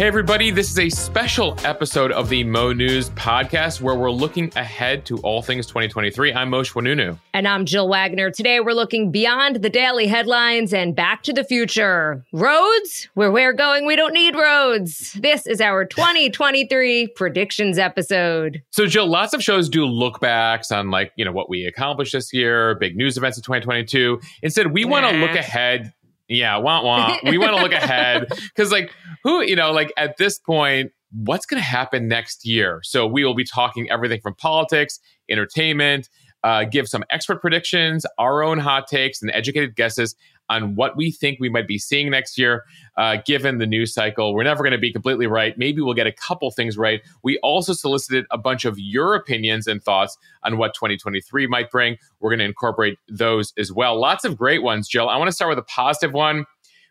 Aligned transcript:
Hey, 0.00 0.06
everybody, 0.06 0.50
this 0.50 0.70
is 0.70 0.78
a 0.78 0.88
special 0.88 1.54
episode 1.62 2.10
of 2.10 2.30
the 2.30 2.42
Mo 2.42 2.72
News 2.72 3.10
podcast 3.10 3.82
where 3.82 3.94
we're 3.94 4.10
looking 4.10 4.50
ahead 4.56 5.04
to 5.04 5.18
all 5.18 5.42
things 5.42 5.66
2023. 5.66 6.32
I'm 6.32 6.50
Moshe 6.50 6.72
Oinounou. 6.72 7.18
And 7.34 7.46
I'm 7.46 7.66
Jill 7.66 7.86
Wagner. 7.86 8.30
Today, 8.30 8.60
we're 8.60 8.72
looking 8.72 9.10
beyond 9.12 9.56
the 9.56 9.68
daily 9.68 10.06
headlines 10.06 10.72
and 10.72 10.96
back 10.96 11.22
to 11.24 11.34
the 11.34 11.44
future. 11.44 12.24
Roads? 12.32 13.10
Where 13.12 13.30
we're 13.30 13.52
going, 13.52 13.84
we 13.84 13.94
don't 13.94 14.14
need 14.14 14.34
roads. 14.34 15.12
This 15.20 15.46
is 15.46 15.60
our 15.60 15.84
2023 15.84 17.08
predictions 17.08 17.76
episode. 17.76 18.62
So, 18.70 18.86
Jill, 18.86 19.06
lots 19.06 19.34
of 19.34 19.42
shows 19.42 19.68
do 19.68 19.84
look 19.84 20.18
backs 20.18 20.72
on, 20.72 20.90
like, 20.90 21.12
you 21.16 21.26
know, 21.26 21.32
what 21.32 21.50
we 21.50 21.66
accomplished 21.66 22.14
this 22.14 22.32
year, 22.32 22.74
big 22.76 22.96
news 22.96 23.18
events 23.18 23.36
of 23.36 23.44
2022. 23.44 24.18
Instead, 24.42 24.72
we 24.72 24.86
want 24.86 25.04
to 25.10 25.18
look 25.18 25.32
ahead 25.32 25.92
yeah, 26.30 26.56
want 26.58 26.84
want. 26.84 27.24
We 27.24 27.38
want 27.38 27.56
to 27.56 27.62
look 27.62 27.72
ahead 27.72 28.28
because, 28.54 28.70
like, 28.70 28.92
who 29.24 29.42
you 29.42 29.56
know, 29.56 29.72
like 29.72 29.92
at 29.96 30.16
this 30.16 30.38
point, 30.38 30.92
what's 31.10 31.44
going 31.44 31.60
to 31.60 31.66
happen 31.66 32.06
next 32.06 32.46
year? 32.46 32.80
So 32.84 33.04
we 33.06 33.24
will 33.24 33.34
be 33.34 33.44
talking 33.44 33.90
everything 33.90 34.20
from 34.20 34.36
politics, 34.36 35.00
entertainment, 35.28 36.08
uh, 36.44 36.64
give 36.64 36.88
some 36.88 37.02
expert 37.10 37.40
predictions, 37.40 38.06
our 38.16 38.44
own 38.44 38.58
hot 38.60 38.86
takes, 38.86 39.20
and 39.22 39.30
educated 39.34 39.74
guesses 39.74 40.14
on 40.50 40.74
what 40.74 40.96
we 40.96 41.10
think 41.10 41.38
we 41.40 41.48
might 41.48 41.66
be 41.66 41.78
seeing 41.78 42.10
next 42.10 42.36
year, 42.36 42.64
uh, 42.96 43.16
given 43.24 43.58
the 43.58 43.66
news 43.66 43.94
cycle. 43.94 44.34
We're 44.34 44.42
never 44.42 44.62
going 44.62 44.72
to 44.72 44.78
be 44.78 44.92
completely 44.92 45.26
right. 45.26 45.56
Maybe 45.56 45.80
we'll 45.80 45.94
get 45.94 46.06
a 46.06 46.12
couple 46.12 46.50
things 46.50 46.76
right. 46.76 47.00
We 47.22 47.38
also 47.38 47.72
solicited 47.72 48.26
a 48.30 48.36
bunch 48.36 48.64
of 48.64 48.78
your 48.78 49.14
opinions 49.14 49.66
and 49.66 49.82
thoughts 49.82 50.18
on 50.42 50.58
what 50.58 50.74
2023 50.74 51.46
might 51.46 51.70
bring. 51.70 51.96
We're 52.18 52.30
going 52.30 52.40
to 52.40 52.44
incorporate 52.44 52.98
those 53.08 53.54
as 53.56 53.72
well. 53.72 53.98
Lots 53.98 54.24
of 54.24 54.36
great 54.36 54.62
ones, 54.62 54.88
Jill. 54.88 55.08
I 55.08 55.16
want 55.16 55.28
to 55.28 55.32
start 55.32 55.48
with 55.48 55.58
a 55.58 55.62
positive 55.62 56.12
one. 56.12 56.44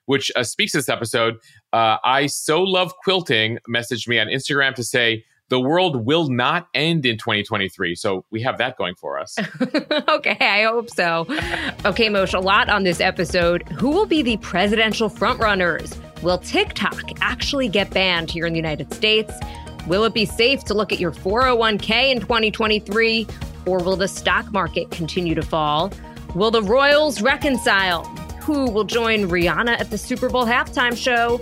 Which 0.06 0.32
uh, 0.36 0.42
speaks 0.42 0.72
to 0.72 0.80
this 0.80 0.90
episode. 0.90 1.36
Uh, 1.72 1.98
I 2.04 2.26
so 2.26 2.64
love 2.64 2.96
quilting. 3.04 3.60
Messaged 3.70 4.08
me 4.08 4.18
on 4.18 4.26
Instagram 4.26 4.74
to 4.74 4.84
say 4.84 5.24
the 5.50 5.60
world 5.60 6.06
will 6.06 6.30
not 6.30 6.68
end 6.74 7.06
in 7.06 7.18
2023. 7.18 7.96
So 7.96 8.26
we 8.32 8.42
have 8.44 8.58
that 8.60 8.78
going 8.78 8.96
for 8.96 9.20
us. 9.20 9.38
okay, 10.10 10.38
I 10.40 10.64
hope 10.64 10.90
so. 10.90 11.22
Okay, 11.86 12.08
Moshe, 12.08 12.34
a 12.34 12.40
lot 12.40 12.70
on 12.70 12.84
this 12.84 13.02
episode. 13.02 13.68
Who 13.70 13.90
will 13.90 14.06
be 14.06 14.22
the 14.22 14.38
presidential 14.38 15.10
frontrunners? 15.10 15.98
Will 16.22 16.38
TikTok 16.38 17.02
actually 17.22 17.68
get 17.68 17.90
banned 17.92 18.30
here 18.30 18.46
in 18.46 18.54
the 18.54 18.60
United 18.60 18.94
States? 18.94 19.34
Will 19.88 20.04
it 20.04 20.14
be 20.14 20.26
safe 20.26 20.64
to 20.66 20.74
look 20.74 20.92
at 20.92 21.00
your 21.00 21.12
401k 21.12 22.12
in 22.12 22.20
2023? 22.20 23.28
Or 23.66 23.84
will 23.84 23.96
the 23.96 24.08
stock 24.08 24.52
market 24.52 24.92
continue 24.92 25.36
to 25.36 25.42
fall? 25.42 25.92
Will 26.36 26.52
the 26.52 26.62
Royals 26.62 27.22
reconcile? 27.22 28.06
Who 28.44 28.70
will 28.70 28.84
join 28.84 29.30
Rihanna 29.30 29.80
at 29.80 29.90
the 29.90 29.98
Super 29.98 30.30
Bowl 30.30 30.46
halftime 30.46 30.96
show? 30.98 31.40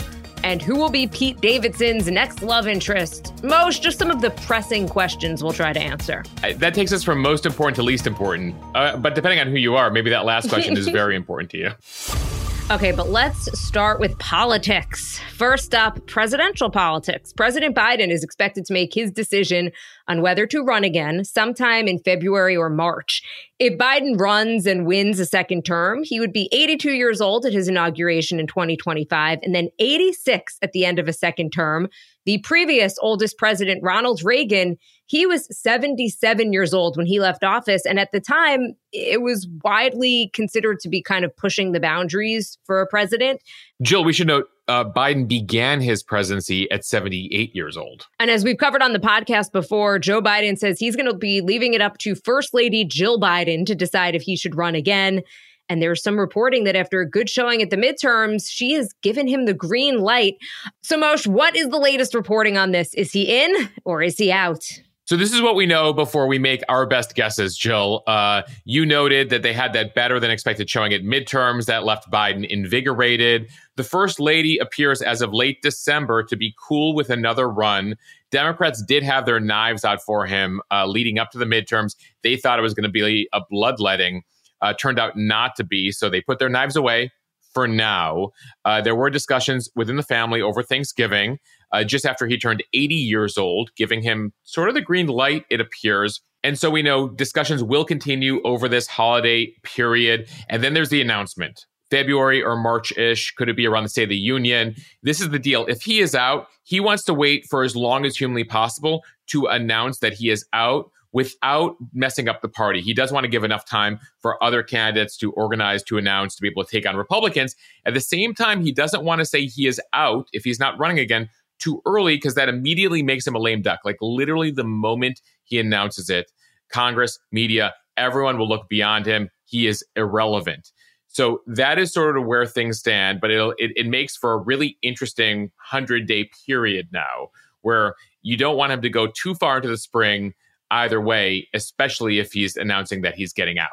And 0.47 0.61
who 0.61 0.77
will 0.77 0.89
be 0.89 1.07
Pete 1.07 1.41
Davidson's 1.41 2.09
next 2.09 2.41
love 2.41 2.69
interest? 2.69 3.43
Most, 3.43 3.83
just 3.83 3.99
some 3.99 4.09
of 4.09 4.21
the 4.21 4.29
pressing 4.29 4.87
questions 4.87 5.43
we'll 5.43 5.51
try 5.51 5.73
to 5.73 5.79
answer. 5.79 6.23
That 6.55 6.73
takes 6.73 6.93
us 6.93 7.03
from 7.03 7.21
most 7.21 7.45
important 7.45 7.75
to 7.75 7.83
least 7.83 8.07
important. 8.07 8.55
Uh, 8.73 8.95
but 8.95 9.13
depending 9.13 9.41
on 9.41 9.47
who 9.47 9.57
you 9.57 9.75
are, 9.75 9.89
maybe 9.89 10.09
that 10.09 10.23
last 10.23 10.47
question 10.47 10.77
is 10.77 10.87
very 11.01 11.17
important 11.17 11.49
to 11.49 11.57
you. 11.57 12.36
Okay, 12.69 12.91
but 12.91 13.07
let's 13.07 13.57
start 13.57 14.01
with 14.01 14.19
politics. 14.19 15.21
First 15.31 15.73
up, 15.73 16.05
presidential 16.05 16.69
politics. 16.69 17.31
President 17.31 17.73
Biden 17.73 18.09
is 18.09 18.25
expected 18.25 18.65
to 18.65 18.73
make 18.73 18.93
his 18.93 19.09
decision 19.09 19.71
on 20.09 20.21
whether 20.21 20.45
to 20.47 20.65
run 20.65 20.83
again 20.83 21.23
sometime 21.23 21.87
in 21.87 21.97
February 21.99 22.57
or 22.57 22.69
March. 22.69 23.23
If 23.57 23.77
Biden 23.77 24.19
runs 24.19 24.65
and 24.65 24.85
wins 24.85 25.17
a 25.21 25.25
second 25.25 25.63
term, 25.63 26.03
he 26.03 26.19
would 26.19 26.33
be 26.33 26.49
82 26.51 26.91
years 26.91 27.21
old 27.21 27.45
at 27.45 27.53
his 27.53 27.69
inauguration 27.69 28.37
in 28.37 28.47
2025 28.47 29.39
and 29.43 29.55
then 29.55 29.69
86 29.79 30.57
at 30.61 30.73
the 30.73 30.83
end 30.83 30.99
of 30.99 31.07
a 31.07 31.13
second 31.13 31.51
term. 31.51 31.87
The 32.25 32.39
previous 32.39 32.97
oldest 33.01 33.37
president, 33.37 33.81
Ronald 33.81 34.21
Reagan, 34.25 34.75
he 35.07 35.25
was 35.25 35.47
77 35.57 36.53
years 36.53 36.73
old 36.73 36.97
when 36.97 37.05
he 37.05 37.19
left 37.19 37.43
office. 37.43 37.85
And 37.85 37.99
at 37.99 38.11
the 38.11 38.19
time, 38.19 38.75
it 38.91 39.21
was 39.21 39.47
widely 39.63 40.29
considered 40.33 40.79
to 40.81 40.89
be 40.89 41.01
kind 41.01 41.25
of 41.25 41.35
pushing 41.35 41.71
the 41.71 41.79
boundaries 41.79 42.57
for 42.65 42.81
a 42.81 42.87
president. 42.87 43.41
Jill, 43.81 44.03
we 44.03 44.13
should 44.13 44.27
note 44.27 44.49
uh, 44.67 44.83
Biden 44.83 45.25
began 45.27 45.79
his 45.79 46.03
presidency 46.03 46.69
at 46.71 46.83
78 46.83 47.55
years 47.55 47.77
old. 47.77 48.05
And 48.19 48.29
as 48.29 48.43
we've 48.43 48.57
covered 48.57 48.81
on 48.81 48.91
the 48.91 48.99
podcast 48.99 49.53
before, 49.53 49.97
Joe 49.97 50.21
Biden 50.21 50.57
says 50.57 50.77
he's 50.77 50.97
going 50.97 51.09
to 51.09 51.17
be 51.17 51.39
leaving 51.39 51.73
it 51.73 51.81
up 51.81 51.97
to 51.99 52.13
First 52.13 52.53
Lady 52.53 52.83
Jill 52.83 53.19
Biden 53.19 53.65
to 53.65 53.75
decide 53.75 54.13
if 54.13 54.21
he 54.21 54.35
should 54.35 54.55
run 54.55 54.75
again. 54.75 55.21
And 55.69 55.81
there's 55.81 56.03
some 56.03 56.19
reporting 56.19 56.63
that 56.65 56.75
after 56.75 57.01
a 57.01 57.09
good 57.09 57.29
showing 57.29 57.61
at 57.61 57.69
the 57.69 57.77
midterms, 57.77 58.49
she 58.49 58.73
has 58.73 58.93
given 59.01 59.27
him 59.27 59.45
the 59.45 59.53
green 59.53 59.99
light. 59.99 60.35
So, 60.81 60.97
Moshe, 60.97 61.27
what 61.27 61.55
is 61.55 61.69
the 61.69 61.77
latest 61.77 62.13
reporting 62.13 62.57
on 62.57 62.71
this? 62.71 62.93
Is 62.93 63.11
he 63.11 63.43
in 63.43 63.69
or 63.83 64.01
is 64.01 64.17
he 64.17 64.31
out? 64.31 64.65
So 65.07 65.15
this 65.15 65.31
is 65.31 65.41
what 65.41 65.55
we 65.55 65.65
know 65.65 65.93
before 65.93 66.27
we 66.27 66.37
make 66.37 66.61
our 66.67 66.85
best 66.85 67.15
guesses, 67.15 67.57
Jill. 67.57 68.03
Uh, 68.07 68.41
you 68.65 68.85
noted 68.85 69.29
that 69.29 69.41
they 69.41 69.53
had 69.53 69.71
that 69.71 69.95
better 69.95 70.19
than 70.19 70.29
expected 70.29 70.69
showing 70.69 70.91
at 70.91 71.01
midterms 71.01 71.65
that 71.67 71.85
left 71.85 72.11
Biden 72.11 72.45
invigorated. 72.45 73.49
The 73.77 73.85
first 73.85 74.19
lady 74.19 74.57
appears 74.57 75.01
as 75.01 75.21
of 75.21 75.33
late 75.33 75.61
December 75.61 76.23
to 76.23 76.35
be 76.35 76.53
cool 76.61 76.93
with 76.93 77.09
another 77.09 77.49
run. 77.49 77.95
Democrats 78.31 78.83
did 78.85 79.01
have 79.01 79.25
their 79.25 79.39
knives 79.39 79.85
out 79.85 80.01
for 80.01 80.25
him 80.25 80.59
uh, 80.71 80.85
leading 80.85 81.19
up 81.19 81.31
to 81.31 81.37
the 81.37 81.45
midterms. 81.45 81.95
They 82.21 82.35
thought 82.35 82.59
it 82.59 82.63
was 82.63 82.73
going 82.73 82.83
to 82.83 82.89
be 82.89 83.29
a 83.31 83.39
bloodletting 83.49 84.23
uh, 84.61 84.73
turned 84.73 84.99
out 84.99 85.15
not 85.15 85.55
to 85.55 85.63
be. 85.63 85.89
So 85.93 86.09
they 86.09 86.19
put 86.19 86.37
their 86.37 86.49
knives 86.49 86.75
away 86.75 87.13
for 87.53 87.65
now. 87.65 88.31
Uh, 88.65 88.81
there 88.81 88.93
were 88.93 89.09
discussions 89.09 89.69
within 89.73 89.95
the 89.95 90.03
family 90.03 90.41
over 90.41 90.61
Thanksgiving, 90.61 91.39
uh, 91.71 91.83
just 91.83 92.05
after 92.05 92.27
he 92.27 92.37
turned 92.37 92.63
80 92.73 92.95
years 92.95 93.37
old, 93.37 93.71
giving 93.75 94.01
him 94.01 94.33
sort 94.43 94.69
of 94.69 94.75
the 94.75 94.81
green 94.81 95.07
light, 95.07 95.45
it 95.49 95.59
appears. 95.59 96.21
And 96.43 96.57
so 96.57 96.69
we 96.69 96.81
know 96.81 97.09
discussions 97.09 97.63
will 97.63 97.85
continue 97.85 98.41
over 98.43 98.69
this 98.69 98.87
holiday 98.87 99.53
period. 99.63 100.29
And 100.49 100.63
then 100.63 100.73
there's 100.73 100.89
the 100.89 101.01
announcement. 101.01 101.65
February 101.89 102.43
or 102.43 102.57
March 102.57 102.95
ish. 102.97 103.33
Could 103.35 103.49
it 103.49 103.55
be 103.55 103.65
around 103.65 103.83
the 103.83 103.89
State 103.89 104.03
of 104.03 104.09
the 104.09 104.17
Union? 104.17 104.75
This 105.03 105.21
is 105.21 105.29
the 105.29 105.39
deal. 105.39 105.65
If 105.67 105.81
he 105.81 105.99
is 105.99 106.15
out, 106.15 106.47
he 106.63 106.79
wants 106.79 107.03
to 107.05 107.13
wait 107.13 107.45
for 107.49 107.63
as 107.63 107.75
long 107.75 108.05
as 108.05 108.17
humanly 108.17 108.43
possible 108.43 109.03
to 109.27 109.45
announce 109.45 109.99
that 109.99 110.13
he 110.13 110.29
is 110.29 110.45
out 110.53 110.91
without 111.13 111.75
messing 111.93 112.27
up 112.27 112.41
the 112.41 112.49
party. 112.49 112.81
He 112.81 112.93
does 112.93 113.11
want 113.11 113.23
to 113.23 113.29
give 113.29 113.43
enough 113.43 113.65
time 113.65 113.99
for 114.19 114.41
other 114.43 114.61
candidates 114.61 115.17
to 115.17 115.31
organize, 115.31 115.81
to 115.83 115.97
announce, 115.97 116.35
to 116.35 116.41
be 116.41 116.49
able 116.49 116.63
to 116.63 116.69
take 116.69 116.87
on 116.87 116.95
Republicans. 116.95 117.55
At 117.85 117.93
the 117.93 118.01
same 118.01 118.33
time, 118.33 118.63
he 118.63 118.71
doesn't 118.71 119.03
want 119.03 119.19
to 119.19 119.25
say 119.25 119.45
he 119.45 119.67
is 119.67 119.81
out 119.93 120.27
if 120.33 120.43
he's 120.43 120.59
not 120.59 120.77
running 120.77 120.99
again 120.99 121.29
too 121.59 121.81
early 121.85 122.15
because 122.15 122.35
that 122.35 122.49
immediately 122.49 123.03
makes 123.03 123.25
him 123.25 123.35
a 123.35 123.39
lame 123.39 123.61
duck. 123.61 123.79
Like 123.83 123.97
literally 124.01 124.51
the 124.51 124.63
moment 124.63 125.21
he 125.43 125.59
announces 125.59 126.09
it, 126.09 126.31
Congress, 126.71 127.17
media, 127.31 127.73
everyone 127.95 128.37
will 128.37 128.49
look 128.49 128.69
beyond 128.69 129.05
him. 129.05 129.29
He 129.45 129.67
is 129.67 129.83
irrelevant. 129.95 130.71
So 131.07 131.41
that 131.47 131.79
is 131.79 131.91
sort 131.93 132.17
of 132.17 132.25
where 132.25 132.45
things 132.45 132.79
stand, 132.79 133.21
but 133.21 133.31
it, 133.31 133.55
it 133.57 133.87
makes 133.87 134.15
for 134.15 134.33
a 134.33 134.37
really 134.37 134.77
interesting 134.81 135.51
100 135.71 136.05
day 136.05 136.29
period 136.45 136.89
now 136.91 137.29
where 137.61 137.95
you 138.21 138.37
don't 138.37 138.57
want 138.57 138.71
him 138.71 138.81
to 138.81 138.89
go 138.89 139.07
too 139.07 139.33
far 139.33 139.57
into 139.57 139.69
the 139.69 139.77
spring 139.77 140.33
either 140.69 141.01
way, 141.01 141.47
especially 141.53 142.19
if 142.19 142.33
he's 142.33 142.55
announcing 142.55 143.01
that 143.01 143.15
he's 143.15 143.33
getting 143.33 143.57
out. 143.57 143.71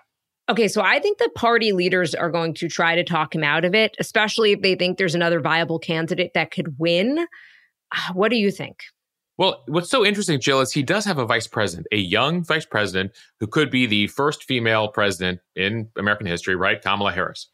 Okay, 0.48 0.68
so 0.68 0.82
I 0.82 1.00
think 1.00 1.18
the 1.18 1.30
party 1.34 1.72
leaders 1.72 2.14
are 2.14 2.30
going 2.30 2.54
to 2.54 2.68
try 2.68 2.94
to 2.94 3.02
talk 3.02 3.34
him 3.34 3.42
out 3.42 3.64
of 3.64 3.74
it, 3.74 3.96
especially 3.98 4.52
if 4.52 4.60
they 4.60 4.74
think 4.74 4.98
there's 4.98 5.14
another 5.14 5.40
viable 5.40 5.78
candidate 5.78 6.32
that 6.34 6.50
could 6.50 6.78
win. 6.78 7.26
What 8.14 8.30
do 8.30 8.36
you 8.36 8.50
think? 8.50 8.80
Well, 9.36 9.64
what's 9.66 9.90
so 9.90 10.04
interesting, 10.04 10.40
Jill, 10.40 10.60
is 10.60 10.72
he 10.72 10.84
does 10.84 11.04
have 11.06 11.18
a 11.18 11.26
vice 11.26 11.48
president, 11.48 11.88
a 11.90 11.96
young 11.96 12.44
vice 12.44 12.64
president 12.64 13.12
who 13.40 13.48
could 13.48 13.68
be 13.68 13.84
the 13.84 14.06
first 14.06 14.44
female 14.44 14.88
president 14.88 15.40
in 15.56 15.88
American 15.98 16.26
history, 16.26 16.54
right? 16.54 16.80
Kamala 16.80 17.10
Harris. 17.10 17.48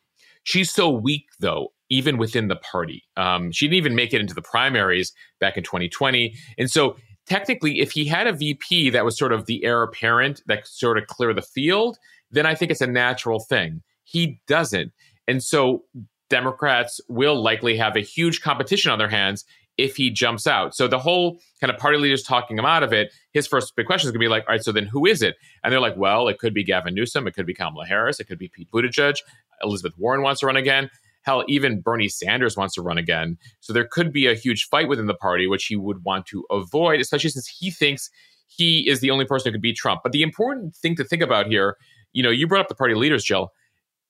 She's 0.45 0.71
so 0.71 0.91
weak, 0.91 1.25
though, 1.41 1.69
even 1.89 2.19
within 2.19 2.49
the 2.49 2.57
party. 2.57 3.05
Um, 3.17 3.51
she 3.51 3.67
didn't 3.67 3.79
even 3.79 3.95
make 3.95 4.13
it 4.13 4.21
into 4.21 4.35
the 4.35 4.43
primaries 4.43 5.13
back 5.39 5.57
in 5.57 5.65
2020. 5.65 6.35
And 6.59 6.71
so 6.71 6.97
technically, 7.27 7.81
if 7.81 7.93
he 7.93 8.05
had 8.05 8.27
a 8.27 8.33
VP 8.33 8.91
that 8.91 9.05
was 9.05 9.19
sort 9.19 9.33
of 9.33 9.47
the 9.47 9.65
heir 9.65 9.83
apparent 9.83 10.43
that 10.47 10.67
sort 10.67 10.99
of 10.99 11.07
clear 11.07 11.33
the 11.33 11.43
field, 11.43 11.99
then 12.31 12.45
I 12.45 12.55
think 12.55 12.71
it's 12.71 12.81
a 12.83 12.87
natural 12.87 13.41
thing. 13.41 13.83
He 14.05 14.41
doesn't. 14.47 14.93
And 15.27 15.43
so 15.43 15.85
Democrats 16.29 17.01
will 17.09 17.43
likely 17.43 17.77
have 17.77 17.97
a 17.97 18.01
huge 18.01 18.41
competition 18.41 18.91
on 18.91 18.99
their 18.99 19.09
hands 19.09 19.45
if 19.81 19.97
he 19.97 20.11
jumps 20.11 20.47
out. 20.47 20.75
So 20.75 20.87
the 20.87 20.99
whole 20.99 21.41
kind 21.61 21.71
of 21.71 21.79
party 21.79 21.99
leaders 21.99 22.23
talking 22.23 22.59
him 22.59 22.65
out 22.65 22.83
of 22.83 22.93
it, 22.93 23.13
his 23.33 23.47
first 23.47 23.75
big 23.77 23.87
question 23.87 24.07
is 24.07 24.13
going 24.13 24.21
to 24.21 24.25
be 24.25 24.29
like, 24.29 24.45
all 24.49 24.55
right, 24.55 24.63
so 24.63 24.73
then 24.73 24.87
who 24.87 25.07
is 25.07 25.23
it? 25.23 25.37
And 25.65 25.73
they're 25.73 25.81
like, 25.81 25.97
well, 25.97 26.29
it 26.29 26.39
could 26.39 26.55
be 26.55 26.65
Gavin 26.65 26.95
Newsom, 26.95 27.27
it 27.27 27.35
could 27.35 27.47
be 27.47 27.55
Kamala 27.55 27.87
Harris, 27.87 28.21
it 28.21 28.25
could 28.25 28.39
be 28.39 28.49
Pete 28.49 28.71
Buttigieg, 28.71 29.17
Elizabeth 29.63 29.97
Warren 29.99 30.23
wants 30.23 30.41
to 30.41 30.47
run 30.47 30.57
again. 30.57 30.91
Hell, 31.23 31.45
even 31.49 31.83
Bernie 31.83 32.09
Sanders 32.09 32.57
wants 32.57 32.75
to 32.75 32.83
run 32.83 32.97
again. 32.97 33.37
So 33.61 33.73
there 33.73 33.87
could 33.87 34.13
be 34.13 34.27
a 34.27 34.35
huge 34.35 34.69
fight 34.69 34.89
within 34.89 35.07
the 35.07 35.15
party, 35.15 35.47
which 35.47 35.67
he 35.67 35.77
would 35.77 36.03
want 36.03 36.25
to 36.27 36.45
avoid, 36.51 37.01
especially 37.01 37.31
since 37.31 37.47
he 37.47 37.71
thinks 37.71 38.09
he 38.47 38.89
is 38.89 39.01
the 39.01 39.11
only 39.11 39.27
person 39.27 39.51
who 39.51 39.53
could 39.53 39.63
beat 39.63 39.77
Trump. 39.77 40.01
But 40.03 40.13
the 40.13 40.23
important 40.23 40.75
thing 40.75 40.97
to 40.97 41.05
think 41.05 41.23
about 41.23 41.47
here, 41.47 41.77
you 42.13 42.23
know, 42.23 42.31
you 42.31 42.47
brought 42.47 42.63
up 42.63 42.69
the 42.69 42.75
party 42.75 42.95
leaders, 42.95 43.23
Jill. 43.23 43.53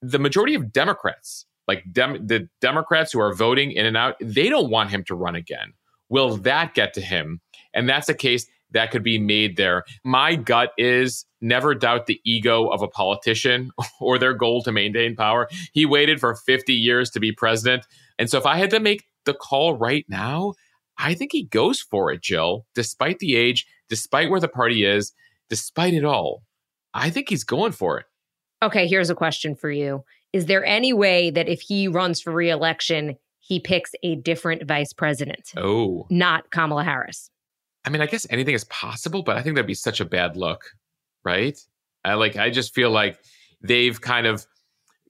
The 0.03 0.19
majority 0.19 0.55
of 0.55 0.73
Democrats, 0.73 1.47
like 1.69 1.85
Dem- 1.93 2.27
the 2.27 2.49
Democrats 2.61 3.13
who 3.13 3.21
are 3.21 3.35
voting 3.35 3.73
in 3.73 3.87
and 3.87 3.97
out, 3.97 4.17
they 4.21 4.49
don't 4.49 4.71
want 4.71 4.91
him 4.91 5.05
to 5.05 5.15
run 5.15 5.35
again. 5.35 5.73
Will 6.09 6.37
that 6.39 6.75
get 6.75 6.95
to 6.95 7.01
him? 7.01 7.41
And 7.73 7.89
that's 7.89 8.09
a 8.09 8.15
case 8.15 8.47
that 8.73 8.91
could 8.91 9.03
be 9.03 9.19
made 9.19 9.57
there. 9.57 9.85
My 10.05 10.37
gut 10.37 10.73
is 10.79 11.25
never 11.41 11.75
doubt 11.75 12.07
the 12.07 12.21
ego 12.25 12.69
of 12.69 12.83
a 12.83 12.89
politician 12.89 13.71
or 14.01 14.19
their 14.19 14.35
goal 14.35 14.63
to 14.63 14.73
maintain 14.73 15.17
power. 15.17 15.49
He 15.73 15.87
waited 15.87 16.21
for 16.21 16.35
50 16.35 16.73
years 16.73 17.11
to 17.11 17.21
be 17.21 17.33
president. 17.33 17.87
And 18.19 18.31
so 18.31 18.39
if 18.39 18.47
I 18.47 18.57
had 18.57 18.71
to 18.71 18.81
make 18.81 19.05
the 19.25 19.35
call 19.35 19.77
right 19.77 20.05
now, 20.09 20.55
I 20.99 21.15
think 21.15 21.33
he 21.33 21.45
goes 21.45 21.81
for 21.81 22.13
it, 22.13 22.23
Jill, 22.23 22.67
despite 22.75 23.19
the 23.21 23.37
age, 23.37 23.67
despite 23.89 24.31
where 24.31 24.41
the 24.41 24.49
party 24.49 24.85
is, 24.85 25.13
despite 25.49 25.95
it 25.95 26.05
all. 26.05 26.43
I 26.93 27.11
think 27.11 27.29
he's 27.29 27.45
going 27.45 27.73
for 27.73 27.99
it. 27.99 28.07
Okay, 28.63 28.87
here's 28.87 29.09
a 29.09 29.15
question 29.15 29.55
for 29.55 29.71
you. 29.71 30.05
Is 30.33 30.47
there 30.47 30.65
any 30.65 30.93
way 30.93 31.31
that 31.31 31.49
if 31.49 31.61
he 31.61 31.89
runs 31.89 32.21
for 32.21 32.33
reelection, 32.33 33.17
he 33.41 33.59
picks 33.59 33.93
a 34.03 34.17
different 34.17 34.67
vice 34.67 34.93
president? 34.93 35.53
Oh. 35.57 36.07
Not 36.11 36.51
Kamala 36.51 36.85
Harris. 36.85 37.31
I 37.85 37.91
mean, 37.91 38.01
I 38.01 38.07
guess 38.07 38.27
anything 38.31 38.55
is 38.55 38.65
possible, 38.65 39.23
but 39.23 39.37
I 39.37 39.43
think 39.43 39.57
that'd 39.57 39.67
be 39.67 39.75
such 39.75 40.01
a 40.01 40.05
bad 40.05 40.37
look, 40.37 40.65
right? 41.25 41.59
I 42.05 42.15
like 42.15 42.37
I 42.37 42.51
just 42.51 42.75
feel 42.75 42.91
like 42.91 43.19
they've 43.63 44.01
kind 44.01 44.27
of 44.27 44.47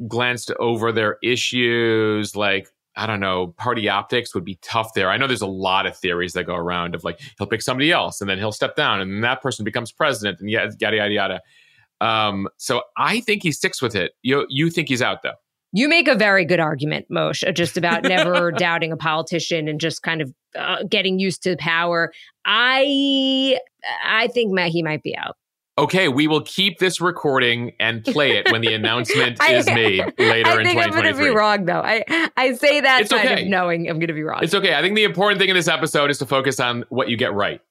glanced 0.08 0.50
over 0.58 0.92
their 0.92 1.18
issues 1.22 2.34
like 2.34 2.68
I 2.96 3.06
don't 3.06 3.20
know, 3.20 3.54
party 3.56 3.88
optics 3.88 4.34
would 4.34 4.44
be 4.44 4.58
tough 4.62 4.94
there. 4.94 5.10
I 5.10 5.16
know 5.16 5.26
there's 5.26 5.40
a 5.42 5.46
lot 5.46 5.86
of 5.86 5.96
theories 5.96 6.32
that 6.32 6.44
go 6.44 6.56
around 6.56 6.94
of 6.94 7.04
like 7.04 7.20
he'll 7.38 7.46
pick 7.46 7.62
somebody 7.62 7.92
else 7.92 8.20
and 8.20 8.28
then 8.28 8.38
he'll 8.38 8.52
step 8.52 8.74
down 8.76 9.00
and 9.00 9.12
then 9.12 9.20
that 9.20 9.40
person 9.40 9.64
becomes 9.64 9.92
president 9.92 10.40
and 10.40 10.50
yada 10.50 10.74
yada 10.78 10.96
yada 10.96 11.14
yada. 11.14 11.42
Um, 12.00 12.48
so 12.56 12.82
I 12.96 13.20
think 13.20 13.42
he 13.42 13.52
sticks 13.52 13.82
with 13.82 13.94
it. 13.94 14.12
You 14.22 14.46
you 14.48 14.70
think 14.70 14.88
he's 14.88 15.02
out 15.02 15.22
though? 15.22 15.34
You 15.72 15.88
make 15.88 16.08
a 16.08 16.16
very 16.16 16.44
good 16.44 16.58
argument, 16.58 17.06
Moshe, 17.12 17.54
just 17.54 17.76
about 17.76 18.02
never 18.02 18.50
doubting 18.58 18.90
a 18.90 18.96
politician 18.96 19.68
and 19.68 19.80
just 19.80 20.02
kind 20.02 20.20
of 20.20 20.34
uh, 20.56 20.82
getting 20.88 21.18
used 21.20 21.42
to 21.44 21.56
power. 21.56 22.12
I 22.44 23.58
I 24.04 24.28
think 24.28 24.58
he 24.58 24.82
might 24.82 25.02
be 25.02 25.16
out. 25.16 25.36
Okay, 25.78 26.08
we 26.08 26.26
will 26.26 26.42
keep 26.42 26.78
this 26.78 27.00
recording 27.00 27.72
and 27.80 28.04
play 28.04 28.36
it 28.36 28.52
when 28.52 28.60
the 28.60 28.74
announcement 28.74 29.38
I, 29.40 29.54
is 29.54 29.66
made 29.66 30.04
later 30.18 30.50
I 30.50 30.62
think 30.62 30.78
I'm 30.78 30.90
going 30.90 31.04
to 31.04 31.14
be 31.14 31.30
wrong, 31.30 31.64
though. 31.64 31.80
I, 31.80 32.04
I 32.36 32.52
say 32.52 32.82
that 32.82 33.00
it's 33.00 33.10
kind 33.10 33.26
okay. 33.26 33.42
of 33.44 33.48
knowing 33.48 33.88
I'm 33.88 33.98
going 33.98 34.08
to 34.08 34.14
be 34.14 34.22
wrong. 34.22 34.40
It's 34.42 34.54
okay. 34.54 34.74
I 34.74 34.82
think 34.82 34.94
the 34.94 35.04
important 35.04 35.40
thing 35.40 35.48
in 35.48 35.56
this 35.56 35.68
episode 35.68 36.10
is 36.10 36.18
to 36.18 36.26
focus 36.26 36.60
on 36.60 36.84
what 36.90 37.08
you 37.08 37.16
get 37.16 37.32
right. 37.32 37.62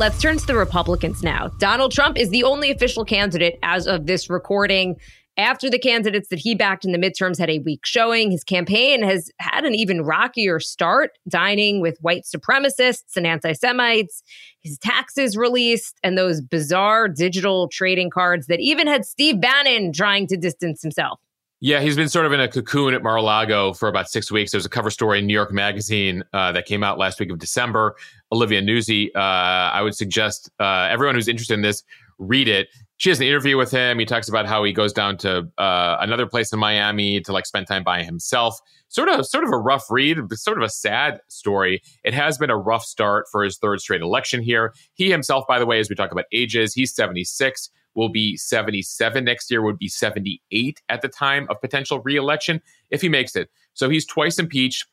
Let's 0.00 0.18
turn 0.18 0.38
to 0.38 0.46
the 0.46 0.56
Republicans 0.56 1.22
now. 1.22 1.48
Donald 1.58 1.92
Trump 1.92 2.16
is 2.16 2.30
the 2.30 2.42
only 2.42 2.70
official 2.70 3.04
candidate 3.04 3.58
as 3.62 3.86
of 3.86 4.06
this 4.06 4.30
recording. 4.30 4.96
After 5.36 5.68
the 5.68 5.78
candidates 5.78 6.30
that 6.30 6.38
he 6.38 6.54
backed 6.54 6.86
in 6.86 6.92
the 6.92 6.98
midterms 6.98 7.38
had 7.38 7.50
a 7.50 7.58
weak 7.58 7.84
showing, 7.84 8.30
his 8.30 8.42
campaign 8.42 9.02
has 9.02 9.30
had 9.40 9.66
an 9.66 9.74
even 9.74 10.00
rockier 10.00 10.58
start, 10.58 11.18
dining 11.28 11.82
with 11.82 11.98
white 12.00 12.24
supremacists 12.24 13.14
and 13.14 13.26
anti 13.26 13.52
Semites, 13.52 14.22
his 14.62 14.78
taxes 14.78 15.36
released, 15.36 15.98
and 16.02 16.16
those 16.16 16.40
bizarre 16.40 17.06
digital 17.06 17.68
trading 17.68 18.08
cards 18.08 18.46
that 18.46 18.58
even 18.58 18.86
had 18.86 19.04
Steve 19.04 19.38
Bannon 19.38 19.92
trying 19.92 20.26
to 20.28 20.36
distance 20.38 20.80
himself. 20.80 21.20
Yeah, 21.62 21.80
he's 21.80 21.94
been 21.94 22.08
sort 22.08 22.24
of 22.24 22.32
in 22.32 22.40
a 22.40 22.48
cocoon 22.48 22.94
at 22.94 23.02
Mar-a-Lago 23.02 23.74
for 23.74 23.86
about 23.86 24.08
six 24.08 24.32
weeks. 24.32 24.50
There's 24.50 24.64
a 24.64 24.70
cover 24.70 24.88
story 24.88 25.18
in 25.18 25.26
New 25.26 25.34
York 25.34 25.52
Magazine 25.52 26.24
uh, 26.32 26.52
that 26.52 26.64
came 26.64 26.82
out 26.82 26.96
last 26.96 27.20
week 27.20 27.30
of 27.30 27.38
December. 27.38 27.96
Olivia 28.32 28.62
Nuzzi, 28.62 29.10
uh, 29.14 29.18
I 29.18 29.82
would 29.82 29.94
suggest 29.94 30.50
uh, 30.60 30.88
everyone 30.90 31.14
who's 31.14 31.28
interested 31.28 31.54
in 31.54 31.62
this 31.62 31.82
read 32.18 32.48
it 32.48 32.68
she 33.00 33.08
has 33.08 33.18
an 33.18 33.26
interview 33.26 33.56
with 33.56 33.70
him. 33.70 33.98
He 33.98 34.04
talks 34.04 34.28
about 34.28 34.44
how 34.44 34.62
he 34.62 34.74
goes 34.74 34.92
down 34.92 35.16
to 35.18 35.48
uh, 35.56 35.96
another 36.00 36.26
place 36.26 36.52
in 36.52 36.58
Miami 36.58 37.18
to 37.22 37.32
like 37.32 37.46
spend 37.46 37.66
time 37.66 37.82
by 37.82 38.02
himself. 38.02 38.60
Sort 38.88 39.08
of, 39.08 39.24
sort 39.24 39.44
of 39.44 39.50
a 39.54 39.56
rough 39.56 39.86
read, 39.88 40.18
sort 40.34 40.58
of 40.58 40.62
a 40.62 40.68
sad 40.68 41.18
story. 41.28 41.80
It 42.04 42.12
has 42.12 42.36
been 42.36 42.50
a 42.50 42.58
rough 42.58 42.84
start 42.84 43.24
for 43.32 43.42
his 43.42 43.56
third 43.56 43.80
straight 43.80 44.02
election 44.02 44.42
here. 44.42 44.74
He 44.92 45.10
himself, 45.10 45.46
by 45.48 45.58
the 45.58 45.64
way, 45.64 45.80
as 45.80 45.88
we 45.88 45.96
talk 45.96 46.12
about 46.12 46.26
ages, 46.30 46.74
he's 46.74 46.94
76, 46.94 47.70
will 47.94 48.10
be 48.10 48.36
77 48.36 49.24
next 49.24 49.50
year, 49.50 49.62
would 49.62 49.78
be 49.78 49.88
78 49.88 50.82
at 50.90 51.00
the 51.00 51.08
time 51.08 51.46
of 51.48 51.58
potential 51.62 52.00
reelection 52.00 52.60
if 52.90 53.00
he 53.00 53.08
makes 53.08 53.34
it. 53.34 53.48
So 53.72 53.88
he's 53.88 54.04
twice 54.04 54.38
impeached 54.38 54.86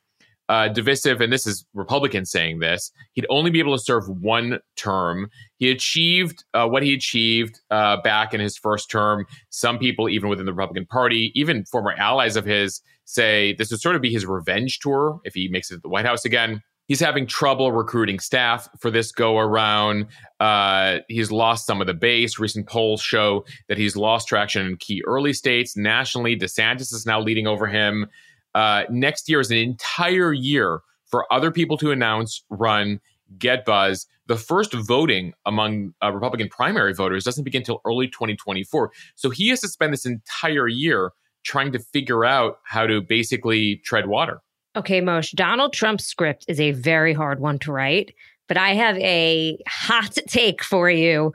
uh, 0.50 0.70
divisive, 0.70 1.22
and 1.22 1.32
this 1.32 1.46
is 1.46 1.66
Republicans 1.74 2.32
saying 2.32 2.60
this, 2.60 2.92
he'd 3.14 3.26
only 3.30 3.52
be 3.52 3.60
able 3.60 3.76
to 3.76 3.84
serve 3.84 4.08
one 4.08 4.60
term. 4.76 5.30
He 5.58 5.70
achieved 5.70 6.46
uh, 6.54 6.68
what 6.68 6.84
he 6.84 6.94
achieved 6.94 7.60
uh, 7.70 7.98
back 8.02 8.34
in 8.34 8.40
his 8.40 8.58
first 8.58 8.90
term. 8.90 9.26
Some 9.50 9.78
people, 9.78 10.10
even 10.10 10.30
within 10.30 10.46
the 10.46 10.54
Republican 10.54 10.86
Party, 10.86 11.32
even 11.36 11.66
former 11.66 11.94
allies 11.98 12.36
of 12.36 12.46
his, 12.46 12.82
say 13.06 13.54
this 13.54 13.72
would 13.72 13.82
sort 13.82 13.96
of 13.96 14.02
be 14.02 14.12
his 14.12 14.26
revenge 14.26 14.80
tour 14.80 15.20
if 15.24 15.34
he 15.34 15.48
makes 15.48 15.72
it 15.72 15.76
to 15.76 15.82
the 15.82 15.90
White 15.90 16.06
House 16.06 16.26
again. 16.26 16.62
He's 16.88 17.02
having 17.02 17.28
trouble 17.28 17.74
recruiting 17.74 18.18
staff 18.20 18.70
for 18.80 18.90
this 18.90 19.12
go 19.12 19.38
around. 19.38 20.06
Uh, 20.40 21.00
he's 21.10 21.32
lost 21.32 21.66
some 21.66 21.82
of 21.82 21.88
the 21.88 21.94
base. 21.94 22.40
Recent 22.40 22.68
polls 22.68 23.02
show 23.02 23.44
that 23.68 23.78
he's 23.78 23.98
lost 23.98 24.30
traction 24.30 24.66
in 24.66 24.78
key 24.78 25.04
early 25.06 25.34
states. 25.34 25.76
Nationally, 25.76 26.38
DeSantis 26.38 26.94
is 26.94 27.06
now 27.06 27.20
leading 27.20 27.46
over 27.46 27.68
him. 27.68 28.08
Uh, 28.56 28.84
next 28.90 29.30
year 29.30 29.40
is 29.40 29.52
an 29.52 29.58
entire 29.58 30.34
year 30.34 30.80
for 31.06 31.32
other 31.32 31.52
people 31.52 31.78
to 31.78 31.92
announce, 31.92 32.44
run, 32.50 33.00
get 33.38 33.66
buzz. 33.66 34.08
The 34.28 34.36
first 34.36 34.74
voting 34.74 35.34
among 35.46 35.94
uh, 36.04 36.12
Republican 36.12 36.50
primary 36.50 36.94
voters 36.94 37.24
doesn't 37.24 37.44
begin 37.44 37.62
until 37.62 37.82
early 37.86 38.08
2024. 38.08 38.92
So 39.16 39.30
he 39.30 39.50
has 39.50 39.62
to 39.62 39.68
spend 39.68 39.94
this 39.94 40.06
entire 40.06 40.68
year 40.68 41.12
trying 41.44 41.72
to 41.72 41.80
figure 41.80 42.26
out 42.26 42.60
how 42.64 42.86
to 42.88 43.02
basically 43.02 43.78
tread 43.86 44.08
water. 44.08 44.42
Okay, 44.76 45.02
Moshe, 45.02 45.34
Donald 45.34 45.74
Trump's 45.74 46.06
script 46.06 46.46
is 46.48 46.60
a 46.60 46.72
very 46.72 47.14
hard 47.14 47.40
one 47.40 47.58
to 47.60 47.72
write, 47.72 48.14
but 48.48 48.58
I 48.58 48.74
have 48.76 48.98
a 48.98 49.58
hot 49.68 50.18
take 50.28 50.64
for 50.64 50.90
you. 50.90 51.34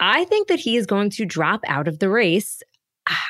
I 0.00 0.24
think 0.24 0.48
that 0.48 0.58
he 0.58 0.76
is 0.76 0.86
going 0.86 1.10
to 1.10 1.24
drop 1.24 1.60
out 1.68 1.86
of 1.86 1.98
the 1.98 2.08
race 2.08 2.62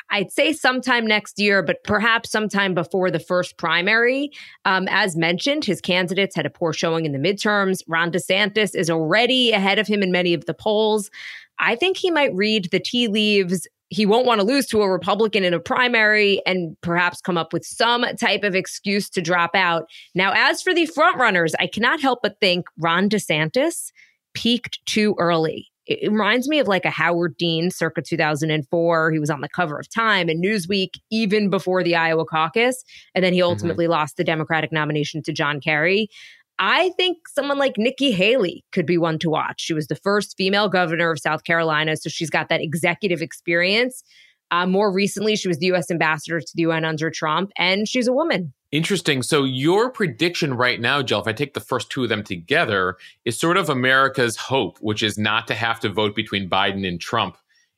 I'd 0.09 0.31
say 0.31 0.53
sometime 0.53 1.05
next 1.05 1.39
year, 1.39 1.61
but 1.61 1.83
perhaps 1.83 2.29
sometime 2.29 2.73
before 2.73 3.11
the 3.11 3.19
first 3.19 3.57
primary. 3.57 4.31
Um, 4.63 4.87
as 4.89 5.15
mentioned, 5.15 5.65
his 5.65 5.81
candidates 5.81 6.35
had 6.35 6.45
a 6.45 6.49
poor 6.49 6.71
showing 6.71 7.05
in 7.05 7.11
the 7.11 7.19
midterms. 7.19 7.81
Ron 7.87 8.11
DeSantis 8.11 8.75
is 8.75 8.89
already 8.89 9.51
ahead 9.51 9.79
of 9.79 9.87
him 9.87 10.01
in 10.01 10.11
many 10.11 10.33
of 10.33 10.45
the 10.45 10.53
polls. 10.53 11.09
I 11.59 11.75
think 11.75 11.97
he 11.97 12.11
might 12.11 12.33
read 12.33 12.69
the 12.71 12.79
tea 12.79 13.07
leaves. 13.07 13.67
He 13.89 14.05
won't 14.05 14.25
want 14.25 14.41
to 14.41 14.47
lose 14.47 14.65
to 14.67 14.81
a 14.81 14.89
Republican 14.89 15.43
in 15.43 15.53
a 15.53 15.59
primary 15.59 16.41
and 16.45 16.75
perhaps 16.81 17.21
come 17.21 17.37
up 17.37 17.53
with 17.53 17.65
some 17.65 18.05
type 18.19 18.43
of 18.43 18.55
excuse 18.55 19.09
to 19.11 19.21
drop 19.21 19.51
out. 19.53 19.89
Now, 20.15 20.33
as 20.35 20.61
for 20.61 20.73
the 20.73 20.87
frontrunners, 20.87 21.53
I 21.59 21.67
cannot 21.67 22.01
help 22.01 22.19
but 22.23 22.39
think 22.39 22.65
Ron 22.77 23.09
DeSantis 23.09 23.91
peaked 24.33 24.79
too 24.85 25.15
early 25.17 25.69
it 25.87 26.11
reminds 26.11 26.47
me 26.47 26.59
of 26.59 26.67
like 26.67 26.85
a 26.85 26.89
Howard 26.89 27.37
Dean 27.37 27.69
circa 27.69 28.01
2004. 28.01 29.11
He 29.11 29.19
was 29.19 29.29
on 29.29 29.41
the 29.41 29.49
cover 29.49 29.79
of 29.79 29.89
Time 29.89 30.29
and 30.29 30.43
Newsweek 30.43 30.95
even 31.11 31.49
before 31.49 31.83
the 31.83 31.95
Iowa 31.95 32.25
caucus. 32.25 32.83
And 33.13 33.23
then 33.23 33.33
he 33.33 33.39
mm-hmm. 33.39 33.49
ultimately 33.49 33.85
mm-hmm. 33.85 33.91
lost 33.91 34.17
the 34.17 34.23
Democratic 34.23 34.71
nomination 34.71 35.21
to 35.23 35.33
John 35.33 35.59
Kerry. 35.59 36.09
I 36.57 36.91
think 36.97 37.17
someone 37.27 37.57
like 37.57 37.77
Nikki 37.77 38.11
Haley 38.11 38.63
could 38.71 38.85
be 38.85 38.97
one 38.97 39.19
to 39.19 39.29
watch. 39.29 39.61
She 39.61 39.73
was 39.73 39.87
the 39.87 39.95
first 39.95 40.35
female 40.37 40.69
governor 40.69 41.11
of 41.11 41.19
South 41.19 41.43
Carolina, 41.43 41.97
so 41.97 42.09
she's 42.09 42.29
got 42.29 42.47
that 42.49 42.61
executive 42.61 43.21
experience. 43.21 44.03
Uh, 44.51 44.65
more 44.65 44.93
recently, 44.93 45.35
she 45.35 45.47
was 45.47 45.57
the 45.57 45.65
U.S. 45.67 45.91
ambassador 45.91 46.39
to 46.39 46.51
the 46.55 46.61
UN 46.61 46.85
under 46.85 47.09
Trump, 47.09 47.51
and 47.57 47.87
she's 47.89 48.07
a 48.07 48.13
woman. 48.13 48.53
Interesting. 48.75 49.23
So 49.23 49.45
your 49.45 49.89
prediction 49.89 50.53
right 50.53 50.81
now, 50.81 51.01
Jill, 51.01 51.21
if 51.21 51.27
I 51.27 51.31
take 51.31 51.53
the 51.53 51.61
first 51.61 51.89
two 51.89 52.03
of 52.03 52.09
them 52.09 52.25
together, 52.25 52.97
is 53.23 53.39
sort 53.39 53.55
of 53.55 53.69
America's 53.69 54.35
hope, 54.35 54.77
which 54.79 55.01
is 55.01 55.17
not 55.17 55.47
to 55.47 55.55
have 55.55 55.79
to 55.79 55.89
vote 55.89 56.13
between 56.13 56.49
Biden 56.49 56.85
and 56.85 56.99
Trump 56.99 57.37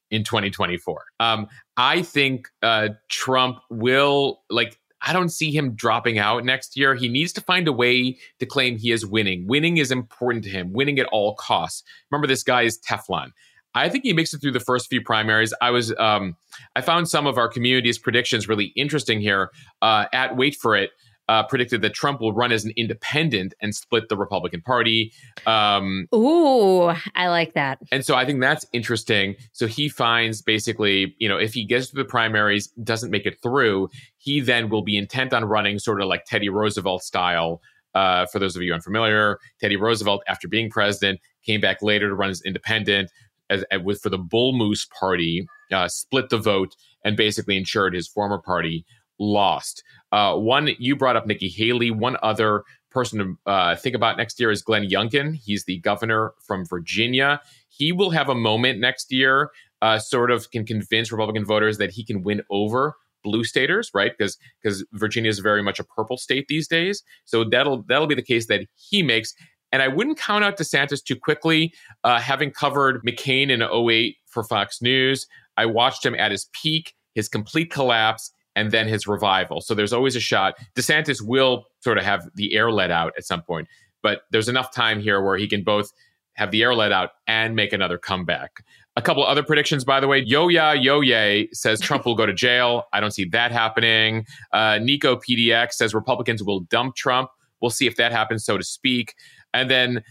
in 0.10 0.24
2024. 0.24 1.06
Um, 1.20 1.50
I 1.78 2.02
think 2.02 2.48
uh, 2.64 2.90
Trump 3.10 3.60
will 3.70 4.42
like. 4.50 4.80
I 5.00 5.14
don't 5.14 5.30
see 5.30 5.52
him 5.52 5.76
dropping 5.76 6.18
out 6.18 6.44
next 6.44 6.76
year. 6.76 6.96
He 6.96 7.10
needs 7.10 7.32
to 7.34 7.42
find 7.42 7.68
a 7.68 7.72
way 7.72 8.18
to 8.40 8.48
claim 8.48 8.80
he 8.80 8.92
is 8.92 9.06
winning. 9.06 9.46
Winning 9.46 9.78
is 9.78 9.92
important 9.92 10.46
to 10.46 10.50
him. 10.50 10.74
Winning 10.74 10.98
at 10.98 11.06
all 11.12 11.36
costs. 11.36 11.84
Remember, 12.10 12.26
this 12.26 12.42
guy 12.42 12.64
is 12.64 12.80
Teflon. 12.80 13.34
I 13.76 13.90
think 13.90 14.04
he 14.04 14.14
makes 14.14 14.34
it 14.34 14.40
through 14.40 14.54
the 14.54 14.60
first 14.60 14.90
few 14.90 15.02
primaries. 15.02 15.54
I 15.62 15.72
was, 15.72 15.94
um, 15.98 16.36
I 16.76 16.82
found 16.82 17.10
some 17.10 17.28
of 17.28 17.38
our 17.38 17.48
community's 17.48 18.00
predictions 18.00 18.48
really 18.48 18.74
interesting 18.76 19.22
here. 19.22 19.52
Uh, 19.82 20.06
at 20.14 20.36
wait 20.36 20.56
for 20.56 20.76
it, 20.76 20.92
uh, 21.30 21.44
predicted 21.44 21.82
that 21.82 21.94
Trump 21.94 22.22
will 22.22 22.32
run 22.32 22.52
as 22.52 22.64
an 22.64 22.72
independent 22.78 23.54
and 23.62 23.76
split 23.76 24.08
the 24.10 24.16
Republican 24.18 24.62
Party. 24.62 25.12
Um, 25.46 26.08
Ooh, 26.16 26.94
I 27.16 27.28
like 27.28 27.54
that. 27.54 27.80
And 27.92 28.06
so 28.06 28.16
I 28.16 28.26
think 28.26 28.40
that's 28.40 28.66
interesting. 28.72 29.36
So 29.52 29.68
he 29.68 29.90
finds 29.90 30.42
basically, 30.42 31.16
you 31.20 31.28
know, 31.28 31.38
if 31.38 31.54
he 31.54 31.66
gets 31.66 31.90
to 31.90 31.96
the 31.96 32.06
primaries, 32.06 32.68
doesn't 32.84 33.12
make 33.12 33.26
it 33.26 33.42
through, 33.42 33.90
he 34.18 34.40
then 34.40 34.70
will 34.70 34.84
be 34.84 34.98
intent 34.98 35.34
on 35.34 35.46
running 35.46 35.80
sort 35.80 36.02
of 36.02 36.08
like 36.08 36.26
Teddy 36.26 36.50
Roosevelt 36.50 37.04
style. 37.04 37.62
Uh, 37.94 38.28
for 38.28 38.38
those 38.38 38.56
of 38.56 38.62
you 38.62 38.74
unfamiliar, 38.74 39.40
Teddy 39.60 39.76
Roosevelt, 39.76 40.22
after 40.28 40.48
being 40.48 40.70
president, 40.70 41.20
came 41.44 41.60
back 41.60 41.82
later 41.82 42.08
to 42.10 42.14
run 42.14 42.30
as 42.30 42.44
independent, 42.44 43.10
as, 43.50 43.64
as 43.72 43.82
with 43.82 44.02
for 44.02 44.10
the 44.10 44.18
Bull 44.18 44.54
Moose 44.54 44.88
Party, 45.00 45.48
uh, 45.72 45.88
split 45.88 46.30
the 46.30 46.38
vote 46.38 46.76
and 47.04 47.18
basically 47.18 47.58
ensured 47.58 47.94
his 47.94 48.08
former 48.08 48.40
party 48.40 48.86
lost. 49.20 49.84
Uh, 50.12 50.36
one, 50.36 50.70
you 50.80 50.96
brought 50.96 51.16
up 51.16 51.26
Nikki 51.26 51.50
Haley. 51.50 51.92
One 51.92 52.18
other 52.22 52.64
person 52.92 53.20
to 53.20 53.52
uh, 53.52 53.76
think 53.76 53.96
about 53.96 54.18
next 54.18 54.40
year 54.40 54.52
is 54.52 54.62
Glenn 54.62 54.90
Youngkin. 54.90 55.36
He's 55.36 55.66
the 55.66 55.80
governor 55.80 56.34
from 56.46 56.66
Virginia. 56.66 57.42
He 57.70 57.92
will 57.92 58.12
have 58.12 58.30
a 58.30 58.36
moment 58.36 58.80
next 58.80 59.12
year, 59.12 59.52
uh, 59.82 60.00
sort 60.00 60.32
of 60.32 60.50
can 60.52 60.66
convince 60.66 61.12
Republican 61.12 61.46
voters 61.46 61.78
that 61.78 61.92
he 61.92 62.04
can 62.04 62.24
win 62.24 62.42
over 62.50 62.96
blue 63.24 63.44
staters, 63.44 63.92
right? 63.94 64.12
Because 64.18 64.38
because 64.62 64.86
Virginia 64.94 65.30
is 65.30 65.40
very 65.40 65.62
much 65.62 65.80
a 65.80 65.84
purple 65.84 66.18
state 66.18 66.48
these 66.48 66.68
days. 66.68 67.04
So 67.26 67.44
that'll 67.44 67.84
that'll 67.84 68.08
be 68.08 68.16
the 68.16 68.22
case 68.22 68.48
that 68.48 68.62
he 68.76 69.04
makes. 69.04 69.34
And 69.72 69.82
I 69.82 69.88
wouldn't 69.88 70.18
count 70.18 70.44
out 70.44 70.58
DeSantis 70.58 71.04
too 71.04 71.16
quickly. 71.16 71.74
Uh, 72.04 72.20
having 72.20 72.52
covered 72.52 73.04
McCain 73.04 73.50
in 73.50 73.62
08 73.62 74.16
for 74.26 74.44
Fox 74.44 74.82
News, 74.82 75.28
I 75.58 75.66
watched 75.66 76.06
him 76.06 76.16
at 76.16 76.32
his 76.32 76.50
peak, 76.54 76.94
his 77.16 77.28
complete 77.28 77.72
collapse, 77.72 78.32
and 78.56 78.72
then 78.72 78.88
his 78.88 79.08
revival. 79.08 79.62
So 79.62 79.76
there's 79.76 79.94
always 79.94 80.16
a 80.16 80.20
shot. 80.20 80.56
DeSantis 80.76 81.22
will 81.22 81.66
sort 81.82 81.98
of 81.98 82.04
have 82.04 82.28
the 82.36 82.56
air 82.56 82.72
let 82.72 82.92
out 82.92 83.14
at 83.18 83.26
some 83.26 83.42
point, 83.44 83.68
but 84.02 84.22
there's 84.32 84.50
enough 84.50 84.74
time 84.74 85.00
here 85.00 85.22
where 85.22 85.38
he 85.38 85.48
can 85.48 85.64
both 85.64 85.92
have 86.34 86.52
the 86.52 86.64
air 86.64 86.74
let 86.74 86.92
out 86.92 87.12
and 87.28 87.56
make 87.56 87.74
another 87.74 87.98
comeback. 87.98 88.64
A 88.96 89.02
couple 89.02 89.24
other 89.24 89.44
predictions, 89.44 89.84
by 89.84 90.00
the 90.00 90.08
way. 90.08 90.20
Yo 90.20 90.48
Ya 90.48 90.72
Yo 90.72 91.02
Ye 91.02 91.50
says 91.54 91.80
Trump 91.80 92.06
will 92.06 92.16
go 92.16 92.26
to 92.26 92.34
jail. 92.34 92.86
I 92.94 93.00
don't 93.00 93.12
see 93.12 93.26
that 93.26 93.52
happening. 93.52 94.26
Uh, 94.52 94.80
Nico 94.82 95.18
PDX 95.18 95.74
says 95.74 95.94
Republicans 95.94 96.44
will 96.44 96.62
dump 96.62 96.96
Trump. 96.96 97.30
We'll 97.62 97.72
see 97.72 97.86
if 97.86 97.96
that 97.98 98.12
happens, 98.12 98.44
so 98.44 98.58
to 98.58 98.64
speak. 98.64 99.14
And 99.54 99.70
then 99.70 100.04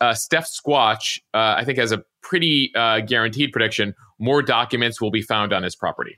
uh, 0.00 0.14
Steph 0.14 0.48
Squatch, 0.48 1.18
uh, 1.34 1.54
I 1.56 1.64
think, 1.64 1.78
has 1.78 1.92
a 1.92 2.02
pretty 2.22 2.72
uh, 2.74 3.00
guaranteed 3.00 3.52
prediction 3.52 3.94
more 4.22 4.40
documents 4.40 5.00
will 5.00 5.10
be 5.10 5.20
found 5.20 5.52
on 5.52 5.64
his 5.64 5.74
property. 5.74 6.16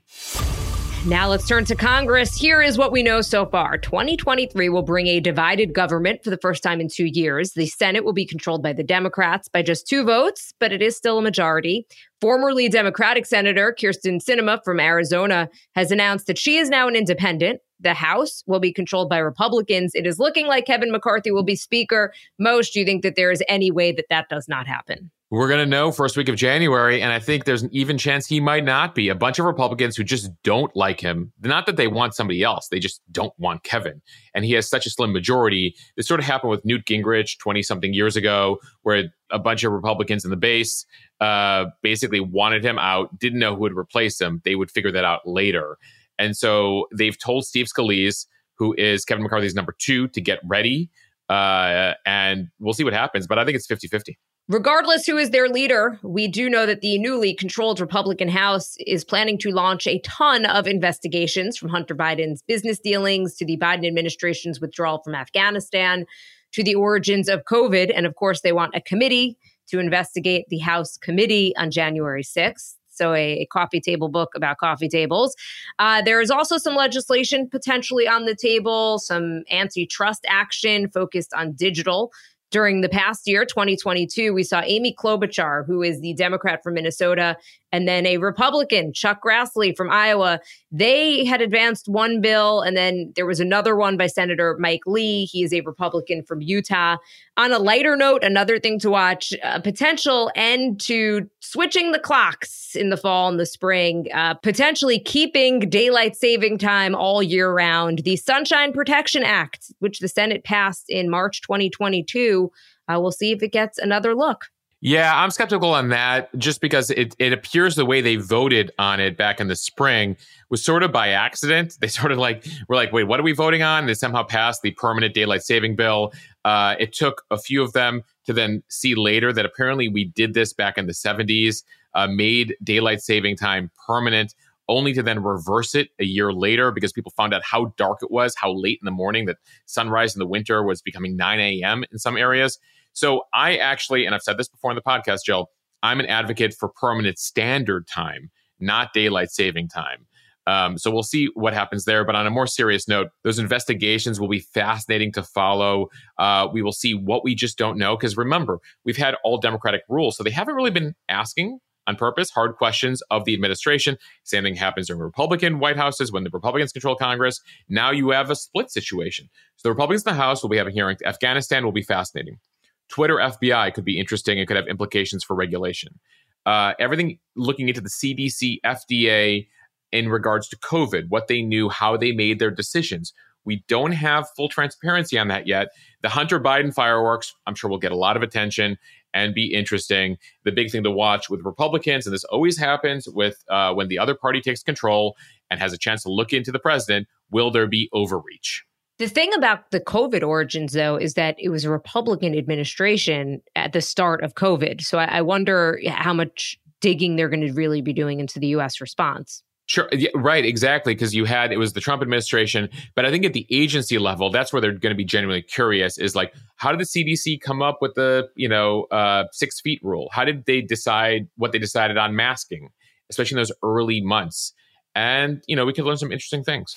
Now 1.07 1.27
let's 1.27 1.47
turn 1.47 1.65
to 1.65 1.75
Congress. 1.75 2.35
Here 2.35 2.61
is 2.61 2.77
what 2.77 2.91
we 2.91 3.03
know 3.03 3.21
so 3.21 3.45
far 3.45 3.77
2023 3.77 4.69
will 4.69 4.81
bring 4.81 5.07
a 5.07 5.19
divided 5.19 5.73
government 5.73 6.23
for 6.23 6.29
the 6.29 6.37
first 6.37 6.63
time 6.63 6.79
in 6.79 6.87
two 6.87 7.05
years. 7.05 7.53
The 7.53 7.67
Senate 7.67 8.03
will 8.03 8.13
be 8.13 8.25
controlled 8.25 8.63
by 8.63 8.73
the 8.73 8.83
Democrats 8.83 9.47
by 9.47 9.61
just 9.61 9.87
two 9.87 10.03
votes, 10.03 10.53
but 10.59 10.71
it 10.71 10.81
is 10.81 10.97
still 10.97 11.19
a 11.19 11.21
majority. 11.21 11.85
Formerly 12.21 12.69
Democratic 12.69 13.25
Senator 13.27 13.75
Kyrsten 13.79 14.19
Sinema 14.19 14.59
from 14.63 14.79
Arizona 14.79 15.49
has 15.75 15.91
announced 15.91 16.25
that 16.27 16.39
she 16.39 16.57
is 16.57 16.69
now 16.69 16.87
an 16.87 16.95
independent. 16.95 17.59
The 17.79 17.93
House 17.93 18.43
will 18.47 18.59
be 18.59 18.71
controlled 18.71 19.09
by 19.09 19.17
Republicans. 19.17 19.93
It 19.95 20.07
is 20.07 20.19
looking 20.19 20.47
like 20.47 20.65
Kevin 20.65 20.91
McCarthy 20.91 21.31
will 21.31 21.43
be 21.43 21.55
Speaker. 21.55 22.13
Moshe, 22.41 22.71
do 22.71 22.79
you 22.79 22.85
think 22.85 23.03
that 23.03 23.15
there 23.15 23.31
is 23.31 23.43
any 23.47 23.71
way 23.71 23.91
that 23.91 24.05
that 24.09 24.29
does 24.29 24.47
not 24.47 24.67
happen? 24.67 25.11
We're 25.31 25.47
going 25.47 25.59
to 25.59 25.65
know 25.65 25.91
first 25.91 26.17
week 26.17 26.29
of 26.29 26.35
January, 26.35 27.01
and 27.01 27.11
I 27.11 27.19
think 27.19 27.45
there's 27.45 27.63
an 27.63 27.69
even 27.73 27.97
chance 27.97 28.27
he 28.27 28.39
might 28.39 28.63
not 28.63 28.93
be. 28.93 29.09
A 29.09 29.15
bunch 29.15 29.39
of 29.39 29.45
Republicans 29.45 29.97
who 29.97 30.03
just 30.03 30.29
don't 30.43 30.73
like 30.75 31.01
him. 31.01 31.33
Not 31.41 31.65
that 31.65 31.77
they 31.77 31.87
want 31.87 32.13
somebody 32.13 32.43
else, 32.43 32.67
they 32.67 32.79
just 32.79 33.01
don't 33.11 33.33
want 33.39 33.63
Kevin. 33.63 34.03
And 34.35 34.45
he 34.45 34.51
has 34.53 34.69
such 34.69 34.85
a 34.85 34.89
slim 34.91 35.11
majority. 35.11 35.75
This 35.97 36.07
sort 36.07 36.19
of 36.19 36.27
happened 36.27 36.51
with 36.51 36.63
Newt 36.63 36.85
Gingrich 36.85 37.39
20 37.39 37.63
something 37.63 37.91
years 37.91 38.15
ago, 38.15 38.59
where 38.83 39.05
a 39.31 39.39
bunch 39.39 39.63
of 39.63 39.71
Republicans 39.71 40.23
in 40.25 40.29
the 40.29 40.37
base 40.37 40.85
uh, 41.19 41.65
basically 41.81 42.19
wanted 42.19 42.63
him 42.63 42.77
out, 42.77 43.17
didn't 43.17 43.39
know 43.39 43.55
who 43.55 43.61
would 43.61 43.75
replace 43.75 44.21
him. 44.21 44.41
They 44.45 44.55
would 44.55 44.69
figure 44.69 44.91
that 44.91 45.05
out 45.05 45.27
later. 45.27 45.79
And 46.17 46.35
so 46.35 46.87
they've 46.95 47.17
told 47.17 47.45
Steve 47.45 47.67
Scalise, 47.67 48.25
who 48.57 48.73
is 48.77 49.05
Kevin 49.05 49.23
McCarthy's 49.23 49.55
number 49.55 49.75
two, 49.77 50.07
to 50.09 50.21
get 50.21 50.39
ready. 50.45 50.89
Uh, 51.29 51.93
and 52.05 52.47
we'll 52.59 52.73
see 52.73 52.83
what 52.83 52.93
happens. 52.93 53.27
But 53.27 53.39
I 53.39 53.45
think 53.45 53.55
it's 53.55 53.67
50 53.67 53.87
50. 53.87 54.17
Regardless 54.47 55.07
who 55.07 55.17
is 55.17 55.31
their 55.31 55.49
leader, 55.49 55.99
we 56.03 56.27
do 56.27 56.51
know 56.51 56.67
that 56.67 56.81
the 56.81 56.99
newly 56.99 57.33
controlled 57.33 57.79
Republican 57.79 58.27
House 58.27 58.75
is 58.85 59.03
planning 59.03 59.39
to 59.39 59.49
launch 59.49 59.87
a 59.87 59.99
ton 60.01 60.45
of 60.45 60.67
investigations 60.67 61.57
from 61.57 61.69
Hunter 61.69 61.95
Biden's 61.95 62.43
business 62.43 62.77
dealings 62.77 63.35
to 63.37 63.45
the 63.45 63.57
Biden 63.57 63.87
administration's 63.87 64.61
withdrawal 64.61 65.01
from 65.03 65.15
Afghanistan 65.15 66.05
to 66.51 66.63
the 66.63 66.75
origins 66.75 67.27
of 67.27 67.43
COVID. 67.51 67.91
And 67.95 68.05
of 68.05 68.13
course, 68.13 68.41
they 68.41 68.51
want 68.51 68.75
a 68.75 68.81
committee 68.81 69.35
to 69.69 69.79
investigate 69.79 70.45
the 70.49 70.59
House 70.59 70.95
committee 70.95 71.55
on 71.57 71.71
January 71.71 72.23
6th. 72.23 72.75
So, 72.95 73.13
a, 73.13 73.39
a 73.39 73.45
coffee 73.47 73.81
table 73.81 74.09
book 74.09 74.31
about 74.35 74.57
coffee 74.57 74.89
tables. 74.89 75.35
Uh, 75.79 76.01
there 76.01 76.21
is 76.21 76.31
also 76.31 76.57
some 76.57 76.75
legislation 76.75 77.49
potentially 77.49 78.07
on 78.07 78.25
the 78.25 78.35
table, 78.35 78.99
some 78.99 79.43
antitrust 79.51 80.25
action 80.27 80.89
focused 80.89 81.33
on 81.33 81.53
digital 81.53 82.11
during 82.55 82.79
the 82.79 82.87
past 82.87 83.27
year, 83.27 83.43
2022, 83.43 84.33
we 84.33 84.43
saw 84.43 84.61
Amy 84.63 84.95
Klobuchar, 84.97 85.65
who 85.65 85.81
is 85.81 85.99
the 85.99 86.13
Democrat 86.13 86.63
from 86.63 86.75
Minnesota, 86.75 87.35
and 87.75 87.89
then 87.89 88.05
a 88.05 88.17
Republican, 88.19 88.93
Chuck 88.93 89.19
Grassley 89.21 89.75
from 89.75 89.91
Iowa. 89.91 90.39
They 90.71 91.25
had 91.25 91.41
advanced 91.41 91.89
one 91.89 92.21
bill, 92.21 92.61
and 92.61 92.77
then 92.77 93.11
there 93.17 93.25
was 93.25 93.41
another 93.41 93.75
one 93.75 93.97
by 93.97 94.07
Senator 94.07 94.55
Mike 94.61 94.83
Lee. 94.85 95.25
He 95.25 95.43
is 95.43 95.51
a 95.51 95.59
Republican 95.59 96.23
from 96.23 96.41
Utah. 96.41 96.95
On 97.35 97.51
a 97.51 97.59
lighter 97.59 97.97
note, 97.97 98.23
another 98.23 98.59
thing 98.59 98.79
to 98.79 98.89
watch 98.89 99.33
a 99.43 99.59
potential 99.59 100.31
end 100.35 100.79
to 100.81 101.29
switching 101.41 101.91
the 101.91 101.99
clocks 101.99 102.77
in 102.77 102.91
the 102.91 102.97
fall 102.97 103.27
and 103.27 103.41
the 103.41 103.45
spring, 103.45 104.07
uh, 104.13 104.35
potentially 104.35 104.97
keeping 104.97 105.59
daylight 105.59 106.15
saving 106.15 106.57
time 106.57 106.95
all 106.95 107.21
year 107.21 107.51
round. 107.51 108.05
The 108.05 108.15
Sunshine 108.15 108.71
Protection 108.71 109.21
Act, 109.21 109.65
which 109.79 109.99
the 109.99 110.07
Senate 110.07 110.45
passed 110.45 110.85
in 110.87 111.09
March 111.09 111.41
2022, 111.41 112.49
uh, 112.87 113.01
we'll 113.01 113.11
see 113.11 113.33
if 113.33 113.43
it 113.43 113.51
gets 113.51 113.77
another 113.77 114.15
look. 114.15 114.45
Yeah, 114.85 115.19
I'm 115.19 115.31
skeptical 115.31 115.73
on 115.73 115.89
that 115.89 116.29
just 116.37 116.61
because 116.61 116.91
it, 116.91 117.15
it 117.17 117.33
appears 117.33 117.75
the 117.75 117.87
way 117.87 118.01
they 118.01 118.17
voted 118.17 118.69
on 118.77 118.99
it 118.99 119.17
back 119.17 119.39
in 119.39 119.47
the 119.47 119.55
spring 119.55 120.15
was 120.51 120.63
sort 120.63 120.83
of 120.83 120.91
by 120.91 121.09
accident. 121.09 121.75
They 121.81 121.87
sort 121.99 122.11
of 122.11 122.19
like 122.19 122.45
were 122.69 122.75
like, 122.75 122.93
wait, 122.93 123.05
what 123.05 123.19
are 123.19 123.23
we 123.23 123.31
voting 123.31 123.63
on? 123.63 123.87
They 123.87 123.95
somehow 123.95 124.21
passed 124.21 124.61
the 124.61 124.69
permanent 124.73 125.15
daylight 125.15 125.41
saving 125.41 125.75
bill. 125.75 126.13
Uh, 126.43 126.75
it 126.77 126.93
took 126.93 127.23
a 127.31 127.37
few 127.39 127.63
of 127.63 127.73
them 127.73 128.03
to 128.27 128.33
then 128.33 128.61
see 128.67 128.93
later 128.93 129.33
that 129.33 129.43
apparently 129.43 129.87
we 129.87 130.05
did 130.05 130.35
this 130.35 130.53
back 130.53 130.77
in 130.77 130.85
the 130.85 130.93
70s, 130.93 131.63
uh, 131.95 132.05
made 132.05 132.55
daylight 132.63 133.01
saving 133.01 133.37
time 133.37 133.71
permanent, 133.87 134.35
only 134.69 134.93
to 134.93 135.01
then 135.01 135.23
reverse 135.23 135.73
it 135.73 135.89
a 135.99 136.05
year 136.05 136.31
later 136.31 136.69
because 136.69 136.93
people 136.93 137.11
found 137.17 137.33
out 137.33 137.41
how 137.43 137.73
dark 137.75 138.03
it 138.03 138.11
was, 138.11 138.35
how 138.37 138.53
late 138.53 138.77
in 138.83 138.85
the 138.85 138.91
morning 138.91 139.25
that 139.25 139.37
sunrise 139.65 140.13
in 140.13 140.19
the 140.19 140.27
winter 140.27 140.61
was 140.61 140.83
becoming 140.83 141.15
9 141.17 141.39
a.m. 141.39 141.83
in 141.91 141.97
some 141.97 142.17
areas. 142.17 142.59
So 142.95 143.23
I 143.33 143.57
actually, 143.57 144.05
and 144.05 144.15
I've 144.15 144.23
said 144.23 144.37
this 144.37 144.47
before 144.47 144.71
in 144.71 144.75
the 144.75 144.81
podcast, 144.81 145.19
Jill, 145.25 145.49
I'm 145.83 145.99
an 145.99 146.05
advocate 146.07 146.53
for 146.53 146.69
permanent 146.69 147.19
standard 147.19 147.87
time, 147.87 148.31
not 148.59 148.93
daylight 148.93 149.29
saving 149.29 149.67
time. 149.67 150.07
Um, 150.47 150.77
so 150.77 150.91
we'll 150.91 151.03
see 151.03 151.29
what 151.33 151.53
happens 151.53 151.85
there. 151.85 152.05
But 152.05 152.15
on 152.15 152.25
a 152.25 152.29
more 152.29 152.47
serious 152.47 152.87
note, 152.87 153.09
those 153.23 153.37
investigations 153.37 154.19
will 154.19 154.27
be 154.29 154.39
fascinating 154.39 155.11
to 155.13 155.23
follow. 155.23 155.89
Uh, 156.17 156.47
we 156.51 156.61
will 156.61 156.71
see 156.71 156.93
what 156.93 157.23
we 157.23 157.35
just 157.35 157.57
don't 157.57 157.77
know. 157.77 157.97
Because 157.97 158.15
remember, 158.15 158.59
we've 158.85 158.97
had 158.97 159.15
all 159.23 159.37
Democratic 159.37 159.81
rules. 159.89 160.15
So 160.15 160.23
they 160.23 160.31
haven't 160.31 160.55
really 160.55 160.71
been 160.71 160.95
asking 161.09 161.59
on 161.87 161.95
purpose 161.95 162.29
hard 162.29 162.55
questions 162.55 163.01
of 163.11 163.25
the 163.25 163.33
administration. 163.33 163.97
Same 164.23 164.43
thing 164.43 164.55
happens 164.55 164.87
during 164.87 165.01
Republican 165.01 165.59
White 165.59 165.77
Houses 165.77 166.11
when 166.11 166.23
the 166.23 166.29
Republicans 166.31 166.71
control 166.71 166.95
Congress. 166.95 167.41
Now 167.67 167.91
you 167.91 168.09
have 168.11 168.29
a 168.29 168.35
split 168.35 168.71
situation. 168.71 169.29
So 169.57 169.67
the 169.67 169.71
Republicans 169.71 170.03
in 170.03 170.13
the 170.13 170.17
House 170.17 170.41
will 170.41 170.49
be 170.49 170.57
having 170.57 170.73
hearings. 170.73 171.01
Afghanistan 171.03 171.63
will 171.63 171.71
be 171.71 171.83
fascinating. 171.83 172.39
Twitter 172.89 173.15
FBI 173.15 173.73
could 173.73 173.85
be 173.85 173.99
interesting. 173.99 174.37
It 174.37 174.47
could 174.47 174.57
have 174.57 174.67
implications 174.67 175.23
for 175.23 175.35
regulation. 175.35 175.99
Uh, 176.45 176.73
everything 176.79 177.19
looking 177.35 177.67
into 177.67 177.81
the 177.81 177.89
CDC, 177.89 178.59
FDA 178.65 179.47
in 179.91 180.09
regards 180.09 180.47
to 180.49 180.57
COVID, 180.57 181.05
what 181.09 181.27
they 181.27 181.41
knew, 181.41 181.69
how 181.69 181.97
they 181.97 182.11
made 182.11 182.39
their 182.39 182.51
decisions. 182.51 183.13
We 183.45 183.63
don't 183.67 183.93
have 183.93 184.27
full 184.35 184.49
transparency 184.49 185.17
on 185.17 185.27
that 185.29 185.47
yet. 185.47 185.69
The 186.01 186.09
Hunter 186.09 186.39
Biden 186.39 186.73
fireworks, 186.73 187.33
I'm 187.47 187.55
sure 187.55 187.69
will 187.69 187.77
get 187.77 187.91
a 187.91 187.97
lot 187.97 188.17
of 188.17 188.23
attention 188.23 188.77
and 189.13 189.33
be 189.33 189.53
interesting. 189.53 190.17
The 190.43 190.51
big 190.51 190.71
thing 190.71 190.83
to 190.83 190.91
watch 190.91 191.29
with 191.29 191.45
Republicans, 191.45 192.05
and 192.05 192.13
this 192.13 192.25
always 192.25 192.57
happens 192.57 193.07
with 193.07 193.43
uh, 193.49 193.73
when 193.73 193.87
the 193.87 193.97
other 193.97 194.15
party 194.15 194.41
takes 194.41 194.61
control 194.61 195.15
and 195.49 195.59
has 195.59 195.73
a 195.73 195.77
chance 195.77 196.03
to 196.03 196.11
look 196.11 196.33
into 196.33 196.51
the 196.51 196.59
president, 196.59 197.07
will 197.31 197.49
there 197.49 197.67
be 197.67 197.89
overreach? 197.93 198.63
The 198.97 199.09
thing 199.09 199.33
about 199.33 199.71
the 199.71 199.81
COVID 199.81 200.25
origins, 200.25 200.71
though, 200.71 200.95
is 200.95 201.15
that 201.15 201.35
it 201.37 201.49
was 201.49 201.65
a 201.65 201.69
Republican 201.69 202.37
administration 202.37 203.41
at 203.55 203.73
the 203.73 203.81
start 203.81 204.23
of 204.23 204.35
COVID. 204.35 204.81
So 204.81 204.97
I, 204.97 205.05
I 205.05 205.21
wonder 205.21 205.79
how 205.87 206.13
much 206.13 206.57
digging 206.79 207.15
they're 207.15 207.29
going 207.29 207.45
to 207.45 207.51
really 207.51 207.81
be 207.81 207.91
doing 207.91 208.19
into 208.19 208.39
the 208.39 208.47
U.S. 208.47 208.79
response. 208.79 209.43
Sure. 209.67 209.89
Yeah, 209.91 210.11
right. 210.15 210.45
Exactly. 210.45 210.93
Because 210.93 211.15
you 211.15 211.25
had, 211.25 211.51
it 211.51 211.57
was 211.57 211.73
the 211.73 211.81
Trump 211.81 212.01
administration. 212.01 212.69
But 212.95 213.05
I 213.05 213.11
think 213.11 213.25
at 213.25 213.33
the 213.33 213.47
agency 213.49 213.97
level, 213.97 214.29
that's 214.29 214.53
where 214.53 214.61
they're 214.61 214.71
going 214.71 214.93
to 214.93 214.97
be 214.97 215.03
genuinely 215.03 215.41
curious 215.41 215.97
is 215.97 216.15
like, 216.15 216.33
how 216.55 216.71
did 216.71 216.79
the 216.79 216.85
CDC 216.85 217.41
come 217.41 217.61
up 217.61 217.79
with 217.81 217.95
the, 217.95 218.29
you 218.35 218.47
know, 218.47 218.83
uh, 218.91 219.25
six 219.31 219.59
feet 219.59 219.79
rule? 219.83 220.07
How 220.11 220.23
did 220.23 220.45
they 220.45 220.61
decide 220.61 221.27
what 221.35 221.51
they 221.51 221.59
decided 221.59 221.97
on 221.97 222.15
masking, 222.15 222.69
especially 223.09 223.35
in 223.35 223.39
those 223.39 223.51
early 223.63 224.01
months? 224.01 224.53
And, 224.93 225.43
you 225.47 225.55
know, 225.55 225.65
we 225.65 225.73
could 225.73 225.83
learn 225.83 225.97
some 225.97 226.11
interesting 226.11 226.43
things. 226.43 226.75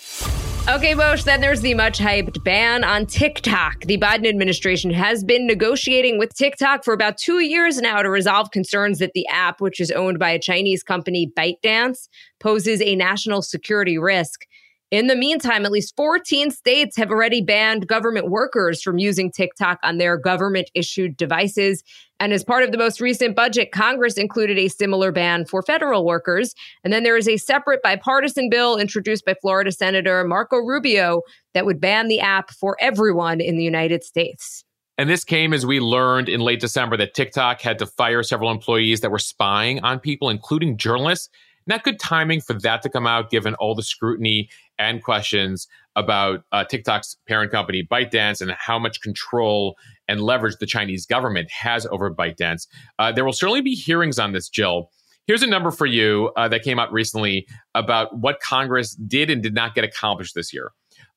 Okay, 0.71 0.93
Moshe, 0.93 1.25
then 1.25 1.41
there's 1.41 1.63
the 1.63 1.73
much 1.73 1.99
hyped 1.99 2.45
ban 2.45 2.85
on 2.85 3.07
TikTok. 3.07 3.81
The 3.87 3.97
Biden 3.97 4.29
administration 4.29 4.91
has 4.91 5.25
been 5.25 5.47
negotiating 5.47 6.19
with 6.19 6.35
TikTok 6.35 6.85
for 6.85 6.93
about 6.93 7.17
two 7.17 7.41
years 7.41 7.79
now 7.79 8.03
to 8.03 8.11
resolve 8.11 8.51
concerns 8.51 8.99
that 8.99 9.13
the 9.15 9.27
app, 9.29 9.63
which 9.63 9.81
is 9.81 9.91
owned 9.91 10.19
by 10.19 10.29
a 10.29 10.39
Chinese 10.39 10.83
company, 10.83 11.33
ByteDance, 11.35 12.09
poses 12.39 12.83
a 12.83 12.97
national 12.97 13.41
security 13.41 13.97
risk. 13.97 14.45
In 14.91 15.07
the 15.07 15.17
meantime, 15.17 15.67
at 15.67 15.71
least 15.71 15.95
14 15.97 16.51
states 16.51 16.97
have 16.97 17.11
already 17.11 17.43
banned 17.43 17.87
government 17.87 18.31
workers 18.31 18.81
from 18.83 18.97
using 18.99 19.31
TikTok 19.31 19.79
on 19.83 19.99
their 19.99 20.17
government 20.17 20.71
issued 20.73 21.15
devices. 21.19 21.83
And 22.21 22.33
as 22.33 22.43
part 22.43 22.63
of 22.63 22.73
the 22.73 22.79
most 22.79 22.99
recent 22.99 23.37
budget, 23.37 23.71
Congress 23.71 24.15
included 24.15 24.59
a 24.59 24.69
similar 24.69 25.13
ban 25.13 25.45
for 25.45 25.61
federal 25.63 26.07
workers. 26.07 26.55
And 26.85 26.93
then 26.93 27.03
there 27.03 27.19
is 27.19 27.29
a 27.29 27.37
separate 27.37 27.83
bipartisan 27.83 28.49
bill 28.49 28.79
introduced 28.79 29.27
by 29.27 29.35
Florida 29.35 29.73
Senator 29.73 30.25
Marco 30.25 30.57
Rubio 30.57 31.21
that 31.53 31.67
would 31.67 31.83
ban 31.83 32.09
the 32.09 32.21
app 32.21 32.51
for 32.51 32.79
everyone 32.81 33.43
in 33.43 33.59
the 33.59 33.65
United 33.65 34.05
States. 34.05 34.65
And 34.97 35.09
this 35.09 35.23
came 35.23 35.53
as 35.53 35.67
we 35.67 35.81
learned 35.81 36.31
in 36.31 36.41
late 36.41 36.61
December 36.61 36.97
that 36.97 37.15
TikTok 37.15 37.61
had 37.61 37.79
to 37.79 37.87
fire 37.87 38.23
several 38.23 38.51
employees 38.51 39.01
that 39.03 39.11
were 39.11 39.19
spying 39.19 39.81
on 39.85 40.01
people, 40.01 40.31
including 40.31 40.79
journalists. 40.79 41.29
Not 41.69 41.85
good 41.85 42.01
timing 42.01 42.41
for 42.41 42.55
that 42.55 42.83
to 42.83 42.89
come 42.89 43.07
out, 43.07 43.31
given 43.31 43.55
all 43.57 43.75
the 43.75 43.83
scrutiny 43.83 44.49
and 44.79 45.03
questions 45.03 45.69
about 45.95 46.45
uh, 46.51 46.65
TikTok's 46.65 47.17
parent 47.29 47.53
company, 47.53 47.87
ByteDance, 47.89 48.41
and 48.41 48.51
how 48.53 48.79
much 48.79 49.03
control 49.03 49.77
and 50.09 50.21
leverage 50.21 50.57
the 50.59 50.67
Chinese 50.67 51.05
government 51.05 51.51
has 51.51 51.87
over 51.87 52.13
ByteDance. 52.13 52.67
Uh, 52.99 53.13
there 53.13 53.25
will 53.25 53.33
certainly 53.33 53.61
be 53.61 53.75
hearings 53.75 54.19
on 54.19 54.33
this, 54.33 54.49
Jill. 54.49 54.91
Here's 55.27 55.43
a 55.43 55.47
number 55.47 55.71
for 55.71 55.85
you 55.85 56.33
uh, 56.37 56.49
that 56.49 56.63
came 56.63 56.79
out 56.79 56.91
recently 56.91 57.47
about 57.75 58.17
what 58.17 58.41
Congress 58.41 58.95
did 58.95 59.29
and 59.29 59.43
did 59.43 59.55
not 59.55 59.75
get 59.75 59.85
accomplished 59.85 60.35
this 60.35 60.55
year. 60.55 60.73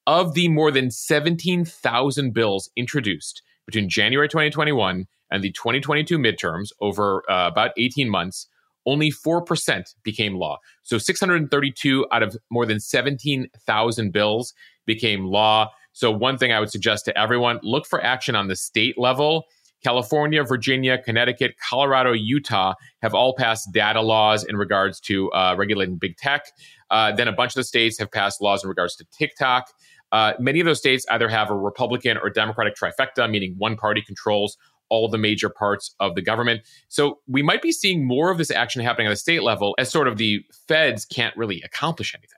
Of 0.05 0.33
the 0.33 0.49
more 0.49 0.69
than 0.71 0.91
17,000 0.91 2.33
bills 2.33 2.69
introduced 2.75 3.41
between 3.65 3.87
January 3.87 4.27
2021 4.27 5.07
and 5.31 5.43
the 5.43 5.51
2022 5.53 6.17
midterms 6.17 6.71
over 6.81 7.23
uh, 7.29 7.47
about 7.47 7.71
18 7.77 8.09
months, 8.09 8.47
only 8.85 9.11
4% 9.11 9.95
became 10.03 10.35
law. 10.35 10.57
So 10.83 10.97
632 10.97 12.07
out 12.11 12.23
of 12.23 12.35
more 12.49 12.65
than 12.65 12.79
17,000 12.79 14.11
bills 14.11 14.53
became 14.85 15.25
law. 15.25 15.69
So, 15.93 16.09
one 16.09 16.37
thing 16.37 16.53
I 16.53 16.59
would 16.59 16.71
suggest 16.71 17.05
to 17.05 17.17
everyone 17.17 17.59
look 17.63 17.85
for 17.85 18.01
action 18.03 18.35
on 18.35 18.47
the 18.47 18.55
state 18.55 18.97
level. 18.97 19.45
California, 19.83 20.43
Virginia, 20.43 20.97
Connecticut, 20.97 21.55
Colorado, 21.69 22.11
Utah 22.11 22.73
have 23.01 23.15
all 23.15 23.35
passed 23.35 23.69
data 23.73 24.01
laws 24.01 24.43
in 24.43 24.55
regards 24.55 24.99
to 25.01 25.31
uh, 25.31 25.55
regulating 25.57 25.97
big 25.97 26.15
tech. 26.17 26.45
Uh, 26.91 27.11
then 27.11 27.27
a 27.27 27.31
bunch 27.31 27.51
of 27.51 27.55
the 27.55 27.63
states 27.63 27.97
have 27.97 28.11
passed 28.11 28.41
laws 28.41 28.63
in 28.63 28.69
regards 28.69 28.95
to 28.95 29.05
TikTok. 29.11 29.65
Uh, 30.11 30.33
many 30.39 30.59
of 30.59 30.65
those 30.65 30.77
states 30.77 31.05
either 31.09 31.29
have 31.29 31.49
a 31.49 31.55
Republican 31.55 32.17
or 32.17 32.29
Democratic 32.29 32.75
trifecta, 32.75 33.29
meaning 33.29 33.55
one 33.57 33.75
party 33.75 34.01
controls 34.01 34.57
all 34.91 35.09
the 35.09 35.17
major 35.17 35.49
parts 35.49 35.95
of 35.99 36.13
the 36.13 36.21
government. 36.21 36.61
So 36.89 37.19
we 37.27 37.41
might 37.41 37.63
be 37.63 37.71
seeing 37.71 38.05
more 38.05 38.29
of 38.29 38.37
this 38.37 38.51
action 38.51 38.83
happening 38.83 39.07
at 39.07 39.09
the 39.09 39.15
state 39.15 39.41
level 39.41 39.73
as 39.79 39.89
sort 39.89 40.07
of 40.07 40.17
the 40.17 40.41
feds 40.67 41.05
can't 41.05 41.35
really 41.35 41.61
accomplish 41.63 42.13
anything. 42.13 42.37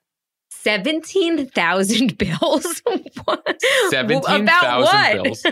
17,000 0.51 2.17
bills? 2.17 2.81
17,000 3.89 5.23
bills. 5.23 5.45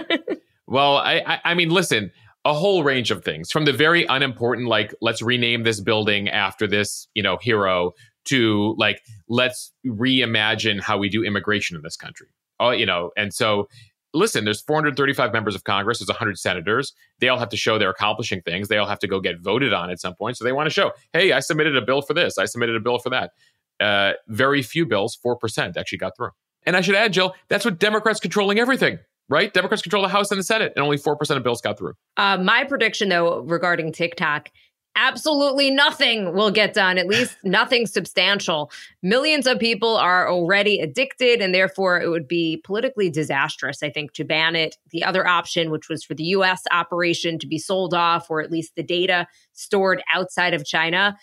well, 0.67 0.97
I, 0.97 1.23
I, 1.25 1.39
I 1.43 1.53
mean, 1.55 1.69
listen, 1.69 2.11
a 2.45 2.53
whole 2.53 2.83
range 2.83 3.11
of 3.11 3.25
things 3.25 3.51
from 3.51 3.65
the 3.65 3.73
very 3.73 4.05
unimportant, 4.05 4.67
like, 4.67 4.93
let's 5.01 5.21
rename 5.21 5.63
this 5.63 5.81
building 5.81 6.29
after 6.29 6.67
this, 6.67 7.07
you 7.13 7.23
know, 7.23 7.37
hero 7.41 7.91
to 8.25 8.75
like, 8.77 9.01
let's 9.27 9.73
reimagine 9.85 10.79
how 10.79 10.97
we 10.97 11.09
do 11.09 11.23
immigration 11.23 11.75
in 11.75 11.81
this 11.81 11.97
country. 11.97 12.27
Oh, 12.59 12.69
you 12.69 12.85
know, 12.85 13.09
and 13.17 13.33
so 13.33 13.67
listen, 14.13 14.45
there's 14.45 14.61
435 14.61 15.33
members 15.33 15.55
of 15.55 15.63
Congress, 15.63 15.99
there's 15.99 16.09
100 16.09 16.37
senators. 16.37 16.93
They 17.19 17.29
all 17.29 17.39
have 17.39 17.49
to 17.49 17.57
show 17.57 17.77
they're 17.77 17.89
accomplishing 17.89 18.41
things. 18.41 18.67
They 18.67 18.77
all 18.77 18.87
have 18.87 18.99
to 18.99 19.07
go 19.07 19.19
get 19.19 19.39
voted 19.39 19.73
on 19.73 19.89
at 19.89 19.99
some 19.99 20.15
point. 20.15 20.37
So 20.37 20.43
they 20.43 20.51
want 20.51 20.67
to 20.67 20.73
show, 20.73 20.91
hey, 21.13 21.31
I 21.31 21.39
submitted 21.39 21.75
a 21.75 21.81
bill 21.81 22.01
for 22.01 22.13
this, 22.13 22.37
I 22.37 22.45
submitted 22.45 22.75
a 22.75 22.79
bill 22.79 22.99
for 22.99 23.09
that. 23.09 23.31
Uh, 23.79 24.13
very 24.27 24.61
few 24.61 24.85
bills, 24.85 25.17
4%, 25.25 25.75
actually 25.75 25.97
got 25.97 26.15
through. 26.15 26.29
And 26.63 26.77
I 26.77 26.81
should 26.81 26.93
add, 26.93 27.13
Jill, 27.13 27.33
that's 27.47 27.65
what 27.65 27.79
Democrats 27.79 28.19
controlling 28.19 28.59
everything 28.59 28.99
right? 29.31 29.53
Democrats 29.53 29.81
control 29.81 30.03
the 30.03 30.09
House 30.09 30.29
and 30.29 30.39
the 30.39 30.43
Senate, 30.43 30.73
and 30.75 30.83
only 30.83 30.97
4% 30.97 31.37
of 31.37 31.41
bills 31.41 31.61
got 31.61 31.77
through. 31.77 31.93
Uh, 32.17 32.37
my 32.37 32.65
prediction, 32.65 33.07
though, 33.07 33.39
regarding 33.39 33.93
TikTok 33.93 34.49
absolutely 34.95 35.71
nothing 35.71 36.33
will 36.33 36.51
get 36.51 36.73
done, 36.73 36.97
at 36.97 37.07
least 37.07 37.37
nothing 37.43 37.85
substantial. 37.85 38.71
Millions 39.01 39.47
of 39.47 39.59
people 39.59 39.95
are 39.97 40.29
already 40.29 40.79
addicted, 40.79 41.41
and 41.41 41.53
therefore 41.53 42.01
it 42.01 42.09
would 42.09 42.27
be 42.27 42.61
politically 42.63 43.09
disastrous, 43.09 43.83
I 43.83 43.89
think, 43.89 44.13
to 44.13 44.23
ban 44.23 44.55
it. 44.55 44.77
The 44.91 45.03
other 45.03 45.27
option, 45.27 45.71
which 45.71 45.89
was 45.89 46.03
for 46.03 46.13
the 46.13 46.25
US 46.25 46.63
operation 46.71 47.39
to 47.39 47.47
be 47.47 47.57
sold 47.57 47.93
off, 47.93 48.29
or 48.29 48.41
at 48.41 48.51
least 48.51 48.75
the 48.75 48.83
data 48.83 49.27
stored 49.53 50.03
outside 50.13 50.53
of 50.53 50.65
China. 50.65 51.17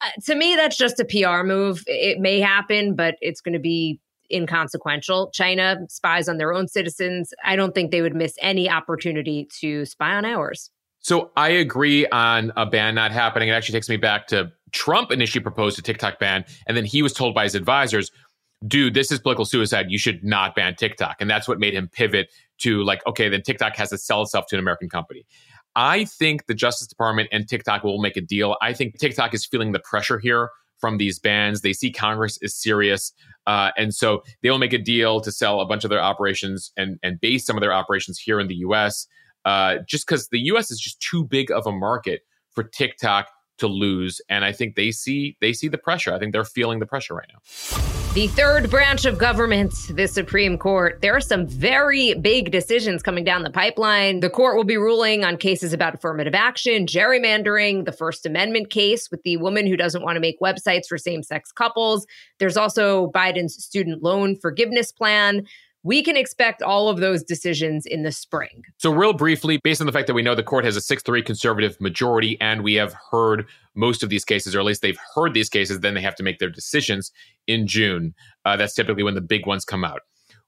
Uh, 0.00 0.08
to 0.24 0.34
me, 0.34 0.56
that's 0.56 0.76
just 0.76 1.00
a 1.00 1.04
PR 1.04 1.46
move. 1.46 1.84
It 1.86 2.18
may 2.18 2.40
happen, 2.40 2.94
but 2.96 3.16
it's 3.20 3.40
going 3.40 3.54
to 3.54 3.60
be 3.60 4.00
inconsequential. 4.32 5.30
China 5.32 5.78
spies 5.88 6.28
on 6.28 6.38
their 6.38 6.52
own 6.52 6.66
citizens. 6.66 7.32
I 7.44 7.54
don't 7.54 7.74
think 7.74 7.90
they 7.90 8.02
would 8.02 8.14
miss 8.14 8.36
any 8.40 8.68
opportunity 8.68 9.46
to 9.60 9.84
spy 9.84 10.14
on 10.14 10.24
ours. 10.24 10.70
So 11.02 11.30
I 11.36 11.48
agree 11.50 12.06
on 12.06 12.52
a 12.56 12.64
ban 12.64 12.94
not 12.94 13.10
happening. 13.10 13.48
It 13.48 13.52
actually 13.52 13.74
takes 13.74 13.88
me 13.88 13.96
back 13.96 14.28
to 14.28 14.52
Trump 14.70 15.10
initially 15.10 15.42
proposed 15.42 15.78
a 15.78 15.82
TikTok 15.82 16.18
ban, 16.18 16.44
and 16.66 16.76
then 16.76 16.84
he 16.84 17.02
was 17.02 17.12
told 17.12 17.34
by 17.34 17.44
his 17.44 17.54
advisors, 17.54 18.10
dude, 18.66 18.94
this 18.94 19.10
is 19.10 19.18
political 19.18 19.44
suicide. 19.44 19.86
You 19.88 19.98
should 19.98 20.24
not 20.24 20.54
ban 20.54 20.76
TikTok. 20.76 21.16
And 21.20 21.28
that's 21.28 21.48
what 21.48 21.58
made 21.58 21.74
him 21.74 21.88
pivot 21.92 22.30
to 22.58 22.82
like, 22.84 23.04
okay, 23.06 23.28
then 23.28 23.42
TikTok 23.42 23.76
has 23.76 23.90
to 23.90 23.98
sell 23.98 24.22
itself 24.22 24.46
to 24.48 24.56
an 24.56 24.60
American 24.60 24.88
company. 24.88 25.26
I 25.74 26.04
think 26.04 26.46
the 26.46 26.54
Justice 26.54 26.86
Department 26.86 27.28
and 27.32 27.48
TikTok 27.48 27.82
will 27.82 28.00
make 28.00 28.16
a 28.16 28.20
deal. 28.20 28.56
I 28.60 28.72
think 28.72 28.98
TikTok 28.98 29.34
is 29.34 29.44
feeling 29.44 29.72
the 29.72 29.80
pressure 29.80 30.18
here 30.18 30.50
from 30.78 30.98
these 30.98 31.18
bans. 31.18 31.62
They 31.62 31.72
see 31.72 31.90
Congress 31.90 32.38
is 32.42 32.54
serious. 32.54 33.12
Uh, 33.46 33.70
and 33.76 33.94
so 33.94 34.22
they 34.42 34.50
will 34.50 34.58
make 34.58 34.72
a 34.72 34.78
deal 34.78 35.20
to 35.20 35.32
sell 35.32 35.60
a 35.60 35.66
bunch 35.66 35.84
of 35.84 35.90
their 35.90 36.02
operations 36.02 36.72
and, 36.76 36.98
and 37.02 37.20
base 37.20 37.46
some 37.46 37.56
of 37.56 37.62
their 37.62 37.72
operations 37.72 38.18
here 38.18 38.38
in 38.38 38.48
the 38.48 38.56
US 38.56 39.06
uh, 39.44 39.78
just 39.88 40.06
because 40.06 40.28
the 40.28 40.40
U.S. 40.40 40.70
is 40.70 40.78
just 40.78 41.00
too 41.00 41.24
big 41.24 41.50
of 41.50 41.66
a 41.66 41.72
market 41.72 42.22
for 42.50 42.64
TikTok 42.64 43.28
to 43.58 43.66
lose, 43.66 44.20
and 44.28 44.44
I 44.44 44.52
think 44.52 44.74
they 44.74 44.90
see 44.90 45.36
they 45.40 45.52
see 45.52 45.68
the 45.68 45.78
pressure. 45.78 46.12
I 46.12 46.18
think 46.18 46.32
they're 46.32 46.44
feeling 46.44 46.80
the 46.80 46.86
pressure 46.86 47.14
right 47.14 47.28
now. 47.32 47.38
The 48.14 48.26
third 48.26 48.68
branch 48.68 49.06
of 49.06 49.16
government, 49.16 49.72
the 49.88 50.06
Supreme 50.06 50.58
Court, 50.58 51.00
there 51.00 51.16
are 51.16 51.20
some 51.20 51.46
very 51.46 52.12
big 52.12 52.50
decisions 52.50 53.02
coming 53.02 53.24
down 53.24 53.42
the 53.42 53.50
pipeline. 53.50 54.20
The 54.20 54.28
court 54.28 54.54
will 54.54 54.64
be 54.64 54.76
ruling 54.76 55.24
on 55.24 55.38
cases 55.38 55.72
about 55.72 55.94
affirmative 55.94 56.34
action, 56.34 56.84
gerrymandering, 56.84 57.86
the 57.86 57.92
First 57.92 58.26
Amendment 58.26 58.68
case 58.68 59.10
with 59.10 59.22
the 59.22 59.38
woman 59.38 59.66
who 59.66 59.78
doesn't 59.78 60.02
want 60.02 60.16
to 60.16 60.20
make 60.20 60.40
websites 60.40 60.88
for 60.88 60.98
same 60.98 61.22
sex 61.22 61.52
couples. 61.52 62.06
There's 62.38 62.58
also 62.58 63.10
Biden's 63.12 63.64
student 63.64 64.02
loan 64.02 64.36
forgiveness 64.36 64.92
plan 64.92 65.46
we 65.84 66.02
can 66.02 66.16
expect 66.16 66.62
all 66.62 66.88
of 66.88 66.98
those 66.98 67.22
decisions 67.22 67.86
in 67.86 68.02
the 68.02 68.12
spring. 68.12 68.64
So, 68.78 68.90
real 68.92 69.12
briefly, 69.12 69.58
based 69.62 69.80
on 69.80 69.86
the 69.86 69.92
fact 69.92 70.06
that 70.06 70.14
we 70.14 70.22
know 70.22 70.34
the 70.34 70.42
court 70.42 70.64
has 70.64 70.76
a 70.76 70.80
6 70.80 71.02
3 71.02 71.22
conservative 71.22 71.80
majority, 71.80 72.40
and 72.40 72.62
we 72.62 72.74
have 72.74 72.94
heard 73.10 73.46
most 73.74 74.02
of 74.02 74.08
these 74.08 74.24
cases, 74.24 74.54
or 74.54 74.60
at 74.60 74.64
least 74.64 74.82
they've 74.82 74.98
heard 75.14 75.34
these 75.34 75.48
cases, 75.48 75.80
then 75.80 75.94
they 75.94 76.00
have 76.00 76.14
to 76.16 76.22
make 76.22 76.38
their 76.38 76.50
decisions 76.50 77.10
in 77.46 77.66
June. 77.66 78.14
Uh, 78.44 78.56
that's 78.56 78.74
typically 78.74 79.02
when 79.02 79.14
the 79.14 79.20
big 79.20 79.46
ones 79.46 79.64
come 79.64 79.84
out. 79.84 80.00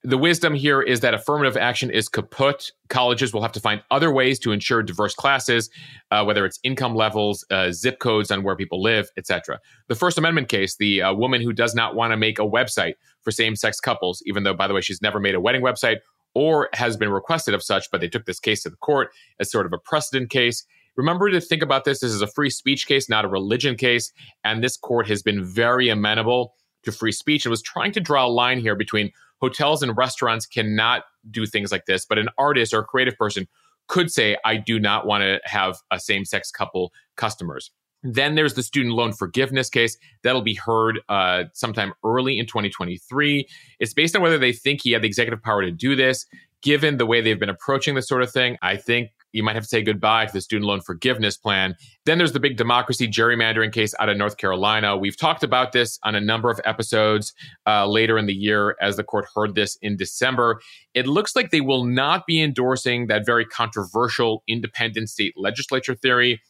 The 0.03 0.19
wisdom 0.19 0.53
here 0.53 0.83
is 0.83 0.99
that 0.99 1.15
affirmative 1.15 1.57
action 1.57 1.89
is 1.89 2.07
kaput. 2.07 2.71
Colleges 2.89 3.33
will 3.33 3.41
have 3.41 3.53
to 3.53 3.59
find 3.59 3.81
other 3.89 4.13
ways 4.13 4.37
to 4.39 4.51
ensure 4.51 4.83
diverse 4.83 5.15
classes, 5.15 5.71
uh, 6.11 6.23
whether 6.23 6.45
it's 6.45 6.59
income 6.61 6.93
levels, 6.93 7.43
uh, 7.49 7.71
zip 7.71 7.97
codes 7.97 8.29
on 8.29 8.43
where 8.43 8.55
people 8.55 8.83
live, 8.83 9.09
etc. 9.17 9.59
The 9.87 9.95
First 9.95 10.19
Amendment 10.19 10.47
case, 10.47 10.75
the 10.75 11.01
uh, 11.01 11.13
woman 11.15 11.41
who 11.41 11.53
does 11.53 11.73
not 11.73 11.95
want 11.95 12.11
to 12.11 12.17
make 12.17 12.37
a 12.37 12.43
website 12.43 12.93
for 13.25 13.31
same-sex 13.31 13.81
couples, 13.81 14.23
even 14.25 14.43
though, 14.43 14.53
by 14.53 14.67
the 14.67 14.73
way, 14.73 14.79
she's 14.79 15.01
never 15.01 15.19
made 15.19 15.35
a 15.35 15.41
wedding 15.41 15.61
website 15.61 15.97
or 16.33 16.69
has 16.73 16.95
been 16.95 17.09
requested 17.09 17.53
of 17.53 17.63
such, 17.63 17.89
but 17.91 17.99
they 17.99 18.07
took 18.07 18.25
this 18.25 18.39
case 18.39 18.63
to 18.63 18.69
the 18.69 18.77
court 18.77 19.09
as 19.39 19.51
sort 19.51 19.65
of 19.65 19.73
a 19.73 19.77
precedent 19.77 20.29
case. 20.29 20.65
Remember 20.95 21.29
to 21.29 21.41
think 21.41 21.61
about 21.61 21.83
this. 21.83 21.99
This 21.99 22.13
is 22.13 22.21
a 22.21 22.27
free 22.27 22.49
speech 22.49 22.87
case, 22.87 23.09
not 23.09 23.25
a 23.25 23.27
religion 23.27 23.75
case, 23.75 24.13
and 24.43 24.63
this 24.63 24.77
court 24.77 25.07
has 25.07 25.21
been 25.21 25.43
very 25.43 25.89
amenable 25.89 26.53
to 26.83 26.91
free 26.91 27.11
speech 27.11 27.45
and 27.45 27.51
was 27.51 27.61
trying 27.61 27.91
to 27.93 27.99
draw 27.99 28.25
a 28.25 28.29
line 28.29 28.59
here 28.59 28.75
between 28.75 29.11
hotels 29.41 29.81
and 29.81 29.97
restaurants 29.97 30.45
cannot 30.45 31.03
do 31.31 31.45
things 31.45 31.71
like 31.71 31.85
this, 31.85 32.05
but 32.05 32.17
an 32.17 32.29
artist 32.37 32.73
or 32.73 32.79
a 32.79 32.85
creative 32.85 33.17
person 33.17 33.47
could 33.87 34.11
say, 34.11 34.37
I 34.45 34.57
do 34.57 34.79
not 34.79 35.05
want 35.05 35.21
to 35.21 35.39
have 35.43 35.77
a 35.91 35.99
same 35.99 36.25
sex 36.25 36.51
couple 36.51 36.91
customers. 37.17 37.71
Then 38.05 38.35
there's 38.35 38.53
the 38.53 38.63
student 38.63 38.93
loan 38.93 39.13
forgiveness 39.13 39.69
case 39.69 39.97
that'll 40.23 40.43
be 40.43 40.53
heard 40.53 40.99
uh, 41.09 41.45
sometime 41.53 41.93
early 42.03 42.37
in 42.37 42.45
2023. 42.45 43.47
It's 43.79 43.93
based 43.93 44.15
on 44.15 44.21
whether 44.21 44.37
they 44.37 44.53
think 44.53 44.81
he 44.83 44.91
had 44.91 45.01
the 45.01 45.07
executive 45.07 45.41
power 45.41 45.63
to 45.63 45.71
do 45.71 45.95
this. 45.95 46.25
Given 46.61 46.97
the 46.97 47.05
way 47.05 47.21
they've 47.21 47.39
been 47.39 47.49
approaching 47.49 47.95
this 47.95 48.07
sort 48.07 48.23
of 48.23 48.31
thing, 48.31 48.57
I 48.61 48.75
think 48.77 49.11
you 49.35 49.43
might 49.43 49.55
have 49.55 49.63
to 49.63 49.69
say 49.69 49.81
goodbye 49.81 50.25
to 50.27 50.33
the 50.33 50.39
student 50.39 50.67
loan 50.67 50.81
forgiveness 50.81 51.35
plan. 51.35 51.75
Then 52.05 52.17
there's 52.17 52.31
the 52.31 52.39
big 52.39 52.57
democracy 52.57 53.07
gerrymandering 53.07 53.73
case 53.73 53.93
out 53.99 54.07
of 54.07 54.17
North 54.17 54.37
Carolina. 54.37 54.95
We've 54.95 55.17
talked 55.17 55.43
about 55.43 55.73
this 55.73 55.99
on 56.03 56.15
a 56.15 56.21
number 56.21 56.49
of 56.49 56.61
episodes 56.63 57.33
uh, 57.67 57.85
later 57.85 58.17
in 58.17 58.27
the 58.27 58.33
year 58.33 58.77
as 58.81 58.95
the 58.95 59.03
court 59.03 59.25
heard 59.35 59.53
this 59.53 59.77
in 59.81 59.97
December. 59.97 60.61
It 60.93 61.05
looks 61.05 61.35
like 61.35 61.51
they 61.51 61.61
will 61.61 61.83
not 61.83 62.25
be 62.25 62.41
endorsing 62.41 63.07
that 63.07 63.25
very 63.25 63.45
controversial 63.45 64.41
independent 64.47 65.09
state 65.09 65.33
legislature 65.35 65.95
theory. 65.95 66.41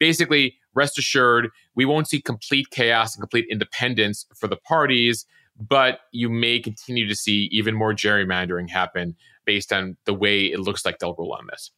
Basically, 0.00 0.56
rest 0.74 0.98
assured, 0.98 1.50
we 1.76 1.84
won't 1.84 2.08
see 2.08 2.20
complete 2.20 2.70
chaos 2.70 3.14
and 3.14 3.22
complete 3.22 3.46
independence 3.48 4.26
for 4.34 4.48
the 4.48 4.56
parties 4.56 5.26
but 5.60 6.00
you 6.10 6.30
may 6.30 6.58
continue 6.58 7.06
to 7.06 7.14
see 7.14 7.48
even 7.52 7.74
more 7.74 7.92
gerrymandering 7.92 8.70
happen 8.70 9.14
based 9.44 9.72
on 9.72 9.96
the 10.06 10.14
way 10.14 10.46
it 10.46 10.60
looks 10.60 10.84
like 10.84 10.98
they'll 10.98 11.14
rule 11.14 11.32
on 11.32 11.46
this. 11.50 11.70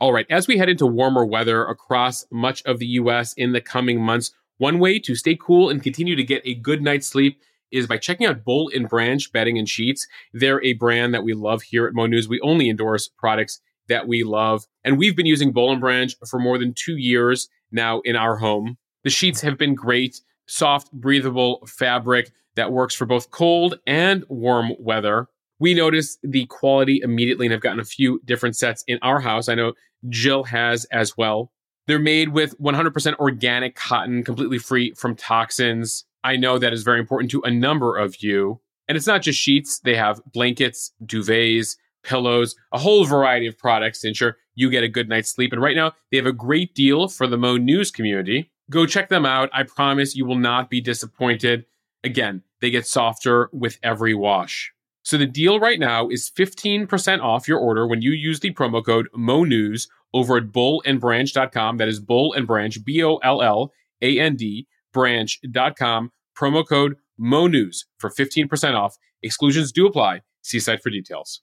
All 0.00 0.12
right, 0.12 0.26
as 0.28 0.46
we 0.46 0.58
head 0.58 0.68
into 0.68 0.86
warmer 0.86 1.24
weather 1.24 1.64
across 1.64 2.26
much 2.30 2.62
of 2.64 2.78
the 2.78 2.86
US 2.86 3.32
in 3.34 3.52
the 3.52 3.60
coming 3.60 4.00
months, 4.00 4.32
one 4.58 4.78
way 4.78 4.98
to 4.98 5.14
stay 5.14 5.36
cool 5.40 5.70
and 5.70 5.82
continue 5.82 6.16
to 6.16 6.24
get 6.24 6.42
a 6.44 6.54
good 6.54 6.82
night's 6.82 7.06
sleep 7.06 7.40
is 7.70 7.86
by 7.86 7.98
checking 7.98 8.26
out 8.26 8.44
Boll 8.44 8.70
and 8.74 8.88
Branch 8.88 9.32
bedding 9.32 9.58
and 9.58 9.68
sheets. 9.68 10.06
They're 10.32 10.62
a 10.64 10.74
brand 10.74 11.14
that 11.14 11.24
we 11.24 11.34
love 11.34 11.62
here 11.62 11.86
at 11.86 11.94
Mo 11.94 12.06
News. 12.06 12.28
We 12.28 12.40
only 12.40 12.68
endorse 12.68 13.08
products 13.08 13.60
that 13.88 14.08
we 14.08 14.24
love, 14.24 14.66
and 14.84 14.98
we've 14.98 15.16
been 15.16 15.26
using 15.26 15.52
Boll 15.52 15.72
and 15.72 15.80
Branch 15.80 16.14
for 16.28 16.38
more 16.38 16.58
than 16.58 16.74
two 16.74 16.96
years 16.96 17.48
now 17.70 18.00
in 18.00 18.16
our 18.16 18.36
home. 18.36 18.76
The 19.04 19.10
sheets 19.10 19.40
have 19.42 19.58
been 19.58 19.74
great, 19.74 20.20
soft, 20.46 20.92
breathable 20.92 21.64
fabric 21.66 22.32
that 22.56 22.72
works 22.72 22.94
for 22.94 23.06
both 23.06 23.30
cold 23.30 23.78
and 23.86 24.24
warm 24.28 24.72
weather. 24.78 25.28
We 25.58 25.74
noticed 25.74 26.18
the 26.22 26.46
quality 26.46 27.00
immediately 27.02 27.46
and 27.46 27.52
have 27.52 27.62
gotten 27.62 27.80
a 27.80 27.84
few 27.84 28.20
different 28.24 28.56
sets 28.56 28.84
in 28.86 28.98
our 29.02 29.20
house. 29.20 29.48
I 29.48 29.54
know 29.54 29.72
Jill 30.08 30.44
has 30.44 30.84
as 30.86 31.16
well. 31.16 31.52
They're 31.86 31.98
made 31.98 32.30
with 32.30 32.58
100% 32.58 33.14
organic 33.18 33.76
cotton, 33.76 34.24
completely 34.24 34.58
free 34.58 34.92
from 34.94 35.14
toxins. 35.14 36.04
I 36.24 36.36
know 36.36 36.58
that 36.58 36.72
is 36.72 36.82
very 36.82 36.98
important 36.98 37.30
to 37.30 37.42
a 37.42 37.50
number 37.50 37.96
of 37.96 38.22
you. 38.22 38.60
And 38.88 38.96
it's 38.96 39.06
not 39.06 39.22
just 39.22 39.38
sheets, 39.38 39.80
they 39.80 39.94
have 39.94 40.20
blankets, 40.32 40.92
duvets, 41.04 41.76
pillows, 42.06 42.56
a 42.72 42.78
whole 42.78 43.04
variety 43.04 43.46
of 43.46 43.58
products 43.58 44.00
to 44.00 44.08
ensure 44.08 44.36
you 44.54 44.70
get 44.70 44.82
a 44.84 44.88
good 44.88 45.08
night's 45.08 45.30
sleep. 45.30 45.52
And 45.52 45.60
right 45.60 45.76
now, 45.76 45.92
they 46.10 46.16
have 46.16 46.26
a 46.26 46.32
great 46.32 46.74
deal 46.74 47.08
for 47.08 47.26
the 47.26 47.36
Mo 47.36 47.56
News 47.56 47.90
community. 47.90 48.50
Go 48.70 48.86
check 48.86 49.08
them 49.08 49.26
out. 49.26 49.50
I 49.52 49.64
promise 49.64 50.16
you 50.16 50.24
will 50.24 50.38
not 50.38 50.70
be 50.70 50.80
disappointed. 50.80 51.66
Again, 52.02 52.42
they 52.60 52.70
get 52.70 52.86
softer 52.86 53.50
with 53.52 53.78
every 53.82 54.14
wash. 54.14 54.72
So 55.02 55.16
the 55.16 55.26
deal 55.26 55.60
right 55.60 55.78
now 55.78 56.08
is 56.08 56.30
15% 56.36 57.22
off 57.22 57.46
your 57.46 57.60
order 57.60 57.86
when 57.86 58.02
you 58.02 58.10
use 58.10 58.40
the 58.40 58.52
promo 58.52 58.84
code 58.84 59.08
MONEWS 59.14 59.88
over 60.12 60.38
at 60.38 60.46
bollandbranch.com. 60.46 61.76
That 61.76 61.88
is 61.88 62.00
Boll 62.00 62.32
and 62.32 62.46
Branch, 62.46 62.84
B 62.84 63.04
O 63.04 63.16
L 63.18 63.40
L 63.40 63.72
A 64.02 64.18
N 64.18 64.34
D, 64.34 64.66
branch.com. 64.92 66.10
Promo 66.36 66.66
code 66.66 66.96
MONEWS 67.20 67.84
for 67.98 68.10
15% 68.10 68.74
off. 68.74 68.96
Exclusions 69.22 69.70
do 69.70 69.86
apply. 69.86 70.22
See 70.42 70.58
site 70.58 70.82
for 70.82 70.90
details. 70.90 71.40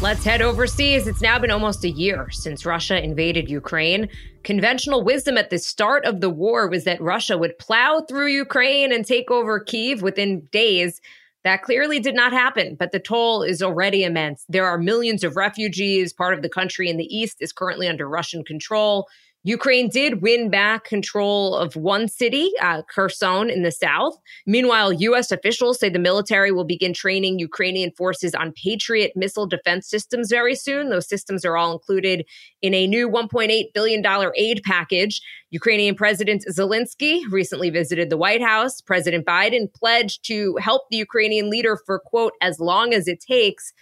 Let's 0.00 0.24
head 0.24 0.42
overseas. 0.42 1.08
It's 1.08 1.20
now 1.20 1.40
been 1.40 1.50
almost 1.50 1.84
a 1.84 1.90
year 1.90 2.30
since 2.30 2.64
Russia 2.64 3.02
invaded 3.02 3.50
Ukraine. 3.50 4.08
Conventional 4.44 5.02
wisdom 5.02 5.36
at 5.36 5.50
the 5.50 5.58
start 5.58 6.04
of 6.04 6.20
the 6.20 6.30
war 6.30 6.68
was 6.68 6.84
that 6.84 7.00
Russia 7.00 7.36
would 7.36 7.58
plow 7.58 8.04
through 8.08 8.28
Ukraine 8.28 8.92
and 8.92 9.04
take 9.04 9.28
over 9.28 9.58
Kiev 9.58 10.00
within 10.00 10.46
days. 10.52 11.00
That 11.42 11.62
clearly 11.62 11.98
did 11.98 12.14
not 12.14 12.32
happen, 12.32 12.76
but 12.76 12.92
the 12.92 13.00
toll 13.00 13.42
is 13.42 13.60
already 13.60 14.04
immense. 14.04 14.44
There 14.48 14.66
are 14.66 14.78
millions 14.78 15.24
of 15.24 15.34
refugees. 15.34 16.12
Part 16.12 16.34
of 16.34 16.42
the 16.42 16.48
country 16.48 16.88
in 16.88 16.96
the 16.96 17.16
east 17.16 17.38
is 17.40 17.52
currently 17.52 17.88
under 17.88 18.08
Russian 18.08 18.44
control. 18.44 19.08
Ukraine 19.48 19.88
did 19.88 20.20
win 20.20 20.50
back 20.50 20.84
control 20.84 21.56
of 21.56 21.74
one 21.74 22.06
city, 22.06 22.50
uh, 22.60 22.82
Kherson, 22.82 23.48
in 23.48 23.62
the 23.62 23.72
south. 23.72 24.14
Meanwhile, 24.46 24.92
U.S. 24.92 25.32
officials 25.32 25.80
say 25.80 25.88
the 25.88 25.98
military 25.98 26.52
will 26.52 26.66
begin 26.66 26.92
training 26.92 27.38
Ukrainian 27.38 27.90
forces 27.92 28.34
on 28.34 28.52
Patriot 28.52 29.12
missile 29.16 29.46
defense 29.46 29.88
systems 29.88 30.28
very 30.28 30.54
soon. 30.54 30.90
Those 30.90 31.08
systems 31.08 31.46
are 31.46 31.56
all 31.56 31.72
included 31.72 32.26
in 32.60 32.74
a 32.74 32.86
new 32.86 33.08
$1.8 33.08 33.72
billion 33.72 34.04
aid 34.36 34.60
package. 34.66 35.22
Ukrainian 35.48 35.94
President 35.94 36.44
Zelensky 36.50 37.22
recently 37.30 37.70
visited 37.70 38.10
the 38.10 38.18
White 38.18 38.42
House. 38.42 38.82
President 38.82 39.24
Biden 39.24 39.72
pledged 39.72 40.26
to 40.26 40.56
help 40.60 40.82
the 40.90 40.98
Ukrainian 40.98 41.48
leader 41.48 41.78
for, 41.86 41.98
quote, 41.98 42.34
as 42.42 42.60
long 42.60 42.92
as 42.92 43.08
it 43.08 43.20
takes 43.20 43.72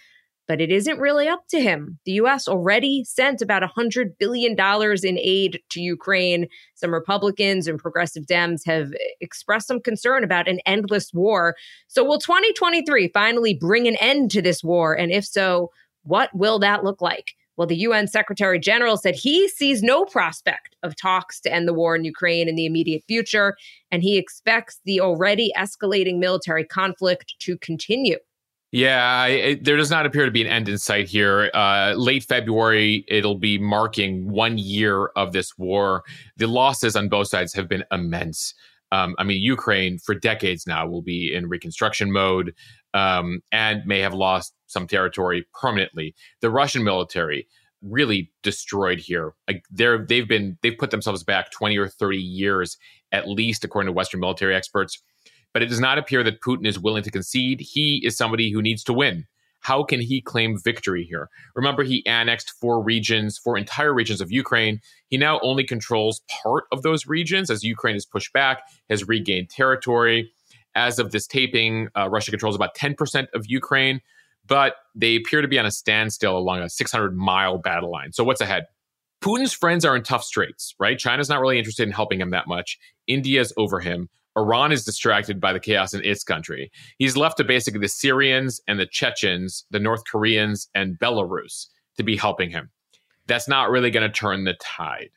but 0.47 0.61
it 0.61 0.71
isn't 0.71 0.99
really 0.99 1.27
up 1.27 1.47
to 1.49 1.61
him. 1.61 1.99
The 2.05 2.13
US 2.13 2.47
already 2.47 3.03
sent 3.03 3.41
about 3.41 3.63
$100 3.63 4.17
billion 4.17 4.55
in 5.03 5.19
aid 5.19 5.59
to 5.69 5.81
Ukraine. 5.81 6.47
Some 6.75 6.93
Republicans 6.93 7.67
and 7.67 7.79
progressive 7.79 8.25
Dems 8.25 8.61
have 8.65 8.91
expressed 9.21 9.67
some 9.67 9.81
concern 9.81 10.23
about 10.23 10.47
an 10.47 10.59
endless 10.65 11.13
war. 11.13 11.55
So, 11.87 12.03
will 12.03 12.19
2023 12.19 13.09
finally 13.09 13.53
bring 13.53 13.87
an 13.87 13.97
end 13.99 14.31
to 14.31 14.41
this 14.41 14.63
war? 14.63 14.97
And 14.97 15.11
if 15.11 15.25
so, 15.25 15.71
what 16.03 16.29
will 16.33 16.59
that 16.59 16.83
look 16.83 17.01
like? 17.01 17.33
Well, 17.57 17.67
the 17.67 17.77
UN 17.77 18.07
Secretary 18.07 18.59
General 18.59 18.97
said 18.97 19.15
he 19.15 19.49
sees 19.49 19.81
no 19.81 20.05
prospect 20.05 20.75
of 20.83 20.95
talks 20.95 21.41
to 21.41 21.51
end 21.51 21.67
the 21.67 21.73
war 21.73 21.95
in 21.95 22.05
Ukraine 22.05 22.47
in 22.47 22.55
the 22.55 22.67
immediate 22.67 23.03
future, 23.07 23.57
and 23.91 24.03
he 24.03 24.17
expects 24.17 24.79
the 24.85 25.01
already 25.01 25.51
escalating 25.57 26.19
military 26.19 26.63
conflict 26.63 27.33
to 27.39 27.57
continue. 27.57 28.17
Yeah, 28.71 29.25
it, 29.27 29.63
there 29.63 29.77
does 29.77 29.89
not 29.89 30.05
appear 30.05 30.25
to 30.25 30.31
be 30.31 30.41
an 30.41 30.47
end 30.47 30.67
in 30.67 30.77
sight 30.77 31.07
here. 31.07 31.49
Uh, 31.53 31.93
late 31.95 32.23
February, 32.23 33.05
it'll 33.07 33.37
be 33.37 33.57
marking 33.57 34.29
one 34.29 34.57
year 34.57 35.07
of 35.15 35.31
this 35.31 35.57
war. 35.57 36.03
The 36.35 36.47
losses 36.47 36.95
on 36.95 37.07
both 37.07 37.29
sides 37.29 37.53
have 37.53 37.69
been 37.69 37.85
immense. 37.91 38.53
Um, 38.91 39.15
I 39.17 39.23
mean, 39.23 39.41
Ukraine 39.41 39.99
for 39.99 40.15
decades 40.15 40.67
now 40.67 40.85
will 40.85 41.01
be 41.01 41.33
in 41.33 41.47
reconstruction 41.47 42.11
mode 42.11 42.53
um, 42.93 43.41
and 43.51 43.85
may 43.85 43.99
have 43.99 44.13
lost 44.13 44.53
some 44.67 44.85
territory 44.85 45.45
permanently. 45.59 46.13
The 46.41 46.49
Russian 46.49 46.83
military 46.83 47.47
really 47.81 48.31
destroyed 48.43 48.99
here. 48.99 49.33
Like 49.47 49.63
they've 49.71 50.27
been 50.27 50.57
they've 50.61 50.77
put 50.77 50.91
themselves 50.91 51.23
back 51.23 51.51
twenty 51.51 51.77
or 51.77 51.87
thirty 51.87 52.17
years 52.17 52.77
at 53.11 53.29
least, 53.29 53.63
according 53.63 53.87
to 53.87 53.93
Western 53.93 54.19
military 54.19 54.55
experts 54.55 55.01
but 55.57 55.63
it 55.63 55.69
does 55.69 55.79
not 55.79 55.97
appear 55.97 56.21
that 56.21 56.39
Putin 56.39 56.67
is 56.67 56.77
willing 56.77 57.01
to 57.01 57.09
concede. 57.09 57.59
He 57.59 58.05
is 58.05 58.15
somebody 58.15 58.51
who 58.51 58.61
needs 58.61 58.83
to 58.83 58.93
win. 58.93 59.25
How 59.61 59.83
can 59.83 59.99
he 59.99 60.21
claim 60.21 60.55
victory 60.55 61.03
here? 61.03 61.31
Remember, 61.55 61.81
he 61.81 62.05
annexed 62.05 62.51
four 62.61 62.79
regions, 62.79 63.39
four 63.39 63.57
entire 63.57 63.91
regions 63.91 64.21
of 64.21 64.31
Ukraine. 64.31 64.81
He 65.07 65.17
now 65.17 65.39
only 65.41 65.63
controls 65.63 66.21
part 66.43 66.65
of 66.71 66.83
those 66.83 67.07
regions 67.07 67.49
as 67.49 67.63
Ukraine 67.63 67.95
has 67.95 68.05
pushed 68.05 68.31
back, 68.33 68.59
has 68.87 69.07
regained 69.07 69.49
territory. 69.49 70.31
As 70.75 70.99
of 70.99 71.11
this 71.11 71.25
taping, 71.25 71.87
uh, 71.97 72.07
Russia 72.07 72.29
controls 72.29 72.55
about 72.55 72.75
10% 72.75 73.25
of 73.33 73.47
Ukraine, 73.47 73.99
but 74.45 74.75
they 74.93 75.15
appear 75.15 75.41
to 75.41 75.47
be 75.47 75.57
on 75.57 75.65
a 75.65 75.71
standstill 75.71 76.37
along 76.37 76.59
a 76.59 76.69
600 76.69 77.17
mile 77.17 77.57
battle 77.57 77.89
line. 77.89 78.13
So, 78.13 78.23
what's 78.23 78.41
ahead? 78.41 78.67
Putin's 79.23 79.53
friends 79.53 79.85
are 79.85 79.95
in 79.95 80.03
tough 80.03 80.23
straits, 80.23 80.75
right? 80.79 80.99
China's 80.99 81.29
not 81.29 81.41
really 81.41 81.57
interested 81.57 81.87
in 81.87 81.93
helping 81.93 82.21
him 82.21 82.29
that 82.29 82.47
much. 82.47 82.77
India's 83.07 83.51
over 83.57 83.79
him. 83.79 84.09
Iran 84.37 84.71
is 84.71 84.85
distracted 84.85 85.41
by 85.41 85.51
the 85.51 85.59
chaos 85.59 85.93
in 85.93 86.05
its 86.05 86.23
country. 86.23 86.71
He's 86.99 87.17
left 87.17 87.37
to 87.37 87.43
basically 87.43 87.79
the 87.79 87.89
Syrians 87.89 88.61
and 88.67 88.79
the 88.79 88.85
Chechens, 88.85 89.65
the 89.71 89.79
North 89.79 90.03
Koreans, 90.09 90.69
and 90.75 90.97
Belarus 90.99 91.65
to 91.97 92.03
be 92.03 92.15
helping 92.15 92.51
him. 92.51 92.69
That's 93.25 93.47
not 93.47 93.71
really 93.71 93.89
going 93.89 94.09
to 94.09 94.13
turn 94.13 94.43
the 94.43 94.53
tide. 94.61 95.09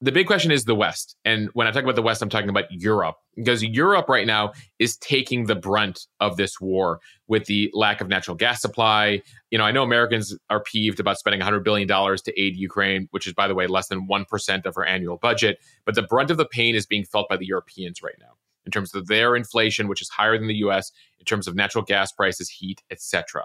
The 0.00 0.12
big 0.12 0.28
question 0.28 0.52
is 0.52 0.64
the 0.64 0.76
West. 0.76 1.16
And 1.24 1.48
when 1.54 1.66
I 1.66 1.72
talk 1.72 1.82
about 1.82 1.96
the 1.96 2.02
West, 2.02 2.22
I'm 2.22 2.28
talking 2.28 2.50
about 2.50 2.70
Europe, 2.70 3.16
because 3.34 3.64
Europe 3.64 4.08
right 4.08 4.28
now 4.28 4.52
is 4.78 4.96
taking 4.98 5.46
the 5.46 5.56
brunt 5.56 6.06
of 6.20 6.36
this 6.36 6.60
war 6.60 7.00
with 7.26 7.46
the 7.46 7.68
lack 7.74 8.00
of 8.00 8.06
natural 8.06 8.36
gas 8.36 8.60
supply. 8.60 9.22
You 9.50 9.58
know, 9.58 9.64
I 9.64 9.72
know 9.72 9.82
Americans 9.82 10.36
are 10.50 10.62
peeved 10.62 11.00
about 11.00 11.18
spending 11.18 11.40
$100 11.40 11.64
billion 11.64 11.88
to 11.88 12.40
aid 12.40 12.54
Ukraine, 12.54 13.08
which 13.10 13.26
is, 13.26 13.32
by 13.32 13.48
the 13.48 13.56
way, 13.56 13.66
less 13.66 13.88
than 13.88 14.06
1% 14.06 14.66
of 14.66 14.76
our 14.76 14.86
annual 14.86 15.16
budget. 15.16 15.58
But 15.84 15.96
the 15.96 16.02
brunt 16.02 16.30
of 16.30 16.36
the 16.36 16.46
pain 16.46 16.76
is 16.76 16.86
being 16.86 17.04
felt 17.04 17.28
by 17.28 17.36
the 17.36 17.46
Europeans 17.46 18.00
right 18.00 18.14
now 18.20 18.37
in 18.68 18.70
terms 18.70 18.94
of 18.94 19.06
their 19.06 19.34
inflation, 19.34 19.88
which 19.88 20.02
is 20.02 20.10
higher 20.10 20.36
than 20.36 20.46
the 20.46 20.56
US, 20.56 20.92
in 21.18 21.24
terms 21.24 21.48
of 21.48 21.54
natural 21.54 21.82
gas 21.82 22.12
prices, 22.12 22.50
heat, 22.50 22.82
etc. 22.90 23.44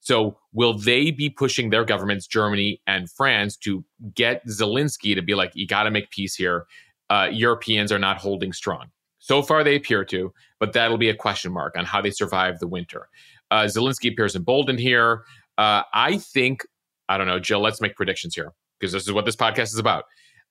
So, 0.00 0.36
will 0.52 0.76
they 0.76 1.12
be 1.12 1.30
pushing 1.30 1.70
their 1.70 1.84
governments, 1.84 2.26
Germany 2.26 2.82
and 2.88 3.08
France, 3.08 3.56
to 3.58 3.84
get 4.14 4.44
Zelensky 4.48 5.14
to 5.14 5.22
be 5.22 5.36
like, 5.36 5.52
you 5.54 5.64
got 5.64 5.84
to 5.84 5.92
make 5.92 6.10
peace 6.10 6.34
here? 6.34 6.66
Uh, 7.08 7.28
Europeans 7.30 7.92
are 7.92 8.00
not 8.00 8.18
holding 8.18 8.52
strong. 8.52 8.86
So 9.20 9.42
far, 9.42 9.62
they 9.62 9.76
appear 9.76 10.04
to, 10.06 10.32
but 10.58 10.72
that'll 10.72 10.98
be 10.98 11.08
a 11.08 11.14
question 11.14 11.52
mark 11.52 11.78
on 11.78 11.84
how 11.84 12.02
they 12.02 12.10
survive 12.10 12.58
the 12.58 12.66
winter. 12.66 13.08
Uh, 13.50 13.62
Zelensky 13.62 14.12
appears 14.12 14.34
emboldened 14.34 14.80
here. 14.80 15.22
Uh, 15.56 15.82
I 15.94 16.18
think, 16.18 16.66
I 17.08 17.16
don't 17.16 17.28
know, 17.28 17.38
Jill, 17.38 17.60
let's 17.60 17.80
make 17.80 17.94
predictions 17.94 18.34
here 18.34 18.52
because 18.80 18.92
this 18.92 19.04
is 19.04 19.12
what 19.12 19.24
this 19.24 19.36
podcast 19.36 19.72
is 19.72 19.78
about. 19.78 20.04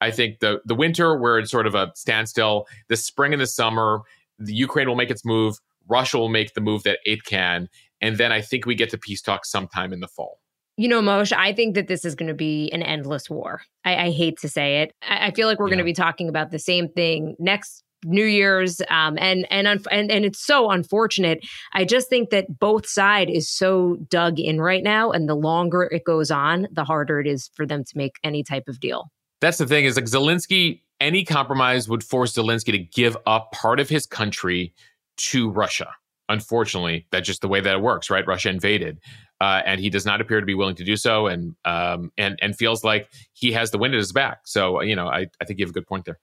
I 0.04 0.12
think 0.12 0.40
the 0.40 0.62
the 0.66 0.76
winter 0.76 1.18
where 1.18 1.40
it's 1.40 1.50
sort 1.50 1.66
of 1.66 1.76
a 1.76 1.92
standstill, 1.96 2.68
the 2.90 2.98
spring 2.98 3.34
and 3.34 3.42
the 3.42 3.48
summer, 3.48 4.02
the 4.38 4.54
Ukraine 4.54 4.88
will 4.88 4.96
make 4.96 5.10
its 5.10 5.24
move, 5.24 5.58
Russia 5.88 6.18
will 6.18 6.30
make 6.30 6.54
the 6.54 6.62
move 6.62 6.84
that 6.84 7.00
it 7.06 7.24
can, 7.24 7.70
and 8.02 8.18
then 8.18 8.32
I 8.32 8.42
think 8.42 8.66
we 8.66 8.76
get 8.76 8.90
to 8.90 8.98
peace 8.98 9.22
talks 9.22 9.50
sometime 9.50 9.94
in 9.94 10.02
the 10.02 10.08
fall. 10.08 10.40
You 10.76 10.88
know, 10.90 11.02
Moshe, 11.02 11.34
I 11.34 11.54
think 11.54 11.76
that 11.76 11.88
this 11.88 12.04
is 12.04 12.16
going 12.16 12.28
to 12.28 12.34
be 12.34 12.70
an 12.72 12.82
endless 12.82 13.30
war. 13.30 13.62
I, 13.86 14.08
I 14.08 14.12
hate 14.12 14.40
to 14.40 14.50
say 14.50 14.82
it. 14.82 14.92
I, 15.08 15.28
I 15.28 15.32
feel 15.32 15.48
like 15.48 15.60
we're 15.60 15.68
yeah. 15.68 15.76
going 15.76 15.86
to 15.86 15.86
be 15.86 15.94
talking 15.94 16.28
about 16.30 16.52
the 16.52 16.60
same 16.60 16.90
thing 16.90 17.36
next 17.40 17.84
New 18.06 18.26
Year's, 18.26 18.82
um, 18.90 19.18
and 19.20 19.48
and, 19.50 19.68
and 19.68 20.12
and 20.12 20.26
it's 20.26 20.46
so 20.46 20.70
unfortunate. 20.70 21.40
I 21.72 21.86
just 21.86 22.10
think 22.10 22.32
that 22.32 22.60
both 22.60 22.86
side 22.86 23.30
is 23.30 23.50
so 23.50 23.98
dug 24.10 24.40
in 24.40 24.60
right 24.60 24.84
now, 24.84 25.12
and 25.12 25.30
the 25.30 25.36
longer 25.36 25.84
it 25.84 26.04
goes 26.04 26.30
on, 26.30 26.68
the 26.72 26.84
harder 26.84 27.22
it 27.22 27.28
is 27.28 27.50
for 27.56 27.66
them 27.66 27.86
to 27.86 27.98
make 27.98 28.18
any 28.22 28.44
type 28.44 28.68
of 28.68 28.82
deal 28.82 29.10
that's 29.44 29.58
the 29.58 29.68
thing 29.68 29.86
is 29.86 29.96
like 29.96 30.06
Zelensky 30.06 30.82
any 31.00 31.26
compromise 31.26 31.90
would 31.90 32.04
force 32.04 32.34
Zelensky 32.34 32.72
to 32.72 32.78
give 32.78 33.18
up 33.26 33.52
part 33.52 33.80
of 33.80 33.90
his 33.90 34.06
country 34.06 34.74
to 35.18 35.50
Russia. 35.50 35.90
Unfortunately, 36.30 37.06
that's 37.12 37.28
just 37.28 37.42
the 37.42 37.50
way 37.50 37.60
that 37.60 37.76
it 37.76 37.82
works, 37.82 38.10
right? 38.10 38.26
Russia 38.26 38.50
invaded, 38.50 39.00
uh, 39.42 39.62
and 39.66 39.82
he 39.82 39.90
does 39.90 40.06
not 40.06 40.22
appear 40.22 40.40
to 40.40 40.46
be 40.46 40.56
willing 40.56 40.76
to 40.76 40.86
do 40.86 40.96
so, 40.96 41.28
and 41.28 41.54
um, 41.66 42.12
and 42.18 42.40
and 42.42 42.56
feels 42.56 42.86
like 42.86 43.10
he 43.34 43.52
has 43.52 43.72
the 43.72 43.78
wind 43.78 43.94
at 43.94 43.98
his 43.98 44.14
back. 44.14 44.40
So, 44.46 44.82
you 44.82 44.96
know, 44.96 45.08
I, 45.08 45.28
I 45.42 45.46
think 45.46 45.60
you 45.60 45.66
have 45.66 45.72
a 45.72 45.74
good 45.74 45.86
point 45.86 46.06
there. 46.06 46.20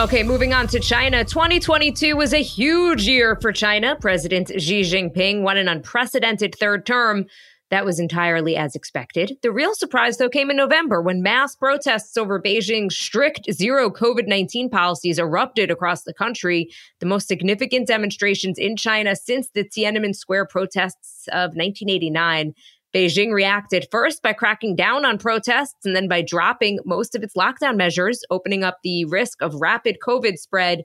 Okay, 0.00 0.24
moving 0.24 0.52
on 0.52 0.66
to 0.66 0.80
China. 0.80 1.24
2022 1.24 2.16
was 2.16 2.34
a 2.34 2.42
huge 2.42 3.06
year 3.06 3.38
for 3.40 3.52
China. 3.52 3.94
President 3.94 4.50
Xi 4.60 4.80
Jinping 4.80 5.42
won 5.42 5.56
an 5.56 5.68
unprecedented 5.68 6.56
third 6.56 6.84
term 6.84 7.26
that 7.74 7.84
was 7.84 7.98
entirely 7.98 8.56
as 8.56 8.76
expected. 8.76 9.36
The 9.42 9.50
real 9.50 9.74
surprise, 9.74 10.16
though, 10.18 10.28
came 10.28 10.48
in 10.48 10.56
November 10.56 11.02
when 11.02 11.22
mass 11.22 11.56
protests 11.56 12.16
over 12.16 12.40
Beijing's 12.40 12.96
strict 12.96 13.52
zero 13.52 13.90
COVID 13.90 14.28
19 14.28 14.70
policies 14.70 15.18
erupted 15.18 15.72
across 15.72 16.04
the 16.04 16.14
country, 16.14 16.70
the 17.00 17.06
most 17.06 17.26
significant 17.26 17.88
demonstrations 17.88 18.58
in 18.58 18.76
China 18.76 19.16
since 19.16 19.48
the 19.50 19.64
Tiananmen 19.64 20.14
Square 20.14 20.46
protests 20.46 21.26
of 21.32 21.56
1989. 21.56 22.54
Beijing 22.94 23.32
reacted 23.32 23.88
first 23.90 24.22
by 24.22 24.32
cracking 24.32 24.76
down 24.76 25.04
on 25.04 25.18
protests 25.18 25.84
and 25.84 25.96
then 25.96 26.06
by 26.06 26.22
dropping 26.22 26.78
most 26.84 27.16
of 27.16 27.24
its 27.24 27.34
lockdown 27.34 27.76
measures, 27.76 28.22
opening 28.30 28.62
up 28.62 28.78
the 28.84 29.04
risk 29.06 29.42
of 29.42 29.52
rapid 29.56 29.98
COVID 30.00 30.38
spread. 30.38 30.84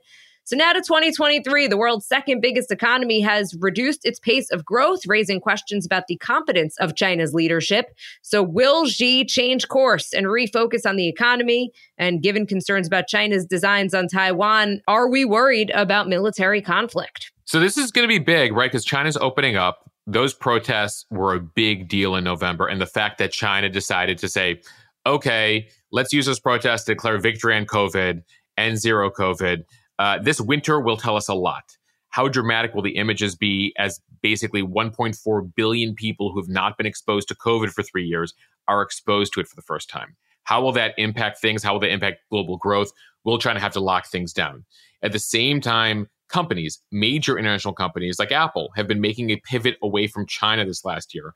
So 0.49 0.55
now 0.55 0.73
to 0.73 0.81
2023, 0.81 1.67
the 1.67 1.77
world's 1.77 2.07
second 2.07 2.41
biggest 2.41 2.71
economy 2.71 3.21
has 3.21 3.53
reduced 3.59 4.03
its 4.03 4.19
pace 4.19 4.49
of 4.49 4.65
growth, 4.65 5.01
raising 5.05 5.39
questions 5.39 5.85
about 5.85 6.07
the 6.07 6.15
competence 6.15 6.75
of 6.79 6.95
China's 6.95 7.35
leadership. 7.35 7.95
So 8.23 8.41
will 8.41 8.87
Xi 8.87 9.25
change 9.25 9.67
course 9.67 10.11
and 10.11 10.25
refocus 10.25 10.87
on 10.87 10.95
the 10.95 11.07
economy? 11.07 11.71
And 11.99 12.23
given 12.23 12.47
concerns 12.47 12.87
about 12.87 13.05
China's 13.05 13.45
designs 13.45 13.93
on 13.93 14.07
Taiwan, 14.07 14.81
are 14.87 15.07
we 15.07 15.23
worried 15.23 15.69
about 15.75 16.07
military 16.07 16.63
conflict? 16.63 17.31
So 17.45 17.59
this 17.59 17.77
is 17.77 17.91
going 17.91 18.05
to 18.05 18.11
be 18.11 18.17
big, 18.17 18.51
right? 18.51 18.71
Because 18.71 18.85
China's 18.85 19.17
opening 19.17 19.55
up. 19.55 19.87
Those 20.07 20.33
protests 20.33 21.05
were 21.11 21.35
a 21.35 21.39
big 21.39 21.87
deal 21.87 22.15
in 22.15 22.23
November. 22.23 22.65
And 22.65 22.81
the 22.81 22.87
fact 22.87 23.19
that 23.19 23.31
China 23.31 23.69
decided 23.69 24.17
to 24.17 24.27
say, 24.27 24.61
okay, 25.05 25.69
let's 25.91 26.11
use 26.11 26.25
those 26.25 26.39
protests 26.39 26.85
to 26.85 26.95
declare 26.95 27.19
victory 27.19 27.55
on 27.55 27.67
COVID 27.67 28.23
and 28.57 28.79
zero 28.79 29.11
COVID 29.11 29.65
uh, 29.99 30.17
this 30.17 30.41
winter 30.41 30.79
will 30.79 30.97
tell 30.97 31.15
us 31.15 31.27
a 31.27 31.33
lot. 31.35 31.77
How 32.09 32.27
dramatic 32.27 32.73
will 32.73 32.81
the 32.81 32.95
images 32.95 33.35
be 33.35 33.73
as 33.77 34.01
basically 34.21 34.63
1.4 34.63 35.55
billion 35.55 35.93
people 35.93 36.31
who 36.31 36.39
have 36.39 36.49
not 36.49 36.77
been 36.77 36.87
exposed 36.87 37.27
to 37.27 37.35
COVID 37.35 37.69
for 37.69 37.83
three 37.83 38.05
years 38.05 38.33
are 38.67 38.81
exposed 38.81 39.33
to 39.33 39.39
it 39.39 39.47
for 39.47 39.55
the 39.55 39.61
first 39.61 39.89
time? 39.89 40.15
How 40.43 40.63
will 40.63 40.71
that 40.71 40.95
impact 40.97 41.39
things? 41.39 41.61
How 41.61 41.73
will 41.73 41.79
that 41.81 41.91
impact 41.91 42.21
global 42.31 42.57
growth? 42.57 42.91
Try 43.39 43.53
to 43.53 43.59
have 43.59 43.73
to 43.73 43.79
lock 43.79 44.07
things 44.07 44.33
down. 44.33 44.65
At 45.03 45.11
the 45.11 45.19
same 45.19 45.61
time, 45.61 46.07
companies, 46.29 46.81
major 46.91 47.37
international 47.37 47.75
companies 47.75 48.17
like 48.17 48.31
Apple, 48.31 48.69
have 48.75 48.87
been 48.87 49.01
making 49.01 49.29
a 49.29 49.35
pivot 49.35 49.77
away 49.83 50.07
from 50.07 50.25
China 50.25 50.65
this 50.65 50.83
last 50.83 51.13
year. 51.13 51.35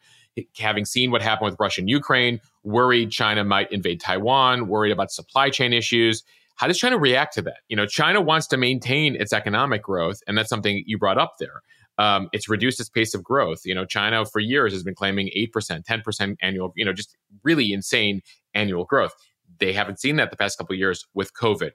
Having 0.58 0.86
seen 0.86 1.12
what 1.12 1.22
happened 1.22 1.52
with 1.52 1.60
Russia 1.60 1.82
and 1.82 1.90
Ukraine, 1.90 2.40
worried 2.64 3.12
China 3.12 3.44
might 3.44 3.72
invade 3.72 4.00
Taiwan, 4.00 4.68
worried 4.68 4.92
about 4.92 5.12
supply 5.12 5.52
chain 5.52 5.72
issues. 5.72 6.24
How 6.56 6.68
does 6.68 6.78
China 6.78 6.98
react 6.98 7.34
to 7.36 7.42
that? 7.44 7.58
You 7.68 7.76
know, 7.76 7.86
China 7.86 8.22
wants 8.22 8.48
to 8.48 8.58
maintain 8.58 9.16
its 9.16 9.34
economic 9.34 9.84
growth, 9.84 10.20
and 10.28 10.38
that's 10.38 10.50
something 10.50 10.84
you 10.86 10.98
brought 10.98 11.18
up 11.18 11.36
there. 11.40 11.62
Um, 11.98 12.30
it's 12.32 12.50
reduced 12.50 12.80
its 12.80 12.90
pace 12.90 13.14
of 13.14 13.24
growth. 13.24 13.62
You 13.66 13.76
know, 13.76 13.86
China 13.86 14.26
for 14.26 14.40
years 14.40 14.74
has 14.74 14.84
been 14.84 14.96
claiming 14.96 15.30
8%, 15.36 15.84
10% 15.86 16.36
annual, 16.42 16.74
you 16.76 16.86
know, 16.86 16.94
just 16.94 17.16
really 17.44 17.72
insane 17.74 18.22
annual 18.54 18.86
growth. 18.86 19.14
They 19.60 19.74
haven't 19.74 20.00
seen 20.00 20.16
that 20.16 20.32
the 20.32 20.38
past 20.38 20.58
couple 20.58 20.76
years 20.76 21.06
with 21.14 21.34
COVID. 21.34 21.72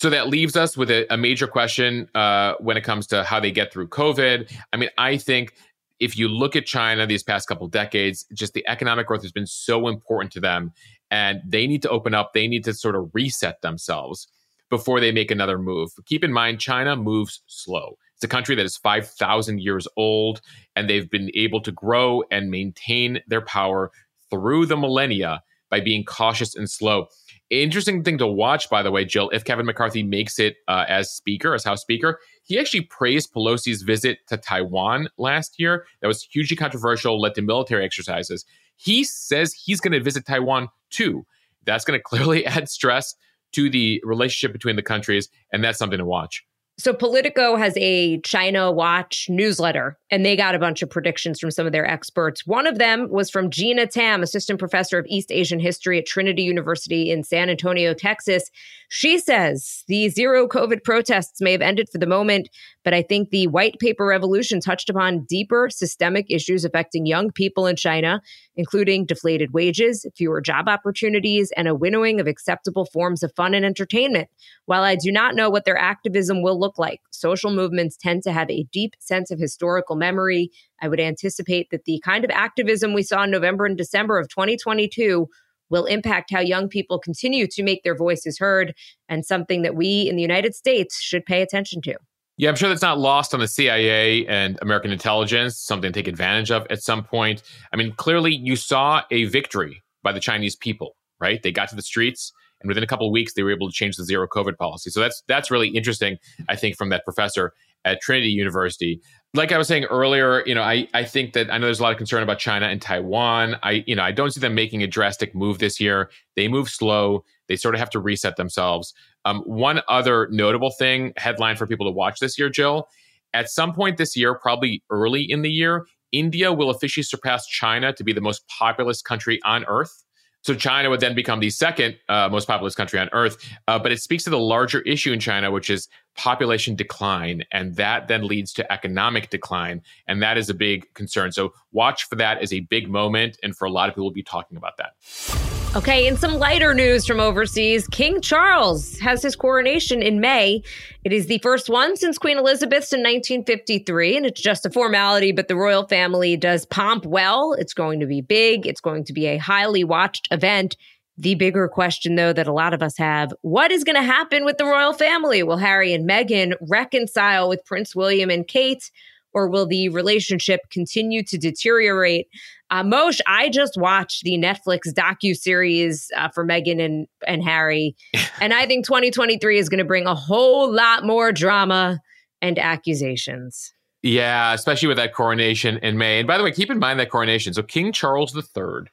So 0.00 0.08
that 0.08 0.28
leaves 0.28 0.56
us 0.56 0.78
with 0.78 0.90
a, 0.90 1.12
a 1.12 1.18
major 1.18 1.46
question 1.46 2.08
uh, 2.14 2.54
when 2.58 2.78
it 2.78 2.84
comes 2.84 3.06
to 3.08 3.22
how 3.22 3.38
they 3.38 3.50
get 3.50 3.70
through 3.70 3.88
COVID. 3.88 4.50
I 4.72 4.76
mean, 4.78 4.88
I 4.96 5.18
think 5.18 5.52
if 5.98 6.16
you 6.16 6.28
look 6.28 6.56
at 6.56 6.64
China 6.64 7.06
these 7.06 7.22
past 7.22 7.46
couple 7.46 7.68
decades, 7.68 8.24
just 8.32 8.54
the 8.54 8.66
economic 8.66 9.06
growth 9.06 9.20
has 9.20 9.32
been 9.32 9.46
so 9.46 9.88
important 9.88 10.32
to 10.32 10.40
them 10.40 10.72
and 11.10 11.40
they 11.46 11.66
need 11.66 11.82
to 11.82 11.90
open 11.90 12.14
up. 12.14 12.32
They 12.32 12.48
need 12.48 12.64
to 12.64 12.74
sort 12.74 12.96
of 12.96 13.10
reset 13.12 13.62
themselves 13.62 14.28
before 14.68 15.00
they 15.00 15.12
make 15.12 15.30
another 15.30 15.58
move. 15.58 15.90
Keep 16.06 16.24
in 16.24 16.32
mind, 16.32 16.60
China 16.60 16.96
moves 16.96 17.42
slow. 17.46 17.98
It's 18.14 18.24
a 18.24 18.28
country 18.28 18.54
that 18.54 18.64
is 18.64 18.76
5,000 18.76 19.60
years 19.60 19.88
old, 19.96 20.40
and 20.76 20.88
they've 20.88 21.10
been 21.10 21.30
able 21.34 21.60
to 21.62 21.72
grow 21.72 22.22
and 22.30 22.50
maintain 22.50 23.20
their 23.26 23.40
power 23.40 23.90
through 24.30 24.66
the 24.66 24.76
millennia 24.76 25.42
by 25.70 25.80
being 25.80 26.04
cautious 26.04 26.54
and 26.54 26.70
slow. 26.70 27.06
Interesting 27.48 28.04
thing 28.04 28.18
to 28.18 28.26
watch, 28.26 28.68
by 28.68 28.82
the 28.82 28.90
way, 28.90 29.04
Jill, 29.04 29.30
if 29.30 29.44
Kevin 29.44 29.66
McCarthy 29.66 30.02
makes 30.02 30.38
it 30.38 30.56
uh, 30.68 30.84
as 30.88 31.10
Speaker, 31.10 31.54
as 31.54 31.64
House 31.64 31.80
Speaker, 31.80 32.20
he 32.44 32.58
actually 32.58 32.82
praised 32.82 33.32
Pelosi's 33.32 33.82
visit 33.82 34.18
to 34.28 34.36
Taiwan 34.36 35.08
last 35.16 35.58
year. 35.58 35.86
That 36.00 36.08
was 36.08 36.22
hugely 36.22 36.56
controversial, 36.56 37.20
led 37.20 37.34
to 37.36 37.42
military 37.42 37.84
exercises. 37.84 38.44
He 38.80 39.04
says 39.04 39.52
he's 39.52 39.80
going 39.80 39.92
to 39.92 40.02
visit 40.02 40.26
Taiwan 40.26 40.68
too. 40.90 41.26
That's 41.64 41.84
going 41.84 41.98
to 41.98 42.02
clearly 42.02 42.46
add 42.46 42.68
stress 42.68 43.14
to 43.52 43.68
the 43.68 44.00
relationship 44.04 44.52
between 44.52 44.76
the 44.76 44.82
countries, 44.82 45.28
and 45.52 45.62
that's 45.62 45.78
something 45.78 45.98
to 45.98 46.04
watch. 46.04 46.44
So 46.78 46.94
Politico 46.94 47.56
has 47.56 47.74
a 47.76 48.20
China 48.20 48.72
Watch 48.72 49.28
newsletter, 49.28 49.98
and 50.10 50.24
they 50.24 50.36
got 50.36 50.54
a 50.54 50.58
bunch 50.58 50.82
of 50.82 50.90
predictions 50.90 51.38
from 51.38 51.50
some 51.50 51.66
of 51.66 51.72
their 51.72 51.86
experts. 51.86 52.46
One 52.46 52.66
of 52.66 52.78
them 52.78 53.08
was 53.10 53.30
from 53.30 53.50
Gina 53.50 53.86
Tam, 53.86 54.22
assistant 54.22 54.58
professor 54.58 54.98
of 54.98 55.06
East 55.08 55.30
Asian 55.30 55.60
history 55.60 55.98
at 55.98 56.06
Trinity 56.06 56.42
University 56.42 57.10
in 57.10 57.22
San 57.22 57.48
Antonio, 57.48 57.94
Texas. 57.94 58.50
She 58.88 59.18
says 59.18 59.84
the 59.86 60.08
zero 60.08 60.48
COVID 60.48 60.82
protests 60.82 61.40
may 61.40 61.52
have 61.52 61.60
ended 61.60 61.88
for 61.92 61.98
the 61.98 62.06
moment, 62.06 62.48
but 62.82 62.92
I 62.92 63.02
think 63.02 63.30
the 63.30 63.46
white 63.46 63.78
paper 63.78 64.04
revolution 64.04 64.60
touched 64.60 64.90
upon 64.90 65.26
deeper 65.28 65.68
systemic 65.70 66.26
issues 66.28 66.64
affecting 66.64 67.06
young 67.06 67.30
people 67.30 67.66
in 67.66 67.76
China, 67.76 68.20
including 68.56 69.06
deflated 69.06 69.52
wages, 69.52 70.04
fewer 70.16 70.40
job 70.40 70.68
opportunities, 70.68 71.52
and 71.56 71.68
a 71.68 71.74
winnowing 71.74 72.20
of 72.20 72.26
acceptable 72.26 72.86
forms 72.86 73.22
of 73.22 73.32
fun 73.36 73.54
and 73.54 73.64
entertainment. 73.64 74.28
While 74.66 74.82
I 74.82 74.96
do 74.96 75.12
not 75.12 75.36
know 75.36 75.50
what 75.50 75.66
their 75.66 75.78
activism 75.78 76.42
will 76.42 76.58
look 76.58 76.78
like, 76.78 77.00
social 77.10 77.52
movements 77.52 77.96
tend 77.96 78.24
to 78.24 78.32
have 78.32 78.50
a 78.50 78.66
deep 78.72 78.94
sense 78.98 79.30
of 79.30 79.38
historical 79.38 79.96
memory. 80.00 80.50
I 80.82 80.88
would 80.88 80.98
anticipate 80.98 81.68
that 81.70 81.84
the 81.84 82.00
kind 82.04 82.24
of 82.24 82.30
activism 82.32 82.92
we 82.92 83.04
saw 83.04 83.22
in 83.22 83.30
November 83.30 83.66
and 83.66 83.78
December 83.78 84.18
of 84.18 84.28
2022 84.28 85.28
will 85.68 85.84
impact 85.84 86.32
how 86.32 86.40
young 86.40 86.68
people 86.68 86.98
continue 86.98 87.46
to 87.46 87.62
make 87.62 87.84
their 87.84 87.94
voices 87.94 88.38
heard 88.38 88.74
and 89.08 89.24
something 89.24 89.62
that 89.62 89.76
we 89.76 90.08
in 90.08 90.16
the 90.16 90.22
United 90.22 90.56
States 90.56 91.00
should 91.00 91.24
pay 91.24 91.42
attention 91.42 91.80
to. 91.82 91.94
Yeah, 92.36 92.48
I'm 92.48 92.56
sure 92.56 92.68
that's 92.68 92.82
not 92.82 92.98
lost 92.98 93.34
on 93.34 93.40
the 93.40 93.46
CIA 93.46 94.26
and 94.26 94.58
American 94.62 94.90
intelligence, 94.90 95.58
something 95.58 95.92
to 95.92 95.98
take 95.98 96.08
advantage 96.08 96.50
of 96.50 96.66
at 96.70 96.82
some 96.82 97.04
point. 97.04 97.42
I 97.72 97.76
mean, 97.76 97.92
clearly 97.92 98.34
you 98.34 98.56
saw 98.56 99.02
a 99.10 99.24
victory 99.24 99.82
by 100.02 100.12
the 100.12 100.20
Chinese 100.20 100.56
people, 100.56 100.96
right? 101.20 101.42
They 101.42 101.52
got 101.52 101.68
to 101.68 101.76
the 101.76 101.82
streets 101.82 102.32
and 102.60 102.68
within 102.68 102.82
a 102.84 102.86
couple 102.86 103.06
of 103.06 103.12
weeks 103.12 103.34
they 103.34 103.42
were 103.42 103.50
able 103.50 103.68
to 103.68 103.74
change 103.74 103.96
the 103.96 104.04
zero 104.04 104.26
covid 104.26 104.56
policy. 104.56 104.90
So 104.90 105.00
that's 105.00 105.22
that's 105.28 105.50
really 105.50 105.68
interesting, 105.68 106.18
I 106.48 106.56
think 106.56 106.76
from 106.76 106.90
that 106.90 107.04
professor 107.04 107.52
at 107.84 108.00
Trinity 108.00 108.28
University. 108.28 109.00
Like 109.32 109.52
I 109.52 109.58
was 109.58 109.68
saying 109.68 109.84
earlier, 109.84 110.44
you 110.44 110.54
know, 110.54 110.62
I, 110.62 110.88
I 110.92 111.04
think 111.04 111.34
that 111.34 111.52
I 111.52 111.58
know 111.58 111.66
there's 111.66 111.78
a 111.78 111.82
lot 111.84 111.92
of 111.92 111.98
concern 111.98 112.22
about 112.22 112.38
China 112.40 112.66
and 112.66 112.82
Taiwan. 112.82 113.56
I, 113.62 113.84
you 113.86 113.94
know, 113.94 114.02
I 114.02 114.10
don't 114.10 114.32
see 114.32 114.40
them 114.40 114.54
making 114.54 114.82
a 114.82 114.88
drastic 114.88 115.34
move 115.34 115.58
this 115.58 115.78
year. 115.80 116.10
They 116.34 116.48
move 116.48 116.68
slow. 116.68 117.24
They 117.48 117.56
sort 117.56 117.74
of 117.74 117.78
have 117.78 117.90
to 117.90 118.00
reset 118.00 118.36
themselves. 118.36 118.92
Um, 119.24 119.42
one 119.42 119.82
other 119.88 120.28
notable 120.30 120.70
thing, 120.70 121.12
headline 121.16 121.56
for 121.56 121.66
people 121.66 121.86
to 121.86 121.92
watch 121.92 122.18
this 122.18 122.38
year, 122.38 122.48
Jill, 122.48 122.88
at 123.32 123.48
some 123.50 123.72
point 123.72 123.98
this 123.98 124.16
year, 124.16 124.34
probably 124.34 124.82
early 124.90 125.22
in 125.22 125.42
the 125.42 125.50
year, 125.50 125.86
India 126.12 126.52
will 126.52 126.70
officially 126.70 127.04
surpass 127.04 127.46
China 127.46 127.92
to 127.92 128.02
be 128.02 128.12
the 128.12 128.20
most 128.20 128.46
populous 128.48 129.00
country 129.00 129.38
on 129.44 129.64
earth. 129.66 130.04
So 130.42 130.54
China 130.54 130.90
would 130.90 131.00
then 131.00 131.14
become 131.14 131.40
the 131.40 131.50
second 131.50 131.96
uh, 132.08 132.28
most 132.30 132.46
populous 132.46 132.74
country 132.74 132.98
on 132.98 133.08
earth. 133.12 133.36
Uh, 133.68 133.78
but 133.78 133.92
it 133.92 134.00
speaks 134.00 134.24
to 134.24 134.30
the 134.30 134.38
larger 134.38 134.80
issue 134.82 135.12
in 135.12 135.20
China, 135.20 135.50
which 135.50 135.68
is 135.68 135.88
population 136.16 136.74
decline. 136.74 137.42
And 137.52 137.76
that 137.76 138.08
then 138.08 138.26
leads 138.26 138.52
to 138.54 138.72
economic 138.72 139.30
decline. 139.30 139.82
And 140.06 140.22
that 140.22 140.38
is 140.38 140.48
a 140.48 140.54
big 140.54 140.92
concern. 140.94 141.32
So 141.32 141.52
watch 141.72 142.04
for 142.04 142.16
that 142.16 142.42
as 142.42 142.52
a 142.52 142.60
big 142.60 142.88
moment. 142.88 143.38
And 143.42 143.56
for 143.56 143.66
a 143.66 143.70
lot 143.70 143.88
of 143.88 143.94
people, 143.94 144.04
will 144.04 144.12
be 144.12 144.22
talking 144.22 144.56
about 144.56 144.78
that. 144.78 145.49
Okay, 145.76 146.08
in 146.08 146.16
some 146.16 146.34
lighter 146.34 146.74
news 146.74 147.06
from 147.06 147.20
overseas, 147.20 147.86
King 147.86 148.20
Charles 148.20 148.98
has 148.98 149.22
his 149.22 149.36
coronation 149.36 150.02
in 150.02 150.18
May. 150.18 150.64
It 151.04 151.12
is 151.12 151.28
the 151.28 151.38
first 151.38 151.68
one 151.68 151.96
since 151.96 152.18
Queen 152.18 152.38
Elizabeth's 152.38 152.92
in 152.92 153.02
1953, 153.02 154.16
and 154.16 154.26
it's 154.26 154.40
just 154.40 154.66
a 154.66 154.70
formality, 154.70 155.30
but 155.30 155.46
the 155.46 155.54
royal 155.54 155.86
family 155.86 156.36
does 156.36 156.66
pomp 156.66 157.06
well. 157.06 157.52
It's 157.52 157.72
going 157.72 158.00
to 158.00 158.06
be 158.06 158.20
big, 158.20 158.66
it's 158.66 158.80
going 158.80 159.04
to 159.04 159.12
be 159.12 159.26
a 159.26 159.38
highly 159.38 159.84
watched 159.84 160.26
event. 160.32 160.76
The 161.16 161.36
bigger 161.36 161.68
question, 161.68 162.16
though, 162.16 162.32
that 162.32 162.48
a 162.48 162.52
lot 162.52 162.74
of 162.74 162.82
us 162.82 162.96
have 162.98 163.32
what 163.42 163.70
is 163.70 163.84
going 163.84 163.94
to 163.94 164.02
happen 164.02 164.44
with 164.44 164.58
the 164.58 164.64
royal 164.64 164.92
family? 164.92 165.44
Will 165.44 165.58
Harry 165.58 165.94
and 165.94 166.08
Meghan 166.08 166.54
reconcile 166.68 167.48
with 167.48 167.64
Prince 167.64 167.94
William 167.94 168.28
and 168.28 168.48
Kate? 168.48 168.90
or 169.32 169.48
will 169.48 169.66
the 169.66 169.88
relationship 169.90 170.60
continue 170.70 171.22
to 171.22 171.38
deteriorate? 171.38 172.26
Uh, 172.70 172.84
Moshe, 172.84 173.20
I 173.26 173.48
just 173.48 173.76
watched 173.76 174.22
the 174.22 174.38
Netflix 174.38 174.92
docu 174.92 175.36
series 175.36 176.10
uh, 176.16 176.28
for 176.28 176.46
Meghan 176.46 176.80
and 176.80 177.06
and 177.26 177.42
Harry, 177.42 177.96
and 178.40 178.54
I 178.54 178.66
think 178.66 178.86
2023 178.86 179.58
is 179.58 179.68
going 179.68 179.78
to 179.78 179.84
bring 179.84 180.06
a 180.06 180.14
whole 180.14 180.72
lot 180.72 181.04
more 181.04 181.32
drama 181.32 182.00
and 182.40 182.58
accusations. 182.58 183.72
Yeah, 184.02 184.54
especially 184.54 184.88
with 184.88 184.96
that 184.96 185.12
coronation 185.12 185.76
in 185.78 185.98
May. 185.98 186.20
And 186.20 186.26
by 186.26 186.38
the 186.38 186.44
way, 186.44 186.52
keep 186.52 186.70
in 186.70 186.78
mind 186.78 186.98
that 187.00 187.10
coronation. 187.10 187.52
So 187.52 187.62
King 187.62 187.92
Charles 187.92 188.34
III 188.34 188.86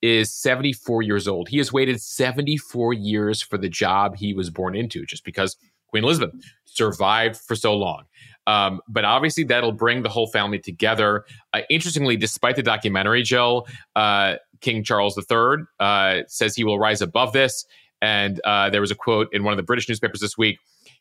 is 0.00 0.32
74 0.32 1.02
years 1.02 1.28
old. 1.28 1.48
He 1.48 1.58
has 1.58 1.72
waited 1.72 2.00
74 2.00 2.94
years 2.94 3.42
for 3.42 3.58
the 3.58 3.68
job 3.68 4.16
he 4.16 4.32
was 4.32 4.48
born 4.48 4.74
into, 4.74 5.04
just 5.04 5.24
because 5.24 5.56
Queen 5.88 6.04
Elizabeth 6.04 6.34
survived 6.64 7.36
for 7.36 7.54
so 7.54 7.74
long. 7.74 8.04
Um, 8.46 8.80
but 8.88 9.04
obviously, 9.04 9.44
that'll 9.44 9.72
bring 9.72 10.02
the 10.02 10.08
whole 10.08 10.26
family 10.26 10.58
together. 10.58 11.24
Uh, 11.52 11.60
interestingly, 11.70 12.16
despite 12.16 12.56
the 12.56 12.62
documentary, 12.62 13.22
Jill, 13.22 13.66
uh, 13.96 14.36
King 14.60 14.84
Charles 14.84 15.18
III 15.18 15.64
uh, 15.80 16.20
says 16.26 16.54
he 16.54 16.64
will 16.64 16.78
rise 16.78 17.02
above 17.02 17.32
this. 17.32 17.64
And 18.02 18.40
uh, 18.44 18.68
there 18.70 18.80
was 18.80 18.90
a 18.90 18.94
quote 18.94 19.28
in 19.32 19.44
one 19.44 19.52
of 19.52 19.56
the 19.56 19.62
British 19.62 19.88
newspapers 19.88 20.20
this 20.20 20.36
week 20.36 20.58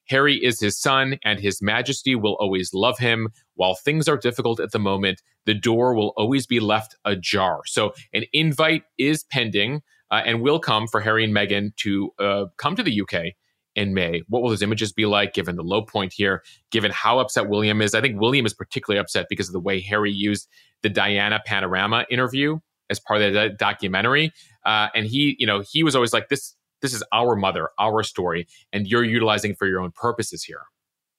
Harry 0.09 0.35
is 0.35 0.59
his 0.59 0.77
son, 0.77 1.17
and 1.23 1.39
his 1.39 1.61
majesty 1.61 2.15
will 2.15 2.35
always 2.35 2.73
love 2.73 2.99
him. 2.99 3.29
While 3.55 3.75
things 3.75 4.07
are 4.07 4.17
difficult 4.17 4.59
at 4.59 4.71
the 4.71 4.79
moment, 4.79 5.21
the 5.45 5.53
door 5.53 5.95
will 5.95 6.13
always 6.17 6.45
be 6.45 6.59
left 6.59 6.95
ajar. 7.05 7.61
So, 7.65 7.93
an 8.13 8.23
invite 8.33 8.83
is 8.97 9.23
pending 9.23 9.81
uh, 10.11 10.21
and 10.25 10.41
will 10.41 10.59
come 10.59 10.87
for 10.87 11.01
Harry 11.01 11.23
and 11.23 11.33
Meghan 11.33 11.75
to 11.77 12.11
uh, 12.19 12.45
come 12.57 12.75
to 12.75 12.83
the 12.83 13.01
UK 13.01 13.33
in 13.75 13.93
May. 13.93 14.23
What 14.27 14.41
will 14.41 14.49
those 14.49 14.61
images 14.61 14.91
be 14.91 15.05
like 15.05 15.33
given 15.33 15.55
the 15.55 15.63
low 15.63 15.81
point 15.81 16.13
here, 16.13 16.43
given 16.71 16.91
how 16.91 17.19
upset 17.19 17.49
William 17.49 17.81
is? 17.81 17.95
I 17.95 18.01
think 18.01 18.19
William 18.19 18.45
is 18.45 18.53
particularly 18.53 18.99
upset 18.99 19.27
because 19.29 19.47
of 19.47 19.53
the 19.53 19.59
way 19.59 19.81
Harry 19.81 20.11
used 20.11 20.47
the 20.81 20.89
Diana 20.89 21.39
Panorama 21.45 22.05
interview 22.09 22.59
as 22.89 22.99
part 22.99 23.21
of 23.21 23.33
the 23.33 23.49
documentary. 23.49 24.31
Uh, 24.65 24.89
and 24.93 25.05
he, 25.05 25.35
you 25.39 25.47
know, 25.47 25.63
he 25.69 25.83
was 25.83 25.95
always 25.95 26.13
like, 26.13 26.29
this, 26.29 26.55
this 26.81 26.93
is 26.93 27.03
our 27.11 27.35
mother, 27.35 27.69
our 27.79 28.03
story, 28.03 28.47
and 28.71 28.87
you're 28.87 29.03
utilizing 29.03 29.55
for 29.55 29.67
your 29.67 29.79
own 29.79 29.91
purposes 29.91 30.43
here. 30.43 30.61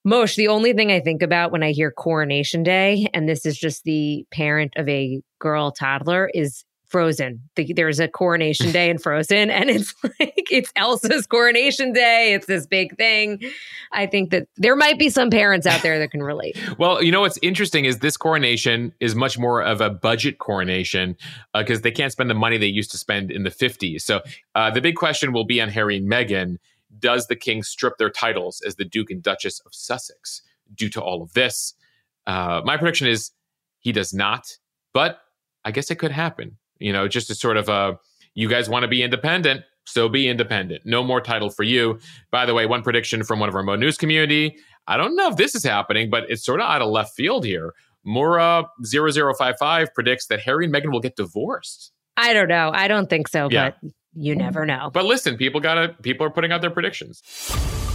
Moshe, 0.07 0.35
the 0.35 0.47
only 0.49 0.73
thing 0.73 0.91
I 0.91 0.99
think 0.99 1.23
about 1.23 1.51
when 1.51 1.63
I 1.63 1.71
hear 1.71 1.89
Coronation 1.89 2.61
Day, 2.61 3.07
and 3.13 3.27
this 3.27 3.43
is 3.43 3.57
just 3.57 3.83
the 3.83 4.23
parent 4.31 4.73
of 4.75 4.87
a 4.87 5.21
girl 5.39 5.71
toddler, 5.71 6.29
is 6.31 6.63
Frozen. 6.95 7.41
The, 7.57 7.73
there's 7.73 7.99
a 7.99 8.07
coronation 8.07 8.71
day 8.71 8.89
in 8.89 8.99
Frozen, 8.99 9.49
and 9.49 9.69
it's 9.69 9.93
like 10.03 10.47
it's 10.49 10.71
Elsa's 10.77 11.27
coronation 11.27 11.91
day. 11.91 12.33
It's 12.33 12.45
this 12.45 12.65
big 12.65 12.95
thing. 12.95 13.41
I 13.91 14.05
think 14.05 14.29
that 14.29 14.47
there 14.55 14.77
might 14.77 14.97
be 14.97 15.09
some 15.09 15.29
parents 15.29 15.67
out 15.67 15.81
there 15.81 15.99
that 15.99 16.11
can 16.11 16.23
relate. 16.23 16.57
well, 16.77 17.03
you 17.03 17.11
know 17.11 17.19
what's 17.19 17.37
interesting 17.41 17.83
is 17.83 17.99
this 17.99 18.15
coronation 18.15 18.93
is 19.01 19.13
much 19.13 19.37
more 19.37 19.61
of 19.61 19.81
a 19.81 19.89
budget 19.89 20.37
coronation 20.37 21.17
because 21.53 21.79
uh, 21.79 21.81
they 21.81 21.91
can't 21.91 22.13
spend 22.13 22.29
the 22.29 22.33
money 22.33 22.57
they 22.57 22.65
used 22.65 22.91
to 22.91 22.97
spend 22.97 23.29
in 23.29 23.43
the 23.43 23.49
50s. 23.49 23.99
So 23.99 24.21
uh, 24.55 24.71
the 24.71 24.79
big 24.79 24.95
question 24.95 25.33
will 25.33 25.43
be 25.43 25.59
on 25.59 25.67
Harry 25.67 25.97
and 25.97 26.09
Meghan. 26.09 26.59
Does 26.97 27.27
the 27.27 27.35
king 27.35 27.61
strip 27.61 27.97
their 27.97 28.09
titles 28.09 28.61
as 28.65 28.77
the 28.77 28.85
Duke 28.85 29.11
and 29.11 29.21
Duchess 29.21 29.59
of 29.65 29.75
Sussex 29.75 30.43
due 30.73 30.89
to 30.91 31.01
all 31.01 31.21
of 31.21 31.33
this? 31.33 31.73
Uh, 32.25 32.61
my 32.63 32.77
prediction 32.77 33.07
is 33.07 33.31
he 33.79 33.91
does 33.91 34.13
not, 34.13 34.59
but 34.93 35.19
I 35.65 35.71
guess 35.71 35.91
it 35.91 35.95
could 35.95 36.11
happen. 36.11 36.55
You 36.79 36.93
know, 36.93 37.07
just 37.07 37.29
a 37.29 37.35
sort 37.35 37.57
of 37.57 37.69
a 37.69 37.97
you 38.33 38.49
guys 38.49 38.69
want 38.69 38.83
to 38.83 38.87
be 38.87 39.01
independent, 39.01 39.61
so 39.85 40.09
be 40.09 40.27
independent. 40.27 40.85
No 40.85 41.03
more 41.03 41.21
title 41.21 41.49
for 41.49 41.63
you. 41.63 41.99
By 42.31 42.45
the 42.45 42.53
way, 42.53 42.65
one 42.65 42.81
prediction 42.81 43.23
from 43.23 43.39
one 43.39 43.49
of 43.49 43.55
our 43.55 43.63
Mo 43.63 43.75
News 43.75 43.97
community. 43.97 44.57
I 44.87 44.97
don't 44.97 45.15
know 45.15 45.29
if 45.29 45.37
this 45.37 45.55
is 45.55 45.63
happening, 45.63 46.09
but 46.09 46.29
it's 46.29 46.43
sort 46.43 46.59
of 46.59 46.67
out 46.67 46.81
of 46.81 46.89
left 46.89 47.15
field 47.15 47.45
here. 47.45 47.73
Mora 48.03 48.65
0055 48.85 49.93
predicts 49.95 50.27
that 50.27 50.39
Harry 50.41 50.65
and 50.65 50.73
Meghan 50.73 50.91
will 50.91 50.99
get 50.99 51.15
divorced. 51.15 51.91
I 52.17 52.33
don't 52.33 52.47
know. 52.47 52.71
I 52.73 52.87
don't 52.87 53.09
think 53.09 53.27
so, 53.27 53.49
yeah. 53.49 53.71
but 53.81 53.91
you 54.13 54.35
never 54.35 54.65
know. 54.65 54.91
But 54.93 55.05
listen, 55.05 55.37
people 55.37 55.59
gotta 55.59 55.95
people 56.01 56.25
are 56.25 56.29
putting 56.29 56.51
out 56.51 56.61
their 56.61 56.71
predictions. 56.71 57.21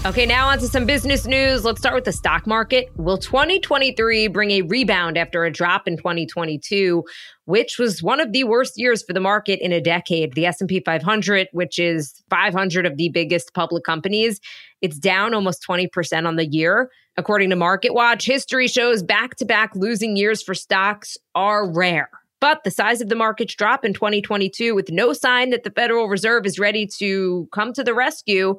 Okay, 0.06 0.24
now 0.24 0.48
on 0.48 0.58
to 0.60 0.66
some 0.66 0.86
business 0.86 1.26
news. 1.26 1.62
Let's 1.62 1.78
start 1.78 1.94
with 1.94 2.06
the 2.06 2.12
stock 2.12 2.46
market. 2.46 2.88
Will 2.96 3.18
2023 3.18 4.28
bring 4.28 4.50
a 4.50 4.62
rebound 4.62 5.18
after 5.18 5.44
a 5.44 5.52
drop 5.52 5.86
in 5.86 5.98
2022, 5.98 7.04
which 7.44 7.78
was 7.78 8.02
one 8.02 8.18
of 8.18 8.32
the 8.32 8.44
worst 8.44 8.78
years 8.78 9.02
for 9.02 9.12
the 9.12 9.20
market 9.20 9.62
in 9.62 9.72
a 9.72 9.80
decade? 9.80 10.32
The 10.32 10.46
S&P 10.46 10.80
500, 10.80 11.48
which 11.52 11.78
is 11.78 12.14
500 12.30 12.86
of 12.86 12.96
the 12.96 13.10
biggest 13.10 13.52
public 13.52 13.84
companies, 13.84 14.40
it's 14.80 14.98
down 14.98 15.34
almost 15.34 15.62
20% 15.68 16.26
on 16.26 16.36
the 16.36 16.46
year. 16.46 16.90
According 17.18 17.50
to 17.50 17.56
MarketWatch, 17.56 18.24
history 18.24 18.68
shows 18.68 19.02
back-to-back 19.02 19.72
losing 19.74 20.16
years 20.16 20.42
for 20.42 20.54
stocks 20.54 21.18
are 21.34 21.70
rare. 21.70 22.08
But 22.40 22.64
the 22.64 22.70
size 22.70 23.02
of 23.02 23.10
the 23.10 23.16
market's 23.16 23.54
drop 23.54 23.84
in 23.84 23.92
2022 23.92 24.74
with 24.74 24.90
no 24.90 25.12
sign 25.12 25.50
that 25.50 25.62
the 25.62 25.70
Federal 25.70 26.08
Reserve 26.08 26.46
is 26.46 26.58
ready 26.58 26.86
to 26.98 27.46
come 27.52 27.74
to 27.74 27.84
the 27.84 27.92
rescue 27.92 28.56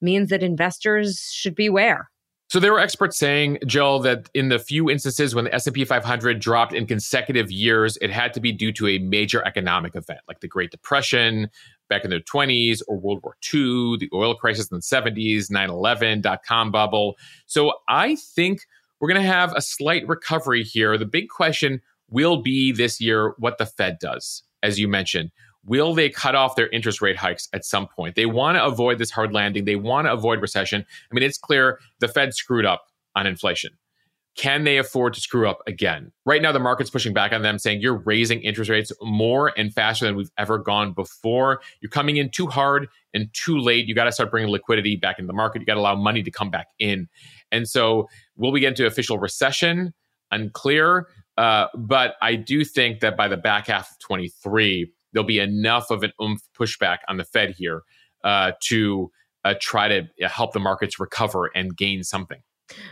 means 0.00 0.30
that 0.30 0.42
investors 0.42 1.30
should 1.32 1.54
beware. 1.54 2.10
So 2.50 2.58
there 2.58 2.72
were 2.72 2.80
experts 2.80 3.18
saying, 3.18 3.58
Jill, 3.66 3.98
that 3.98 4.30
in 4.32 4.48
the 4.48 4.58
few 4.58 4.88
instances 4.88 5.34
when 5.34 5.44
the 5.44 5.54
S&P 5.54 5.84
500 5.84 6.40
dropped 6.40 6.72
in 6.72 6.86
consecutive 6.86 7.50
years, 7.50 7.98
it 8.00 8.10
had 8.10 8.32
to 8.32 8.40
be 8.40 8.52
due 8.52 8.72
to 8.72 8.88
a 8.88 8.98
major 9.00 9.44
economic 9.46 9.94
event 9.94 10.20
like 10.28 10.40
the 10.40 10.48
Great 10.48 10.70
Depression 10.70 11.50
back 11.90 12.04
in 12.04 12.10
the 12.10 12.20
20s 12.20 12.80
or 12.88 12.98
World 12.98 13.20
War 13.22 13.36
II, 13.52 13.98
the 13.98 14.08
oil 14.14 14.34
crisis 14.34 14.70
in 14.70 14.76
the 14.76 14.82
70s, 14.82 15.50
9/11, 15.50 16.22
dot-com 16.22 16.70
bubble. 16.70 17.16
So 17.44 17.74
I 17.86 18.16
think 18.16 18.62
we're 18.98 19.08
going 19.08 19.20
to 19.20 19.28
have 19.28 19.52
a 19.54 19.60
slight 19.60 20.08
recovery 20.08 20.64
here. 20.64 20.96
The 20.96 21.04
big 21.04 21.28
question 21.28 21.82
will 22.08 22.40
be 22.40 22.72
this 22.72 22.98
year 22.98 23.34
what 23.36 23.58
the 23.58 23.66
Fed 23.66 23.98
does, 24.00 24.42
as 24.62 24.80
you 24.80 24.88
mentioned. 24.88 25.30
Will 25.68 25.94
they 25.94 26.08
cut 26.08 26.34
off 26.34 26.56
their 26.56 26.68
interest 26.70 27.02
rate 27.02 27.16
hikes 27.16 27.48
at 27.52 27.64
some 27.64 27.86
point? 27.86 28.16
They 28.16 28.26
want 28.26 28.56
to 28.56 28.64
avoid 28.64 28.98
this 28.98 29.10
hard 29.10 29.32
landing. 29.32 29.66
They 29.66 29.76
want 29.76 30.06
to 30.06 30.12
avoid 30.12 30.40
recession. 30.40 30.84
I 31.10 31.14
mean, 31.14 31.22
it's 31.22 31.38
clear 31.38 31.78
the 32.00 32.08
Fed 32.08 32.34
screwed 32.34 32.64
up 32.64 32.86
on 33.14 33.26
inflation. 33.26 33.72
Can 34.34 34.62
they 34.62 34.78
afford 34.78 35.14
to 35.14 35.20
screw 35.20 35.48
up 35.48 35.62
again? 35.66 36.12
Right 36.24 36.40
now, 36.40 36.52
the 36.52 36.60
market's 36.60 36.90
pushing 36.90 37.12
back 37.12 37.32
on 37.32 37.42
them, 37.42 37.58
saying 37.58 37.80
you're 37.80 37.98
raising 37.98 38.40
interest 38.40 38.70
rates 38.70 38.92
more 39.02 39.52
and 39.58 39.74
faster 39.74 40.06
than 40.06 40.14
we've 40.14 40.30
ever 40.38 40.58
gone 40.58 40.92
before. 40.92 41.60
You're 41.80 41.90
coming 41.90 42.18
in 42.18 42.30
too 42.30 42.46
hard 42.46 42.88
and 43.12 43.28
too 43.32 43.58
late. 43.58 43.86
You 43.86 43.96
got 43.96 44.04
to 44.04 44.12
start 44.12 44.30
bringing 44.30 44.50
liquidity 44.50 44.94
back 44.94 45.18
into 45.18 45.26
the 45.26 45.32
market. 45.32 45.60
You 45.60 45.66
got 45.66 45.74
to 45.74 45.80
allow 45.80 45.96
money 45.96 46.22
to 46.22 46.30
come 46.30 46.50
back 46.50 46.68
in. 46.78 47.08
And 47.50 47.68
so, 47.68 48.08
will 48.36 48.52
we 48.52 48.60
get 48.60 48.68
into 48.68 48.86
official 48.86 49.18
recession? 49.18 49.92
Unclear. 50.30 51.08
Uh, 51.36 51.66
but 51.74 52.14
I 52.22 52.36
do 52.36 52.64
think 52.64 53.00
that 53.00 53.16
by 53.16 53.26
the 53.26 53.36
back 53.36 53.66
half 53.66 53.90
of 53.90 53.98
23, 53.98 54.92
there'll 55.12 55.26
be 55.26 55.38
enough 55.38 55.90
of 55.90 56.02
an 56.02 56.12
oomph 56.22 56.42
pushback 56.58 56.98
on 57.08 57.16
the 57.16 57.24
Fed 57.24 57.54
here 57.56 57.82
uh, 58.24 58.52
to 58.64 59.10
uh, 59.44 59.54
try 59.60 59.88
to 59.88 60.02
uh, 60.22 60.28
help 60.28 60.52
the 60.52 60.60
markets 60.60 60.98
recover 60.98 61.50
and 61.54 61.76
gain 61.76 62.02
something. 62.02 62.40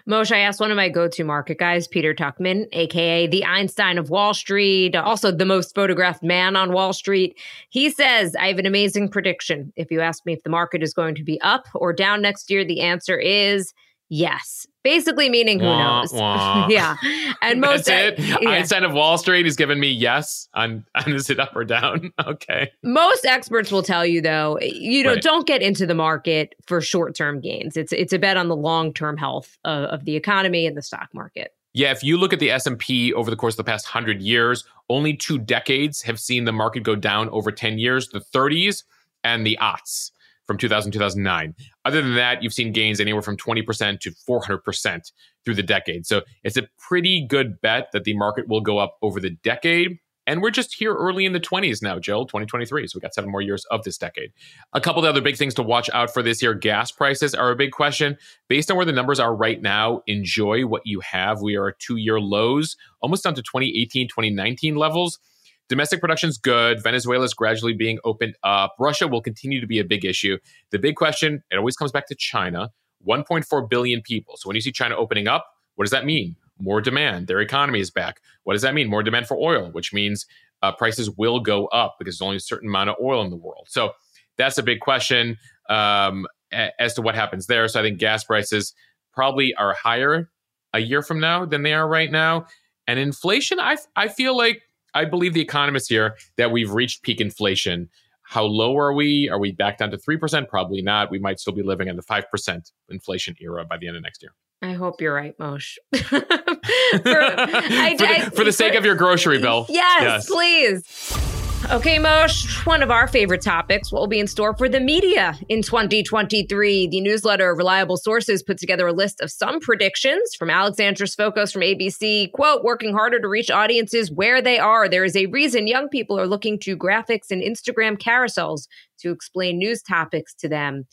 Moshe, 0.08 0.32
I 0.32 0.38
asked 0.38 0.60
one 0.60 0.70
of 0.70 0.76
my 0.76 0.88
go 0.88 1.06
to 1.06 1.24
market 1.24 1.58
guys, 1.58 1.86
Peter 1.86 2.14
Tuchman, 2.14 2.66
AKA 2.72 3.26
the 3.26 3.44
Einstein 3.44 3.98
of 3.98 4.08
Wall 4.08 4.32
Street, 4.32 4.96
also 4.96 5.30
the 5.30 5.44
most 5.44 5.74
photographed 5.74 6.22
man 6.22 6.56
on 6.56 6.72
Wall 6.72 6.94
Street. 6.94 7.38
He 7.68 7.90
says, 7.90 8.34
I 8.36 8.48
have 8.48 8.58
an 8.58 8.66
amazing 8.66 9.10
prediction. 9.10 9.72
If 9.76 9.90
you 9.90 10.00
ask 10.00 10.24
me 10.24 10.32
if 10.32 10.42
the 10.44 10.50
market 10.50 10.82
is 10.82 10.94
going 10.94 11.14
to 11.16 11.24
be 11.24 11.38
up 11.42 11.66
or 11.74 11.92
down 11.92 12.22
next 12.22 12.50
year, 12.50 12.64
the 12.64 12.80
answer 12.80 13.18
is 13.18 13.74
yes. 14.08 14.66
Basically 14.84 15.28
meaning 15.28 15.58
who 15.58 15.66
wah, 15.66 16.00
knows. 16.00 16.12
Wah. 16.14 16.68
yeah. 16.68 16.96
And 17.42 17.60
most 17.60 17.86
That's 17.86 18.20
it. 18.20 18.24
Yeah. 18.42 18.50
Einstein 18.50 18.84
of 18.84 18.92
Wall 18.92 19.18
Street 19.18 19.44
has 19.44 19.56
given 19.56 19.80
me 19.80 19.90
yes 19.90 20.48
on, 20.54 20.84
on 20.94 21.12
is 21.12 21.28
it 21.28 21.40
up 21.40 21.56
or 21.56 21.64
down? 21.64 22.12
okay. 22.26 22.70
Most 22.82 23.24
experts 23.26 23.72
will 23.72 23.82
tell 23.82 24.06
you 24.06 24.20
though, 24.20 24.58
you 24.60 25.02
know, 25.02 25.14
right. 25.14 25.22
don't 25.22 25.46
get 25.46 25.60
into 25.60 25.86
the 25.86 25.94
market 25.94 26.54
for 26.66 26.80
short-term 26.80 27.40
gains. 27.40 27.76
It's 27.76 27.92
it's 27.92 28.12
a 28.12 28.18
bet 28.18 28.36
on 28.36 28.48
the 28.48 28.56
long-term 28.56 29.16
health 29.16 29.58
of, 29.64 29.84
of 29.84 30.04
the 30.04 30.14
economy 30.14 30.66
and 30.66 30.76
the 30.76 30.82
stock 30.82 31.08
market. 31.12 31.52
Yeah, 31.74 31.90
if 31.90 32.02
you 32.02 32.16
look 32.16 32.32
at 32.32 32.38
the 32.38 32.50
S&P 32.50 33.12
over 33.12 33.30
the 33.30 33.36
course 33.36 33.52
of 33.52 33.58
the 33.58 33.70
past 33.70 33.84
100 33.84 34.22
years, 34.22 34.64
only 34.88 35.14
two 35.14 35.38
decades 35.38 36.00
have 36.02 36.18
seen 36.18 36.46
the 36.46 36.52
market 36.52 36.84
go 36.84 36.94
down 36.94 37.28
over 37.30 37.52
10 37.52 37.78
years, 37.78 38.08
the 38.08 38.20
30s 38.20 38.84
and 39.24 39.46
the 39.46 39.58
aughts 39.60 40.10
from 40.46 40.58
2000 40.58 40.92
2009. 40.92 41.54
Other 41.84 42.02
than 42.02 42.14
that, 42.14 42.42
you've 42.42 42.52
seen 42.52 42.72
gains 42.72 43.00
anywhere 43.00 43.22
from 43.22 43.36
20% 43.36 44.00
to 44.00 44.10
400% 44.28 45.12
through 45.44 45.54
the 45.54 45.62
decade. 45.62 46.06
So 46.06 46.22
it's 46.44 46.56
a 46.56 46.68
pretty 46.78 47.26
good 47.26 47.60
bet 47.60 47.88
that 47.92 48.04
the 48.04 48.16
market 48.16 48.48
will 48.48 48.60
go 48.60 48.78
up 48.78 48.96
over 49.02 49.20
the 49.20 49.30
decade. 49.30 49.98
And 50.28 50.42
we're 50.42 50.50
just 50.50 50.74
here 50.74 50.92
early 50.92 51.24
in 51.24 51.32
the 51.32 51.40
20s 51.40 51.82
now, 51.82 52.00
Jill, 52.00 52.26
2023. 52.26 52.88
So 52.88 52.96
we 52.96 53.00
got 53.00 53.14
seven 53.14 53.30
more 53.30 53.40
years 53.40 53.64
of 53.70 53.84
this 53.84 53.96
decade. 53.96 54.32
A 54.72 54.80
couple 54.80 55.04
of 55.04 55.08
other 55.08 55.20
big 55.20 55.36
things 55.36 55.54
to 55.54 55.62
watch 55.62 55.88
out 55.94 56.12
for 56.12 56.20
this 56.20 56.42
year. 56.42 56.52
Gas 56.52 56.90
prices 56.90 57.32
are 57.32 57.52
a 57.52 57.56
big 57.56 57.70
question. 57.70 58.18
Based 58.48 58.68
on 58.68 58.76
where 58.76 58.86
the 58.86 58.92
numbers 58.92 59.20
are 59.20 59.34
right 59.34 59.62
now, 59.62 60.02
enjoy 60.08 60.66
what 60.66 60.82
you 60.84 60.98
have. 61.00 61.42
We 61.42 61.54
are 61.54 61.68
at 61.68 61.78
two 61.78 61.96
year 61.96 62.18
lows, 62.18 62.76
almost 63.00 63.22
down 63.22 63.36
to 63.36 63.42
2018, 63.42 64.08
2019 64.08 64.74
levels. 64.74 65.20
Domestic 65.68 66.00
production 66.00 66.28
is 66.28 66.38
good. 66.38 66.82
Venezuela 66.82 67.24
is 67.24 67.34
gradually 67.34 67.74
being 67.74 67.98
opened 68.04 68.36
up. 68.42 68.74
Russia 68.78 69.08
will 69.08 69.22
continue 69.22 69.60
to 69.60 69.66
be 69.66 69.78
a 69.78 69.84
big 69.84 70.04
issue. 70.04 70.38
The 70.70 70.78
big 70.78 70.96
question, 70.96 71.42
it 71.50 71.56
always 71.56 71.76
comes 71.76 71.92
back 71.92 72.06
to 72.08 72.14
China 72.14 72.70
1.4 73.06 73.68
billion 73.68 74.02
people. 74.02 74.36
So 74.36 74.48
when 74.48 74.54
you 74.54 74.60
see 74.60 74.72
China 74.72 74.96
opening 74.96 75.28
up, 75.28 75.46
what 75.74 75.84
does 75.84 75.92
that 75.92 76.04
mean? 76.04 76.36
more 76.58 76.80
demand. 76.80 77.26
Their 77.26 77.40
economy 77.40 77.80
is 77.80 77.90
back. 77.90 78.20
What 78.44 78.54
does 78.54 78.62
that 78.62 78.74
mean? 78.74 78.88
More 78.88 79.02
demand 79.02 79.26
for 79.26 79.36
oil, 79.36 79.70
which 79.72 79.92
means 79.92 80.26
uh, 80.62 80.72
prices 80.72 81.10
will 81.10 81.40
go 81.40 81.66
up 81.66 81.96
because 81.98 82.16
there's 82.16 82.26
only 82.26 82.36
a 82.36 82.40
certain 82.40 82.68
amount 82.68 82.90
of 82.90 82.96
oil 83.02 83.22
in 83.22 83.30
the 83.30 83.36
world. 83.36 83.66
So 83.68 83.92
that's 84.38 84.58
a 84.58 84.62
big 84.62 84.80
question 84.80 85.36
um, 85.68 86.26
as 86.52 86.94
to 86.94 87.02
what 87.02 87.14
happens 87.14 87.46
there. 87.46 87.68
So 87.68 87.80
I 87.80 87.82
think 87.82 87.98
gas 87.98 88.24
prices 88.24 88.74
probably 89.12 89.54
are 89.54 89.74
higher 89.74 90.30
a 90.72 90.80
year 90.80 91.02
from 91.02 91.20
now 91.20 91.44
than 91.44 91.62
they 91.62 91.74
are 91.74 91.86
right 91.86 92.10
now. 92.10 92.46
And 92.86 92.98
inflation, 92.98 93.58
I, 93.60 93.76
I 93.96 94.08
feel 94.08 94.36
like 94.36 94.62
I 94.96 95.04
believe 95.04 95.34
the 95.34 95.42
economists 95.42 95.88
here 95.88 96.16
that 96.38 96.50
we've 96.50 96.70
reached 96.70 97.02
peak 97.02 97.20
inflation. 97.20 97.90
How 98.22 98.44
low 98.44 98.76
are 98.78 98.94
we? 98.94 99.28
Are 99.28 99.38
we 99.38 99.52
back 99.52 99.78
down 99.78 99.90
to 99.90 99.98
3%? 99.98 100.48
Probably 100.48 100.80
not. 100.80 101.10
We 101.10 101.18
might 101.18 101.38
still 101.38 101.52
be 101.52 101.62
living 101.62 101.88
in 101.88 101.96
the 101.96 102.02
5% 102.02 102.72
inflation 102.88 103.36
era 103.38 103.64
by 103.66 103.76
the 103.76 103.88
end 103.88 103.96
of 103.96 104.02
next 104.02 104.22
year. 104.22 104.32
I 104.62 104.72
hope 104.72 105.00
you're 105.02 105.14
right, 105.14 105.36
Moshe. 105.38 105.76
for, 105.94 106.02
I, 106.14 106.98
for, 106.98 107.02
the, 107.02 108.08
I, 108.08 108.30
for 108.34 108.44
the 108.44 108.52
sake 108.52 108.72
for, 108.72 108.78
of 108.78 108.84
your 108.86 108.94
grocery 108.94 109.38
bill. 109.38 109.66
Yes, 109.68 110.02
yes. 110.02 110.30
please. 110.30 111.35
Okay, 111.68 111.98
Moshe, 111.98 112.64
one 112.64 112.80
of 112.80 112.92
our 112.92 113.08
favorite 113.08 113.42
topics. 113.42 113.90
What 113.90 113.98
will 113.98 114.06
be 114.06 114.20
in 114.20 114.28
store 114.28 114.56
for 114.56 114.68
the 114.68 114.78
media 114.78 115.36
in 115.48 115.62
2023? 115.62 116.86
The 116.86 117.00
newsletter 117.00 117.52
Reliable 117.56 117.96
Sources 117.96 118.40
put 118.44 118.58
together 118.58 118.86
a 118.86 118.92
list 118.92 119.20
of 119.20 119.32
some 119.32 119.58
predictions 119.58 120.36
from 120.38 120.48
Alexandra 120.48 121.08
Svokos 121.08 121.52
from 121.52 121.62
ABC. 121.62 122.30
Quote, 122.30 122.62
working 122.62 122.92
harder 122.92 123.18
to 123.20 123.26
reach 123.26 123.50
audiences 123.50 124.12
where 124.12 124.40
they 124.40 124.60
are. 124.60 124.88
There 124.88 125.02
is 125.02 125.16
a 125.16 125.26
reason 125.26 125.66
young 125.66 125.88
people 125.88 126.20
are 126.20 126.28
looking 126.28 126.60
to 126.60 126.76
graphics 126.76 127.32
and 127.32 127.42
Instagram 127.42 127.98
carousels 127.98 128.68
to 129.00 129.10
explain 129.10 129.58
news 129.58 129.82
topics 129.82 130.34
to 130.34 130.48
them, 130.48 130.84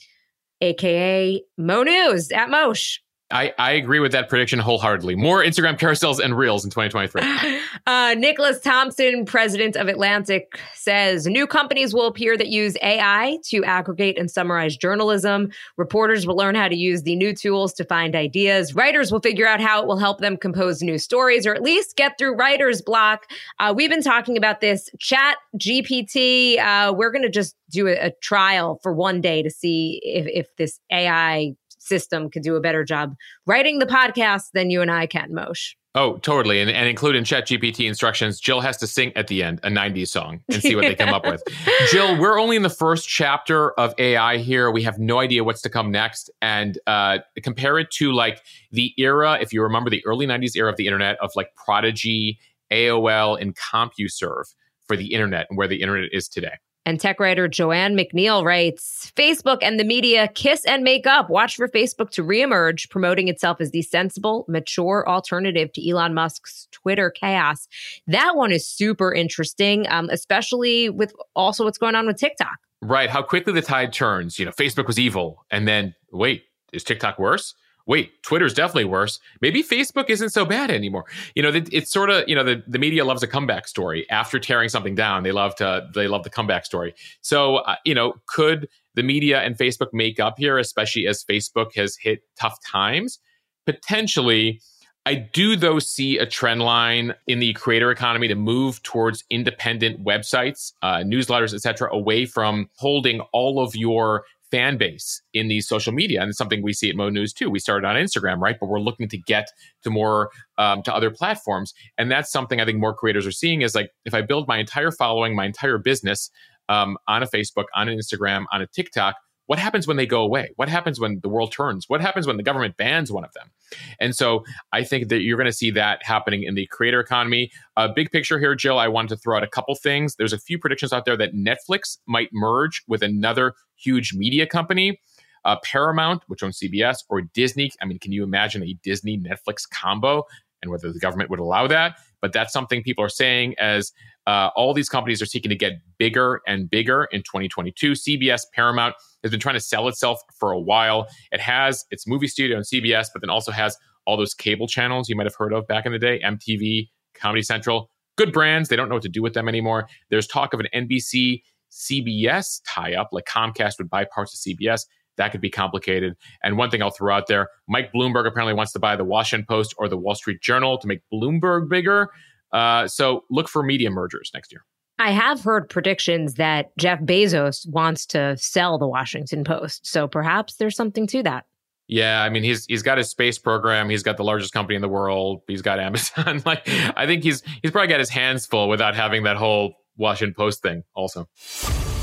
aka 0.60 1.40
Mo 1.56 1.84
News 1.84 2.32
at 2.32 2.50
Moshe. 2.50 2.98
I, 3.34 3.52
I 3.58 3.72
agree 3.72 4.00
with 4.00 4.12
that 4.12 4.30
prediction 4.30 4.60
wholeheartedly. 4.60 5.16
More 5.16 5.44
Instagram 5.44 5.80
carousels 5.80 6.20
and 6.20 6.38
reels 6.38 6.64
in 6.64 6.70
2023. 6.70 7.60
Uh, 7.86 8.14
Nicholas 8.18 8.62
Thompson, 8.62 9.26
president 9.26 9.76
of 9.76 9.90
Atlantic, 9.90 10.58
says 10.74 11.26
new 11.26 11.46
companies 11.46 11.94
will 11.94 12.06
appear 12.06 12.38
that 12.38 12.48
use 12.48 12.78
AI 12.82 13.40
to 13.44 13.62
aggregate 13.66 14.18
and 14.18 14.32
summarize 14.32 14.78
journalism. 14.78 15.52
Reporters 15.76 16.26
will 16.26 16.38
learn 16.38 16.56
how 16.56 16.70
to 16.70 16.76
use 16.78 17.02
the 17.02 17.16
new 17.16 17.34
tools 17.36 17.74
to 17.74 17.84
find 17.84 18.16
ideas. 18.16 18.74
Writers 18.74 19.12
will 19.12 19.20
figure 19.20 19.48
out 19.48 19.60
how 19.60 19.82
it 19.82 19.88
will 19.88 19.98
help 19.98 20.20
them 20.20 20.38
compose 20.38 20.82
new 20.82 20.98
stories 20.98 21.46
or 21.46 21.54
at 21.54 21.62
least 21.62 21.98
get 21.98 22.18
through 22.18 22.36
writer's 22.36 22.82
block. 22.82 23.26
Uh, 23.60 23.74
we've 23.76 23.90
been 23.90 24.04
talking 24.04 24.38
about 24.38 24.62
this 24.62 24.90
chat 25.00 25.38
GPT. 25.58 26.60
Uh, 26.60 26.94
we're 26.96 27.12
going 27.12 27.24
to 27.24 27.30
just 27.30 27.56
do 27.70 27.88
a, 27.88 27.94
a 27.94 28.12
trial 28.22 28.80
for 28.82 28.94
one 28.94 29.20
day 29.20 29.42
to 29.42 29.50
see 29.50 30.00
if, 30.04 30.26
if 30.28 30.56
this 30.56 30.80
AI 30.92 31.54
system 31.94 32.28
could 32.28 32.42
do 32.42 32.56
a 32.56 32.60
better 32.60 32.84
job 32.84 33.16
writing 33.46 33.78
the 33.78 33.86
podcast 33.86 34.46
than 34.56 34.72
you 34.72 34.82
and 34.82 34.90
I 34.90 35.06
can, 35.06 35.32
Moshe. 35.32 35.76
Oh, 35.96 36.18
totally. 36.18 36.60
And, 36.60 36.72
and 36.72 36.90
include 36.90 37.16
in 37.16 37.24
Chat 37.24 37.48
GPT 37.48 37.88
instructions, 37.88 38.40
Jill 38.40 38.62
has 38.62 38.78
to 38.78 38.88
sing 38.88 39.16
at 39.16 39.28
the 39.28 39.44
end 39.44 39.60
a 39.62 39.70
90s 39.70 40.08
song 40.08 40.42
and 40.50 40.60
see 40.60 40.76
what 40.76 40.82
they 40.82 40.96
come 40.96 41.14
up 41.14 41.24
with. 41.28 41.44
Jill, 41.92 42.20
we're 42.20 42.40
only 42.40 42.56
in 42.56 42.64
the 42.64 42.70
first 42.70 43.08
chapter 43.08 43.80
of 43.80 43.94
AI 44.00 44.38
here. 44.38 44.72
We 44.72 44.82
have 44.82 44.98
no 44.98 45.20
idea 45.20 45.44
what's 45.44 45.62
to 45.62 45.70
come 45.70 45.92
next. 45.92 46.32
And 46.42 46.80
uh, 46.88 47.20
compare 47.44 47.78
it 47.78 47.92
to 47.92 48.12
like 48.12 48.42
the 48.72 48.92
era, 48.98 49.38
if 49.40 49.54
you 49.54 49.62
remember 49.62 49.92
the 49.92 50.04
early 50.08 50.26
90s 50.26 50.56
era 50.56 50.72
of 50.72 50.78
the 50.78 50.88
internet, 50.88 51.16
of 51.22 51.30
like 51.36 51.50
Prodigy, 51.64 52.40
AOL, 52.72 53.40
and 53.40 53.56
CompuServe 53.56 54.46
for 54.88 54.98
the 54.98 55.14
internet 55.14 55.46
and 55.48 55.60
where 55.60 55.68
the 55.68 55.82
internet 55.82 56.10
is 56.12 56.28
today. 56.28 56.56
And 56.86 57.00
tech 57.00 57.20
writer 57.20 57.48
Joanne 57.48 57.96
McNeil 57.96 58.44
writes 58.44 59.12
Facebook 59.16 59.60
and 59.62 59.80
the 59.80 59.86
media 59.86 60.28
kiss 60.28 60.66
and 60.66 60.84
make 60.84 61.08
up. 61.08 61.30
Watch 61.30 61.56
for 61.56 61.68
Facebook 61.70 62.10
to 62.12 62.24
reemerge, 62.24 62.90
promoting 62.90 63.30
itself 63.30 63.62
as 63.62 63.72
the 63.72 63.82
sensible, 63.82 64.46
mature 64.50 65.08
alternative 65.08 65.72
to 65.74 65.90
Elon 65.90 66.14
Musk's 66.14 66.68
Twitter 66.72 67.10
chaos. 67.10 67.68
That 68.08 68.36
one 68.36 68.52
is 68.52 68.68
super 68.68 69.14
interesting, 69.14 69.88
um, 69.90 70.10
especially 70.10 70.90
with 70.90 71.14
also 71.36 71.64
what's 71.64 71.78
going 71.78 71.96
on 71.96 72.06
with 72.06 72.18
TikTok. 72.18 72.58
Right. 72.82 73.10
How 73.10 73.22
quickly 73.22 73.54
the 73.54 73.62
tide 73.62 73.94
turns. 73.94 74.38
You 74.38 74.46
know, 74.46 74.52
Facebook 74.52 74.88
was 74.88 75.00
evil. 75.00 75.46
And 75.50 75.66
then, 75.66 75.96
wait, 76.12 76.44
is 76.74 76.84
TikTok 76.84 77.18
worse? 77.18 77.56
Wait, 77.86 78.22
Twitter's 78.24 78.54
definitely 78.54 78.86
worse. 78.86 79.20
Maybe 79.42 79.64
Facebook 79.64 80.10
isn't 80.10 80.30
so 80.30 80.46
bad 80.46 80.72
anymore. 80.72 81.06
You 81.36 81.44
know, 81.44 81.52
it's 81.54 81.92
sort 81.92 82.10
of 82.10 82.28
you 82.28 82.36
know 82.36 82.44
the, 82.44 82.64
the 82.68 82.80
media 82.80 83.06
loves 83.06 83.24
a 83.24 83.28
comeback 83.28 83.68
story 83.68 84.10
after 84.10 84.40
tearing 84.40 84.70
something 84.70 84.96
down. 84.96 85.24
They 85.24 85.32
love 85.32 85.56
to 85.56 85.88
they 85.94 86.08
love 86.08 86.24
the 86.24 86.30
comeback 86.30 86.66
story. 86.66 86.94
So 87.22 87.58
uh, 87.58 87.76
you 87.86 87.96
know, 87.96 88.14
could 88.28 88.70
the 88.96 89.04
media 89.04 89.42
and 89.42 89.58
Facebook 89.58 89.90
make 89.94 90.20
up 90.20 90.38
here, 90.38 90.58
especially 90.58 91.08
as 91.08 91.24
Facebook 91.24 91.76
has 91.76 91.98
hit 91.98 92.22
tough 92.40 92.58
times? 92.66 93.20
Potentially. 93.66 94.62
I 95.06 95.16
do, 95.16 95.58
though, 95.58 95.80
see 95.80 96.18
a 96.18 96.26
trend 96.26 96.62
line 96.62 97.14
in 97.28 97.40
the 97.40 97.52
creator 97.52 97.92
economy 97.92 98.30
to 98.30 98.36
move 98.36 98.82
towards 98.84 99.26
independent 99.30 100.02
websites, 100.02 100.72
uh, 100.82 101.00
newsletters, 101.00 101.54
etc., 101.54 101.90
away 101.92 102.26
from 102.26 102.70
holding 102.78 103.20
all 103.34 103.62
of 103.62 103.76
your 103.76 104.24
fan 104.54 104.78
base 104.78 105.20
in 105.34 105.48
these 105.48 105.68
social 105.68 105.92
media. 105.92 106.22
And 106.22 106.30
it's 106.30 106.38
something 106.38 106.62
we 106.62 106.74
see 106.74 106.88
at 106.88 106.96
Mo 106.96 107.10
News 107.10 107.34
too. 107.34 107.50
We 107.50 107.58
started 107.58 107.88
on 107.88 107.96
Instagram, 107.96 108.38
right? 108.38 108.56
But 108.60 108.70
we're 108.70 108.80
looking 108.80 109.10
to 109.10 109.18
get 109.18 109.48
to 109.82 109.90
more 109.90 110.30
um, 110.60 110.84
to 110.84 110.94
other 110.94 111.10
platforms. 111.10 111.74
And 111.98 112.12
that's 112.12 112.32
something 112.32 112.62
I 112.62 112.66
think 112.66 112.78
more 112.78 112.94
creators 112.94 113.26
are 113.26 113.32
seeing 113.32 113.64
is 113.64 113.74
like 113.74 113.90
if 114.06 114.14
I 114.14 114.22
build 114.22 114.48
my 114.48 114.60
entire 114.60 114.92
following, 114.92 115.36
my 115.36 115.46
entire 115.46 115.80
business 115.80 116.30
um, 116.70 116.98
on 117.08 117.24
a 117.24 117.26
Facebook, 117.26 117.66
on 117.76 117.90
an 117.90 117.98
Instagram, 117.98 118.46
on 118.54 118.62
a 118.62 118.68
TikTok, 118.68 119.16
what 119.48 119.60
happens 119.60 119.88
when 119.88 119.98
they 119.98 120.06
go 120.06 120.22
away? 120.22 120.52
What 120.56 120.70
happens 120.70 121.00
when 121.00 121.20
the 121.22 121.30
world 121.30 121.52
turns? 121.52 121.86
What 121.90 122.02
happens 122.02 122.26
when 122.26 122.38
the 122.38 122.44
government 122.44 122.78
bans 122.78 123.12
one 123.12 123.26
of 123.26 123.34
them? 123.34 123.52
And 124.00 124.16
so 124.16 124.44
I 124.72 124.84
think 124.84 125.10
that 125.10 125.22
you're 125.22 125.38
going 125.38 125.50
to 125.50 125.52
see 125.52 125.72
that 125.72 126.00
happening 126.04 126.44
in 126.44 126.56
the 126.56 126.68
creator 126.68 127.00
economy. 127.00 127.52
A 127.78 127.82
uh, 127.82 127.94
big 127.94 128.12
picture 128.12 128.40
here, 128.40 128.56
Jill, 128.56 128.80
I 128.80 128.88
wanted 128.88 129.10
to 129.10 129.18
throw 129.18 129.38
out 129.38 129.44
a 129.44 129.48
couple 129.48 129.76
things. 129.76 130.16
There's 130.16 130.34
a 130.34 130.38
few 130.38 130.58
predictions 130.58 130.94
out 130.94 131.06
there 131.06 131.18
that 131.18 131.34
Netflix 131.34 131.98
might 132.08 132.30
merge 132.32 132.84
with 132.88 133.04
another 133.04 133.54
huge 133.76 134.14
media 134.14 134.48
company. 134.48 135.00
Uh, 135.46 135.58
Paramount, 135.62 136.24
which 136.28 136.42
owns 136.42 136.58
CBS, 136.58 137.00
or 137.10 137.22
Disney. 137.22 137.70
I 137.82 137.86
mean, 137.86 138.00
can 138.00 138.14
you 138.14 138.24
imagine 138.24 138.64
a 138.64 138.78
Disney 138.82 139.20
Netflix 139.20 139.70
combo 139.70 140.24
and 140.64 140.72
whether 140.72 140.92
the 140.92 141.00
government 141.00 141.30
would 141.30 141.40
allow 141.40 141.68
that? 141.68 141.98
But 142.22 142.34
that's 142.34 142.52
something 142.52 142.82
people 142.82 143.04
are 143.04 143.10
saying 143.10 143.54
as 143.60 143.92
uh, 144.26 144.50
all 144.56 144.74
these 144.74 144.90
companies 144.90 145.22
are 145.22 145.26
seeking 145.26 145.50
to 145.50 145.56
get 145.56 145.74
bigger 146.00 146.42
and 146.48 146.70
bigger 146.70 147.08
in 147.12 147.22
2022. 147.22 147.92
CBS, 147.92 148.44
Paramount 148.54 148.96
has 149.22 149.32
been 149.32 149.40
trying 149.40 149.56
to 149.56 149.60
sell 149.60 149.88
itself 149.88 150.20
for 150.40 150.52
a 150.52 150.60
while. 150.60 151.08
It 151.32 151.42
has 151.42 151.86
its 151.92 152.08
movie 152.08 152.28
studio 152.28 152.58
on 152.58 152.64
CBS, 152.64 153.10
but 153.14 153.22
then 153.22 153.30
also 153.30 153.52
has 153.52 153.78
all 154.06 154.18
those 154.18 154.34
cable 154.34 154.68
channels 154.68 155.10
you 155.10 155.16
might 155.16 155.26
have 155.26 155.36
heard 155.36 155.54
of 155.54 155.68
back 155.68 155.86
in 155.86 155.92
the 155.92 156.00
day 156.00 156.20
MTV, 156.24 156.90
Comedy 157.14 157.42
Central. 157.42 157.90
Good 158.16 158.32
brands. 158.32 158.70
They 158.70 158.76
don't 158.76 158.90
know 158.90 158.96
what 158.96 159.04
to 159.04 159.10
do 159.10 159.22
with 159.22 159.34
them 159.34 159.48
anymore. 159.48 159.88
There's 160.10 160.28
talk 160.28 160.54
of 160.54 160.60
an 160.60 160.68
NBC 160.74 161.42
CBS 161.72 162.62
tie 162.68 162.94
up, 162.94 163.10
like 163.12 163.26
Comcast 163.26 163.78
would 163.80 163.90
buy 163.90 164.06
parts 164.06 164.34
of 164.34 164.40
CBS. 164.40 164.86
That 165.18 165.32
could 165.32 165.42
be 165.42 165.50
complicated. 165.50 166.16
And 166.44 166.58
one 166.58 166.70
thing 166.70 166.82
I'll 166.82 166.92
throw 166.92 167.14
out 167.14 167.28
there 167.28 167.50
Mike 167.68 167.92
Bloomberg 167.94 168.28
apparently 168.28 168.54
wants 168.54 168.74
to 168.74 168.80
buy 168.80 168.96
the 168.96 169.04
Washington 169.04 169.46
Post 169.48 169.76
or 169.78 169.88
the 169.88 169.98
Wall 169.98 170.16
Street 170.16 170.42
Journal 170.42 170.78
to 170.78 170.88
make 170.88 171.02
Bloomberg 171.12 171.70
bigger. 171.70 172.10
Uh, 172.52 172.88
so 172.88 173.24
look 173.30 173.50
for 173.50 173.64
media 173.64 173.90
mergers 173.90 174.32
next 174.34 174.52
year. 174.52 174.64
I 175.00 175.12
have 175.12 175.44
heard 175.44 175.70
predictions 175.70 176.36
that 176.36 176.76
Jeff 176.78 177.00
Bezos 177.02 177.68
wants 177.68 178.06
to 178.08 178.38
sell 178.38 178.78
the 178.78 178.88
Washington 178.88 179.44
Post. 179.44 179.88
So 179.88 180.08
perhaps 180.08 180.56
there's 180.56 180.76
something 180.76 181.08
to 181.08 181.24
that. 181.24 181.46
Yeah, 181.88 182.24
I 182.24 182.30
mean 182.30 182.44
he's 182.44 182.66
he's 182.66 182.82
got 182.82 182.98
his 182.98 183.10
space 183.10 183.38
program. 183.38 183.90
He's 183.90 184.04
got 184.04 184.18
the 184.18 184.24
largest 184.24 184.54
company 184.54 184.76
in 184.76 184.82
the 184.82 184.90
world. 184.90 185.42
He's 185.48 185.62
got 185.62 185.80
Amazon. 185.80 186.42
like 186.46 186.68
I 186.96 187.06
think 187.06 187.24
he's 187.24 187.44
he's 187.62 187.72
probably 187.72 187.90
got 187.90 188.00
his 188.00 188.10
hands 188.10 188.46
full 188.46 188.70
without 188.70 188.96
having 188.96 189.24
that 189.24 189.36
whole 189.36 189.76
Washington 189.98 190.34
Post 190.34 190.62
thing 190.62 190.84
also. 190.96 191.28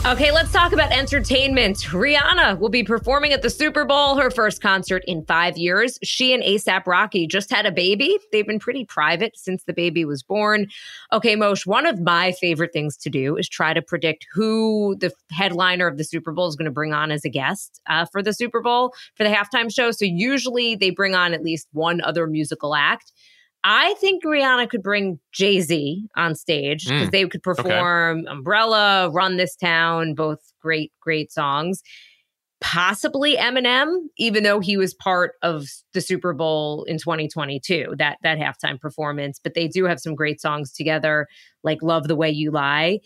Okay, 0.07 0.32
let's 0.32 0.51
talk 0.51 0.72
about 0.72 0.90
entertainment. 0.92 1.76
Rihanna 1.76 2.59
will 2.59 2.70
be 2.70 2.82
performing 2.82 3.34
at 3.34 3.42
the 3.42 3.51
Super 3.51 3.84
Bowl, 3.84 4.16
her 4.16 4.30
first 4.30 4.62
concert 4.62 5.05
in 5.07 5.26
five 5.26 5.59
years. 5.59 5.98
She 6.03 6.32
and 6.32 6.42
ASAP 6.42 6.86
Rocky 6.86 7.26
just 7.26 7.51
had 7.51 7.66
a 7.66 7.70
baby. 7.70 8.18
They've 8.32 8.46
been 8.46 8.59
pretty 8.59 8.86
private 8.86 9.36
since 9.36 9.64
the 9.64 9.74
baby 9.74 10.07
was 10.07 10.22
born. 10.22 10.68
Okay, 11.12 11.36
Moshe, 11.36 11.66
one 11.66 11.84
of 11.84 12.01
my 12.01 12.32
favorite 12.32 12.72
things 12.72 12.96
to 12.96 13.11
do 13.11 13.36
is 13.36 13.46
try 13.46 13.74
to 13.74 13.82
predict 13.82 14.26
who 14.32 14.96
the 14.98 15.12
headliner 15.30 15.86
of 15.86 15.98
the 15.98 16.05
Super 16.05 16.32
Bowl 16.32 16.48
is 16.48 16.57
going 16.57 16.64
to 16.64 16.72
bring 16.72 16.94
on 16.94 17.12
as 17.12 17.26
a 17.26 17.30
guest 17.30 17.82
uh, 17.86 18.07
for 18.07 18.22
the 18.22 18.32
Super 18.32 18.62
Bowl 18.62 18.94
for 19.16 19.24
the 19.24 19.30
halftime 19.30 19.72
show. 19.72 19.90
So 19.90 20.07
usually 20.07 20.76
they 20.76 20.88
bring 20.88 21.14
on 21.14 21.34
at 21.34 21.42
least 21.42 21.68
one 21.72 22.01
other 22.01 22.26
musical 22.26 22.74
act. 22.74 23.12
I 23.62 23.94
think 23.94 24.24
Rihanna 24.24 24.70
could 24.70 24.82
bring 24.82 25.18
Jay 25.32 25.61
Z 25.61 26.08
on 26.16 26.34
stage 26.34 26.86
because 26.86 27.08
mm. 27.08 27.12
they 27.12 27.26
could 27.26 27.42
perform 27.42 28.20
okay. 28.20 28.30
Umbrella, 28.30 29.11
Run 29.11 29.36
This 29.36 29.54
Town, 29.54 30.14
both 30.14 30.38
great, 30.62 30.92
great 31.00 31.30
songs. 31.30 31.82
Possibly 32.62 33.36
Eminem, 33.36 34.02
even 34.18 34.42
though 34.42 34.61
he 34.61 34.76
was 34.76 34.92
part 34.92 35.32
of 35.42 35.66
the 35.94 36.00
Super 36.00 36.34
Bowl 36.34 36.84
in 36.84 36.98
2022, 36.98 37.94
that 37.98 38.18
that 38.22 38.38
halftime 38.38 38.78
performance. 38.78 39.40
But 39.42 39.54
they 39.54 39.66
do 39.66 39.84
have 39.84 40.00
some 40.00 40.14
great 40.14 40.40
songs 40.40 40.72
together, 40.72 41.26
like 41.62 41.82
"Love 41.82 42.06
the 42.08 42.16
Way 42.16 42.30
You 42.30 42.50
Lie." 42.50 43.00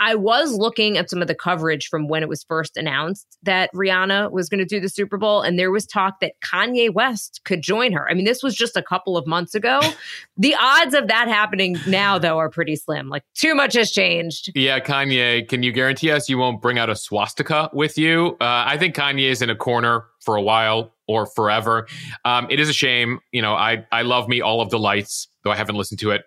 I 0.00 0.14
was 0.14 0.54
looking 0.54 0.96
at 0.96 1.10
some 1.10 1.20
of 1.20 1.28
the 1.28 1.34
coverage 1.34 1.88
from 1.88 2.08
when 2.08 2.22
it 2.22 2.28
was 2.28 2.42
first 2.42 2.78
announced 2.78 3.36
that 3.42 3.70
Rihanna 3.74 4.32
was 4.32 4.48
going 4.48 4.58
to 4.58 4.64
do 4.64 4.80
the 4.80 4.88
Super 4.88 5.18
Bowl, 5.18 5.42
and 5.42 5.58
there 5.58 5.70
was 5.70 5.86
talk 5.86 6.20
that 6.20 6.32
Kanye 6.42 6.92
West 6.92 7.42
could 7.44 7.60
join 7.60 7.92
her. 7.92 8.08
I 8.10 8.14
mean, 8.14 8.24
this 8.24 8.42
was 8.42 8.56
just 8.56 8.76
a 8.76 8.82
couple 8.82 9.18
of 9.18 9.26
months 9.26 9.54
ago. 9.54 9.80
the 10.38 10.56
odds 10.58 10.94
of 10.94 11.08
that 11.08 11.28
happening 11.28 11.76
now, 11.86 12.18
though, 12.18 12.38
are 12.38 12.48
pretty 12.48 12.76
slim. 12.76 13.10
Like, 13.10 13.24
too 13.34 13.54
much 13.54 13.74
has 13.74 13.90
changed. 13.90 14.50
Yeah, 14.54 14.80
Kanye, 14.80 15.46
can 15.46 15.62
you 15.62 15.70
guarantee 15.70 16.10
us 16.10 16.30
you 16.30 16.38
won't 16.38 16.62
bring 16.62 16.78
out 16.78 16.88
a 16.88 16.96
swastika 16.96 17.68
with 17.74 17.98
you? 17.98 18.38
Uh, 18.40 18.64
I 18.66 18.78
think 18.78 18.96
Kanye 18.96 19.30
is 19.30 19.42
in 19.42 19.50
a 19.50 19.56
corner 19.56 20.06
for 20.20 20.36
a 20.36 20.42
while 20.42 20.94
or 21.06 21.26
forever. 21.26 21.86
Um, 22.24 22.46
it 22.48 22.58
is 22.58 22.70
a 22.70 22.72
shame. 22.72 23.20
You 23.32 23.42
know, 23.42 23.52
I, 23.54 23.86
I 23.92 24.02
love 24.02 24.28
me 24.28 24.40
all 24.40 24.62
of 24.62 24.70
the 24.70 24.78
lights, 24.78 25.28
though 25.44 25.50
I 25.50 25.56
haven't 25.56 25.76
listened 25.76 26.00
to 26.00 26.12
it 26.12 26.22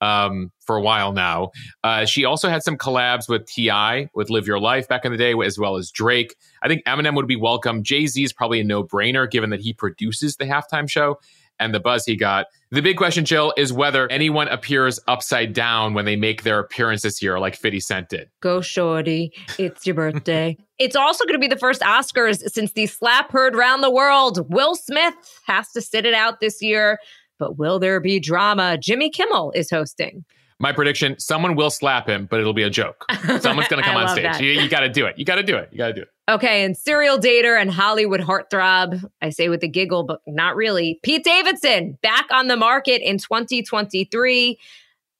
um, 0.00 0.50
for 0.60 0.76
a 0.76 0.80
while 0.82 1.12
now. 1.12 1.50
Uh, 1.84 2.04
she 2.04 2.24
also 2.24 2.48
had 2.48 2.62
some 2.62 2.76
collabs 2.76 3.28
with 3.28 3.46
T.I., 3.46 4.08
with 4.14 4.30
Live 4.30 4.46
Your 4.46 4.60
Life 4.60 4.88
back 4.88 5.04
in 5.04 5.12
the 5.12 5.18
day, 5.18 5.34
as 5.44 5.58
well 5.58 5.76
as 5.76 5.90
Drake. 5.90 6.34
I 6.62 6.68
think 6.68 6.84
Eminem 6.84 7.14
would 7.14 7.26
be 7.26 7.36
welcome. 7.36 7.82
Jay 7.82 8.06
Z 8.06 8.22
is 8.22 8.32
probably 8.32 8.60
a 8.60 8.64
no 8.64 8.82
brainer 8.82 9.30
given 9.30 9.50
that 9.50 9.60
he 9.60 9.72
produces 9.72 10.36
the 10.36 10.44
halftime 10.44 10.88
show 10.88 11.18
and 11.60 11.74
the 11.74 11.78
buzz 11.78 12.04
he 12.06 12.16
got. 12.16 12.46
The 12.72 12.80
big 12.80 12.96
question, 12.96 13.24
Jill, 13.24 13.52
is 13.56 13.72
whether 13.72 14.10
anyone 14.10 14.48
appears 14.48 14.98
upside 15.06 15.52
down 15.52 15.92
when 15.92 16.04
they 16.06 16.16
make 16.16 16.42
their 16.42 16.58
appearance 16.58 17.02
this 17.02 17.20
year, 17.20 17.38
like 17.38 17.54
50 17.54 17.80
Cent 17.80 18.08
did. 18.08 18.30
Go, 18.40 18.60
Shorty. 18.60 19.32
It's 19.58 19.86
your 19.86 19.94
birthday. 19.94 20.56
it's 20.78 20.96
also 20.96 21.24
going 21.24 21.34
to 21.34 21.40
be 21.40 21.48
the 21.48 21.58
first 21.58 21.82
Oscars 21.82 22.48
since 22.50 22.72
the 22.72 22.86
slap 22.86 23.30
heard 23.30 23.54
round 23.54 23.82
the 23.82 23.90
world. 23.90 24.50
Will 24.52 24.74
Smith 24.74 25.14
has 25.46 25.70
to 25.72 25.80
sit 25.80 26.06
it 26.06 26.14
out 26.14 26.40
this 26.40 26.62
year. 26.62 26.98
But 27.40 27.58
will 27.58 27.80
there 27.80 27.98
be 27.98 28.20
drama? 28.20 28.78
Jimmy 28.78 29.10
Kimmel 29.10 29.50
is 29.56 29.70
hosting. 29.70 30.24
My 30.60 30.72
prediction 30.72 31.18
someone 31.18 31.56
will 31.56 31.70
slap 31.70 32.06
him, 32.06 32.28
but 32.30 32.38
it'll 32.38 32.52
be 32.52 32.62
a 32.62 32.70
joke. 32.70 33.06
Someone's 33.40 33.68
going 33.68 33.82
to 33.82 33.88
come 33.88 33.96
on 33.96 34.08
stage. 34.08 34.38
You, 34.40 34.50
you 34.50 34.68
got 34.68 34.80
to 34.80 34.90
do 34.90 35.06
it. 35.06 35.18
You 35.18 35.24
got 35.24 35.36
to 35.36 35.42
do 35.42 35.56
it. 35.56 35.70
You 35.72 35.78
got 35.78 35.88
to 35.88 35.94
do 35.94 36.02
it. 36.02 36.08
Okay, 36.30 36.64
and 36.64 36.76
serial 36.76 37.18
dater 37.18 37.58
and 37.58 37.70
Hollywood 37.70 38.20
heartthrob, 38.20 39.02
I 39.22 39.30
say 39.30 39.48
with 39.48 39.64
a 39.64 39.68
giggle, 39.68 40.04
but 40.04 40.20
not 40.26 40.54
really. 40.54 41.00
Pete 41.02 41.24
Davidson 41.24 41.98
back 42.02 42.26
on 42.30 42.48
the 42.48 42.56
market 42.56 43.00
in 43.02 43.16
2023. 43.16 44.58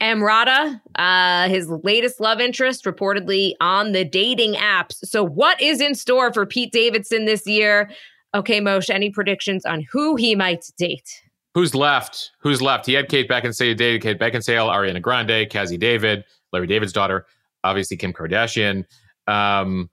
Emrata, 0.02 0.80
uh, 0.96 1.48
his 1.48 1.68
latest 1.68 2.20
love 2.20 2.40
interest, 2.40 2.84
reportedly 2.84 3.52
on 3.60 3.92
the 3.92 4.04
dating 4.04 4.54
apps. 4.54 4.96
So, 5.06 5.24
what 5.24 5.60
is 5.60 5.80
in 5.80 5.94
store 5.94 6.32
for 6.32 6.46
Pete 6.46 6.72
Davidson 6.72 7.24
this 7.24 7.46
year? 7.46 7.90
Okay, 8.34 8.60
Moshe, 8.60 8.90
any 8.90 9.10
predictions 9.10 9.64
on 9.64 9.86
who 9.90 10.16
he 10.16 10.34
might 10.34 10.64
date? 10.78 11.22
Who's 11.54 11.74
left? 11.74 12.30
Who's 12.40 12.62
left? 12.62 12.86
He 12.86 12.92
had 12.92 13.08
Kate 13.08 13.28
Beckinsale, 13.28 13.76
dated 13.76 14.02
Kate 14.02 14.18
Beckinsale, 14.18 14.68
Ariana 14.70 15.02
Grande, 15.02 15.48
Cazzie 15.50 15.76
David, 15.76 16.24
Larry 16.52 16.66
David's 16.66 16.92
daughter, 16.92 17.26
obviously 17.64 17.96
Kim 17.96 18.12
Kardashian. 18.12 18.84
Um, 19.26 19.90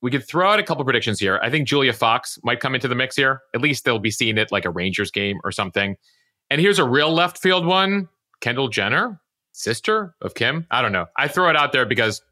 we 0.00 0.10
could 0.10 0.26
throw 0.26 0.50
out 0.50 0.58
a 0.58 0.62
couple 0.62 0.84
predictions 0.84 1.18
here. 1.18 1.38
I 1.42 1.50
think 1.50 1.66
Julia 1.66 1.92
Fox 1.92 2.38
might 2.42 2.60
come 2.60 2.74
into 2.74 2.88
the 2.88 2.94
mix 2.94 3.16
here. 3.16 3.40
At 3.54 3.60
least 3.60 3.84
they'll 3.84 3.98
be 3.98 4.10
seeing 4.10 4.38
it 4.38 4.52
like 4.52 4.64
a 4.64 4.70
Rangers 4.70 5.10
game 5.10 5.40
or 5.44 5.52
something. 5.52 5.96
And 6.50 6.60
here's 6.60 6.78
a 6.78 6.84
real 6.84 7.12
left 7.12 7.38
field 7.38 7.66
one 7.66 8.08
Kendall 8.40 8.68
Jenner, 8.68 9.20
sister 9.52 10.14
of 10.20 10.34
Kim. 10.34 10.66
I 10.70 10.82
don't 10.82 10.92
know. 10.92 11.06
I 11.16 11.28
throw 11.28 11.48
it 11.48 11.56
out 11.56 11.72
there 11.72 11.86
because 11.86 12.22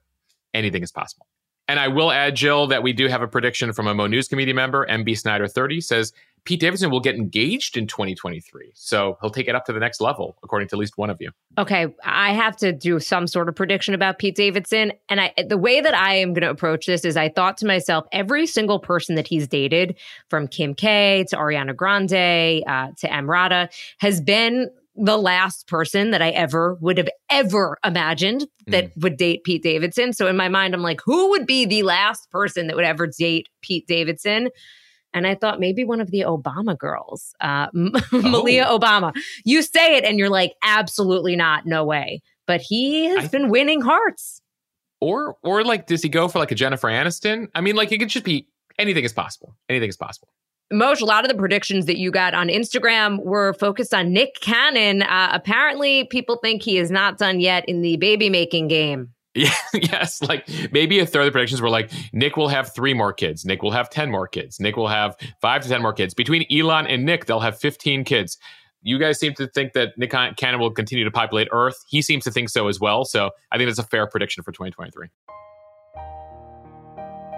anything 0.52 0.82
is 0.82 0.92
possible. 0.92 1.26
And 1.68 1.78
I 1.78 1.86
will 1.86 2.10
add, 2.10 2.34
Jill, 2.34 2.66
that 2.66 2.82
we 2.82 2.92
do 2.92 3.06
have 3.06 3.22
a 3.22 3.28
prediction 3.28 3.72
from 3.72 3.86
a 3.86 3.94
Mo 3.94 4.08
News 4.08 4.26
Committee 4.26 4.52
member, 4.52 4.84
MB 4.86 5.16
Snyder 5.16 5.46
30, 5.46 5.80
says 5.80 6.12
Pete 6.44 6.60
Davidson 6.60 6.90
will 6.90 7.00
get 7.00 7.14
engaged 7.14 7.76
in 7.76 7.86
2023. 7.86 8.72
So 8.74 9.18
he'll 9.20 9.30
take 9.30 9.48
it 9.48 9.54
up 9.54 9.64
to 9.66 9.72
the 9.72 9.80
next 9.80 10.00
level, 10.00 10.36
according 10.42 10.68
to 10.68 10.76
at 10.76 10.78
least 10.78 10.96
one 10.96 11.10
of 11.10 11.18
you. 11.20 11.30
Okay. 11.58 11.86
I 12.04 12.32
have 12.32 12.56
to 12.58 12.72
do 12.72 13.00
some 13.00 13.26
sort 13.26 13.48
of 13.48 13.54
prediction 13.54 13.94
about 13.94 14.18
Pete 14.18 14.36
Davidson. 14.36 14.92
And 15.08 15.20
I, 15.20 15.34
the 15.46 15.58
way 15.58 15.80
that 15.80 15.94
I 15.94 16.14
am 16.14 16.32
going 16.32 16.42
to 16.42 16.50
approach 16.50 16.86
this 16.86 17.04
is 17.04 17.16
I 17.16 17.28
thought 17.28 17.58
to 17.58 17.66
myself, 17.66 18.06
every 18.12 18.46
single 18.46 18.78
person 18.78 19.14
that 19.16 19.26
he's 19.26 19.48
dated, 19.48 19.96
from 20.28 20.48
Kim 20.48 20.74
K 20.74 21.24
to 21.28 21.36
Ariana 21.36 21.74
Grande 21.74 22.62
uh, 22.66 22.92
to 22.98 23.08
Emrata, 23.08 23.68
has 23.98 24.20
been 24.20 24.70
the 24.96 25.16
last 25.16 25.66
person 25.66 26.10
that 26.10 26.20
I 26.20 26.30
ever 26.30 26.76
would 26.80 26.98
have 26.98 27.08
ever 27.30 27.78
imagined 27.84 28.46
that 28.66 28.86
mm. 28.86 29.02
would 29.02 29.16
date 29.16 29.44
Pete 29.44 29.62
Davidson. 29.62 30.12
So 30.12 30.26
in 30.26 30.36
my 30.36 30.48
mind, 30.48 30.74
I'm 30.74 30.82
like, 30.82 31.00
who 31.04 31.30
would 31.30 31.46
be 31.46 31.64
the 31.64 31.84
last 31.84 32.30
person 32.30 32.66
that 32.66 32.76
would 32.76 32.84
ever 32.84 33.06
date 33.06 33.48
Pete 33.62 33.86
Davidson? 33.86 34.50
And 35.12 35.26
I 35.26 35.34
thought 35.34 35.60
maybe 35.60 35.84
one 35.84 36.00
of 36.00 36.10
the 36.10 36.20
Obama 36.20 36.78
girls, 36.78 37.34
uh, 37.40 37.66
oh. 37.74 38.00
Malia 38.12 38.66
Obama. 38.66 39.12
You 39.44 39.62
say 39.62 39.96
it 39.96 40.04
and 40.04 40.18
you're 40.18 40.30
like, 40.30 40.54
absolutely 40.62 41.36
not, 41.36 41.66
no 41.66 41.84
way. 41.84 42.22
But 42.46 42.60
he 42.60 43.06
has 43.06 43.24
I, 43.24 43.28
been 43.28 43.48
winning 43.48 43.80
hearts. 43.80 44.40
Or, 45.00 45.36
or 45.42 45.64
like, 45.64 45.86
does 45.86 46.02
he 46.02 46.08
go 46.08 46.28
for 46.28 46.38
like 46.38 46.52
a 46.52 46.54
Jennifer 46.54 46.88
Aniston? 46.88 47.48
I 47.54 47.60
mean, 47.60 47.74
like, 47.74 47.90
it 47.90 47.98
could 47.98 48.08
just 48.08 48.24
be 48.24 48.46
anything 48.78 49.04
is 49.04 49.12
possible. 49.12 49.56
Anything 49.68 49.88
is 49.88 49.96
possible. 49.96 50.28
Moshe, 50.72 51.00
a 51.00 51.04
lot 51.04 51.24
of 51.24 51.30
the 51.30 51.36
predictions 51.36 51.86
that 51.86 51.98
you 51.98 52.12
got 52.12 52.32
on 52.32 52.48
Instagram 52.48 53.24
were 53.24 53.54
focused 53.54 53.92
on 53.92 54.12
Nick 54.12 54.40
Cannon. 54.40 55.02
Uh, 55.02 55.30
apparently, 55.32 56.04
people 56.04 56.36
think 56.36 56.62
he 56.62 56.78
is 56.78 56.90
not 56.90 57.18
done 57.18 57.40
yet 57.40 57.68
in 57.68 57.82
the 57.82 57.96
baby 57.96 58.30
making 58.30 58.68
game. 58.68 59.12
Yeah, 59.34 59.54
yes. 59.72 60.20
Like 60.22 60.48
maybe 60.72 60.98
a 60.98 61.06
third 61.06 61.20
of 61.20 61.26
the 61.26 61.30
predictions 61.30 61.60
were 61.60 61.70
like 61.70 61.92
Nick 62.12 62.36
will 62.36 62.48
have 62.48 62.74
three 62.74 62.94
more 62.94 63.12
kids. 63.12 63.44
Nick 63.44 63.62
will 63.62 63.70
have 63.70 63.88
10 63.88 64.10
more 64.10 64.26
kids. 64.26 64.58
Nick 64.58 64.76
will 64.76 64.88
have 64.88 65.16
five 65.40 65.62
to 65.62 65.68
10 65.68 65.80
more 65.82 65.92
kids. 65.92 66.14
Between 66.14 66.44
Elon 66.50 66.88
and 66.88 67.04
Nick, 67.04 67.26
they'll 67.26 67.38
have 67.38 67.56
15 67.56 68.02
kids. 68.02 68.38
You 68.82 68.98
guys 68.98 69.20
seem 69.20 69.34
to 69.34 69.46
think 69.46 69.74
that 69.74 69.96
Nick 69.96 70.10
Cannon 70.10 70.58
will 70.58 70.72
continue 70.72 71.04
to 71.04 71.10
populate 71.12 71.46
Earth. 71.52 71.84
He 71.86 72.02
seems 72.02 72.24
to 72.24 72.32
think 72.32 72.48
so 72.48 72.66
as 72.66 72.80
well. 72.80 73.04
So 73.04 73.30
I 73.52 73.56
think 73.56 73.68
that's 73.68 73.78
a 73.78 73.84
fair 73.84 74.08
prediction 74.08 74.42
for 74.42 74.50
2023. 74.50 75.08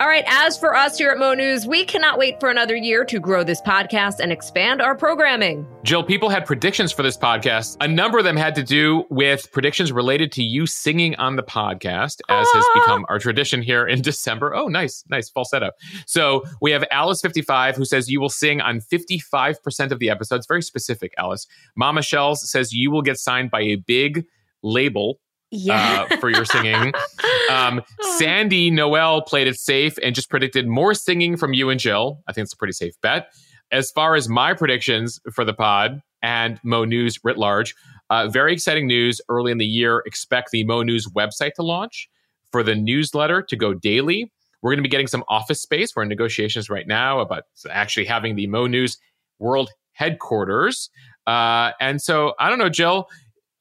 All 0.00 0.08
right, 0.08 0.24
as 0.26 0.56
for 0.56 0.74
us 0.74 0.96
here 0.96 1.10
at 1.10 1.18
Mo 1.18 1.34
News, 1.34 1.66
we 1.66 1.84
cannot 1.84 2.18
wait 2.18 2.40
for 2.40 2.48
another 2.48 2.74
year 2.74 3.04
to 3.04 3.20
grow 3.20 3.44
this 3.44 3.60
podcast 3.60 4.20
and 4.20 4.32
expand 4.32 4.80
our 4.80 4.96
programming. 4.96 5.66
Jill, 5.84 6.02
people 6.02 6.30
had 6.30 6.46
predictions 6.46 6.90
for 6.90 7.02
this 7.02 7.16
podcast. 7.16 7.76
A 7.80 7.86
number 7.86 8.18
of 8.18 8.24
them 8.24 8.36
had 8.36 8.54
to 8.54 8.62
do 8.62 9.04
with 9.10 9.52
predictions 9.52 9.92
related 9.92 10.32
to 10.32 10.42
you 10.42 10.66
singing 10.66 11.14
on 11.16 11.36
the 11.36 11.42
podcast, 11.42 12.20
as 12.30 12.48
ah. 12.48 12.52
has 12.54 12.64
become 12.74 13.04
our 13.10 13.18
tradition 13.18 13.60
here 13.60 13.86
in 13.86 14.00
December. 14.02 14.54
Oh, 14.54 14.66
nice, 14.66 15.04
nice 15.10 15.28
falsetto. 15.28 15.70
So 16.06 16.42
we 16.62 16.70
have 16.70 16.84
Alice55 16.90 17.76
who 17.76 17.84
says 17.84 18.10
you 18.10 18.20
will 18.20 18.30
sing 18.30 18.62
on 18.62 18.80
55% 18.80 19.92
of 19.92 19.98
the 19.98 20.08
episodes. 20.08 20.46
Very 20.46 20.62
specific, 20.62 21.12
Alice. 21.18 21.46
Mama 21.76 22.00
Shells 22.00 22.50
says 22.50 22.72
you 22.72 22.90
will 22.90 23.02
get 23.02 23.18
signed 23.18 23.50
by 23.50 23.60
a 23.60 23.76
big 23.76 24.24
label 24.62 25.20
yeah. 25.52 26.06
Uh, 26.10 26.16
for 26.16 26.30
your 26.30 26.44
singing. 26.44 26.92
Um, 27.50 27.82
Sandy 28.16 28.70
Noel 28.70 29.20
played 29.20 29.46
it 29.46 29.58
safe 29.58 29.98
and 30.02 30.14
just 30.14 30.30
predicted 30.30 30.66
more 30.66 30.94
singing 30.94 31.36
from 31.36 31.52
you 31.52 31.68
and 31.68 31.78
Jill. 31.78 32.22
I 32.26 32.32
think 32.32 32.44
it's 32.44 32.54
a 32.54 32.56
pretty 32.56 32.72
safe 32.72 32.94
bet. 33.02 33.30
As 33.70 33.90
far 33.90 34.14
as 34.14 34.26
my 34.26 34.54
predictions 34.54 35.20
for 35.34 35.44
the 35.44 35.52
pod 35.52 36.00
and 36.22 36.58
Mo 36.64 36.86
News 36.86 37.18
writ 37.22 37.36
large, 37.36 37.74
uh, 38.08 38.28
very 38.28 38.54
exciting 38.54 38.86
news 38.86 39.20
early 39.28 39.52
in 39.52 39.58
the 39.58 39.66
year. 39.66 40.02
Expect 40.06 40.50
the 40.50 40.64
Mo 40.64 40.82
News 40.82 41.06
website 41.08 41.52
to 41.54 41.62
launch 41.62 42.08
for 42.52 42.62
the 42.62 42.74
newsletter 42.74 43.42
to 43.42 43.56
go 43.56 43.74
daily. 43.74 44.32
We're 44.62 44.70
going 44.70 44.78
to 44.78 44.82
be 44.82 44.88
getting 44.88 45.08
some 45.08 45.24
office 45.28 45.60
space. 45.60 45.94
We're 45.94 46.04
in 46.04 46.08
negotiations 46.08 46.70
right 46.70 46.86
now 46.86 47.20
about 47.20 47.42
actually 47.68 48.06
having 48.06 48.36
the 48.36 48.46
Mo 48.46 48.66
News 48.66 48.96
world 49.38 49.70
headquarters. 49.92 50.88
Uh, 51.26 51.72
and 51.80 52.00
so 52.00 52.34
I 52.38 52.48
don't 52.48 52.58
know, 52.58 52.68
Jill, 52.68 53.08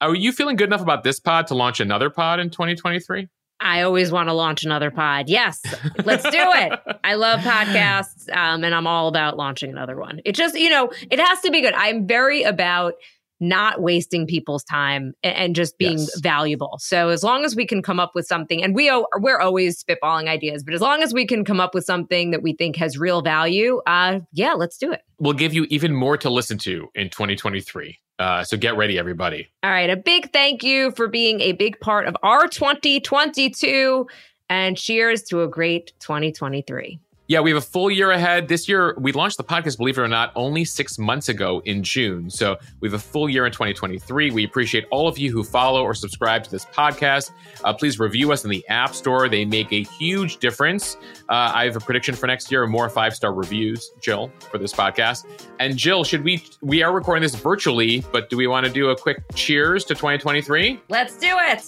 are 0.02 0.14
you 0.14 0.32
feeling 0.32 0.56
good 0.56 0.68
enough 0.68 0.82
about 0.82 1.04
this 1.04 1.20
pod 1.20 1.46
to 1.48 1.54
launch 1.54 1.80
another 1.80 2.10
pod 2.10 2.40
in 2.40 2.50
2023? 2.50 3.28
I 3.60 3.82
always 3.82 4.10
want 4.10 4.28
to 4.28 4.32
launch 4.32 4.64
another 4.64 4.90
pod. 4.90 5.28
Yes, 5.28 5.60
let's 6.04 6.24
do 6.24 6.30
it. 6.32 6.80
I 7.04 7.14
love 7.14 7.40
podcasts, 7.40 8.28
um, 8.34 8.64
and 8.64 8.74
I'm 8.74 8.88
all 8.88 9.06
about 9.06 9.36
launching 9.36 9.70
another 9.70 9.96
one. 9.96 10.20
It 10.24 10.34
just, 10.34 10.58
you 10.58 10.68
know, 10.68 10.90
it 11.10 11.20
has 11.20 11.40
to 11.42 11.50
be 11.50 11.60
good. 11.60 11.74
I'm 11.74 12.06
very 12.08 12.42
about 12.42 12.94
not 13.42 13.82
wasting 13.82 14.26
people's 14.26 14.64
time 14.64 15.12
and, 15.22 15.36
and 15.36 15.56
just 15.56 15.76
being 15.76 15.98
yes. 15.98 16.20
valuable. 16.20 16.78
So 16.80 17.08
as 17.08 17.22
long 17.22 17.44
as 17.44 17.56
we 17.56 17.66
can 17.66 17.82
come 17.82 18.00
up 18.00 18.12
with 18.14 18.26
something, 18.26 18.62
and 18.62 18.74
we 18.74 18.90
we're 19.18 19.40
always 19.40 19.82
spitballing 19.82 20.28
ideas, 20.28 20.62
but 20.62 20.74
as 20.74 20.80
long 20.80 21.02
as 21.02 21.12
we 21.12 21.26
can 21.26 21.44
come 21.44 21.60
up 21.60 21.74
with 21.74 21.84
something 21.84 22.30
that 22.30 22.42
we 22.42 22.54
think 22.54 22.76
has 22.76 22.96
real 22.96 23.20
value, 23.20 23.82
uh, 23.86 24.20
yeah, 24.32 24.52
let's 24.52 24.78
do 24.78 24.92
it. 24.92 25.02
We'll 25.18 25.34
give 25.34 25.52
you 25.52 25.66
even 25.70 25.92
more 25.92 26.16
to 26.18 26.30
listen 26.30 26.56
to 26.58 26.88
in 26.94 27.10
2023. 27.10 27.98
Uh, 28.18 28.44
so 28.44 28.56
get 28.56 28.76
ready, 28.76 28.98
everybody. 28.98 29.48
All 29.64 29.70
right. 29.70 29.90
A 29.90 29.96
big 29.96 30.32
thank 30.32 30.62
you 30.62 30.92
for 30.92 31.08
being 31.08 31.40
a 31.40 31.52
big 31.52 31.80
part 31.80 32.06
of 32.06 32.16
our 32.22 32.46
2022 32.46 34.06
and 34.48 34.76
cheers 34.76 35.22
to 35.24 35.42
a 35.42 35.48
great 35.48 35.92
2023. 36.00 37.00
Yeah, 37.32 37.40
we 37.40 37.50
have 37.50 37.62
a 37.62 37.66
full 37.66 37.90
year 37.90 38.10
ahead. 38.10 38.46
This 38.46 38.68
year, 38.68 38.94
we 38.98 39.10
launched 39.10 39.38
the 39.38 39.42
podcast, 39.42 39.78
believe 39.78 39.96
it 39.96 40.02
or 40.02 40.06
not, 40.06 40.32
only 40.34 40.66
six 40.66 40.98
months 40.98 41.30
ago 41.30 41.62
in 41.64 41.82
June. 41.82 42.28
So 42.28 42.58
we 42.80 42.88
have 42.90 42.92
a 42.92 42.98
full 42.98 43.26
year 43.26 43.46
in 43.46 43.52
2023. 43.52 44.30
We 44.32 44.44
appreciate 44.44 44.84
all 44.90 45.08
of 45.08 45.16
you 45.16 45.32
who 45.32 45.42
follow 45.42 45.82
or 45.82 45.94
subscribe 45.94 46.44
to 46.44 46.50
this 46.50 46.66
podcast. 46.66 47.30
Uh, 47.64 47.72
please 47.72 47.98
review 47.98 48.32
us 48.32 48.44
in 48.44 48.50
the 48.50 48.62
App 48.68 48.94
Store. 48.94 49.30
They 49.30 49.46
make 49.46 49.72
a 49.72 49.82
huge 49.82 50.40
difference. 50.40 50.98
Uh, 51.30 51.52
I 51.54 51.64
have 51.64 51.74
a 51.74 51.80
prediction 51.80 52.14
for 52.14 52.26
next 52.26 52.52
year 52.52 52.66
more 52.66 52.90
five 52.90 53.14
star 53.14 53.32
reviews, 53.32 53.92
Jill, 54.02 54.30
for 54.50 54.58
this 54.58 54.74
podcast. 54.74 55.24
And 55.58 55.78
Jill, 55.78 56.04
should 56.04 56.24
we, 56.24 56.44
we 56.60 56.82
are 56.82 56.92
recording 56.92 57.22
this 57.22 57.34
virtually, 57.34 58.04
but 58.12 58.28
do 58.28 58.36
we 58.36 58.46
want 58.46 58.66
to 58.66 58.70
do 58.70 58.90
a 58.90 58.94
quick 58.94 59.22
cheers 59.34 59.86
to 59.86 59.94
2023? 59.94 60.82
Let's 60.90 61.16
do 61.16 61.34
it. 61.34 61.64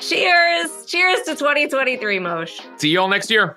Cheers. 0.00 0.84
Cheers 0.86 1.20
to 1.20 1.36
2023, 1.36 2.18
Mosh. 2.18 2.58
See 2.78 2.88
you 2.88 3.00
all 3.00 3.06
next 3.06 3.30
year. 3.30 3.54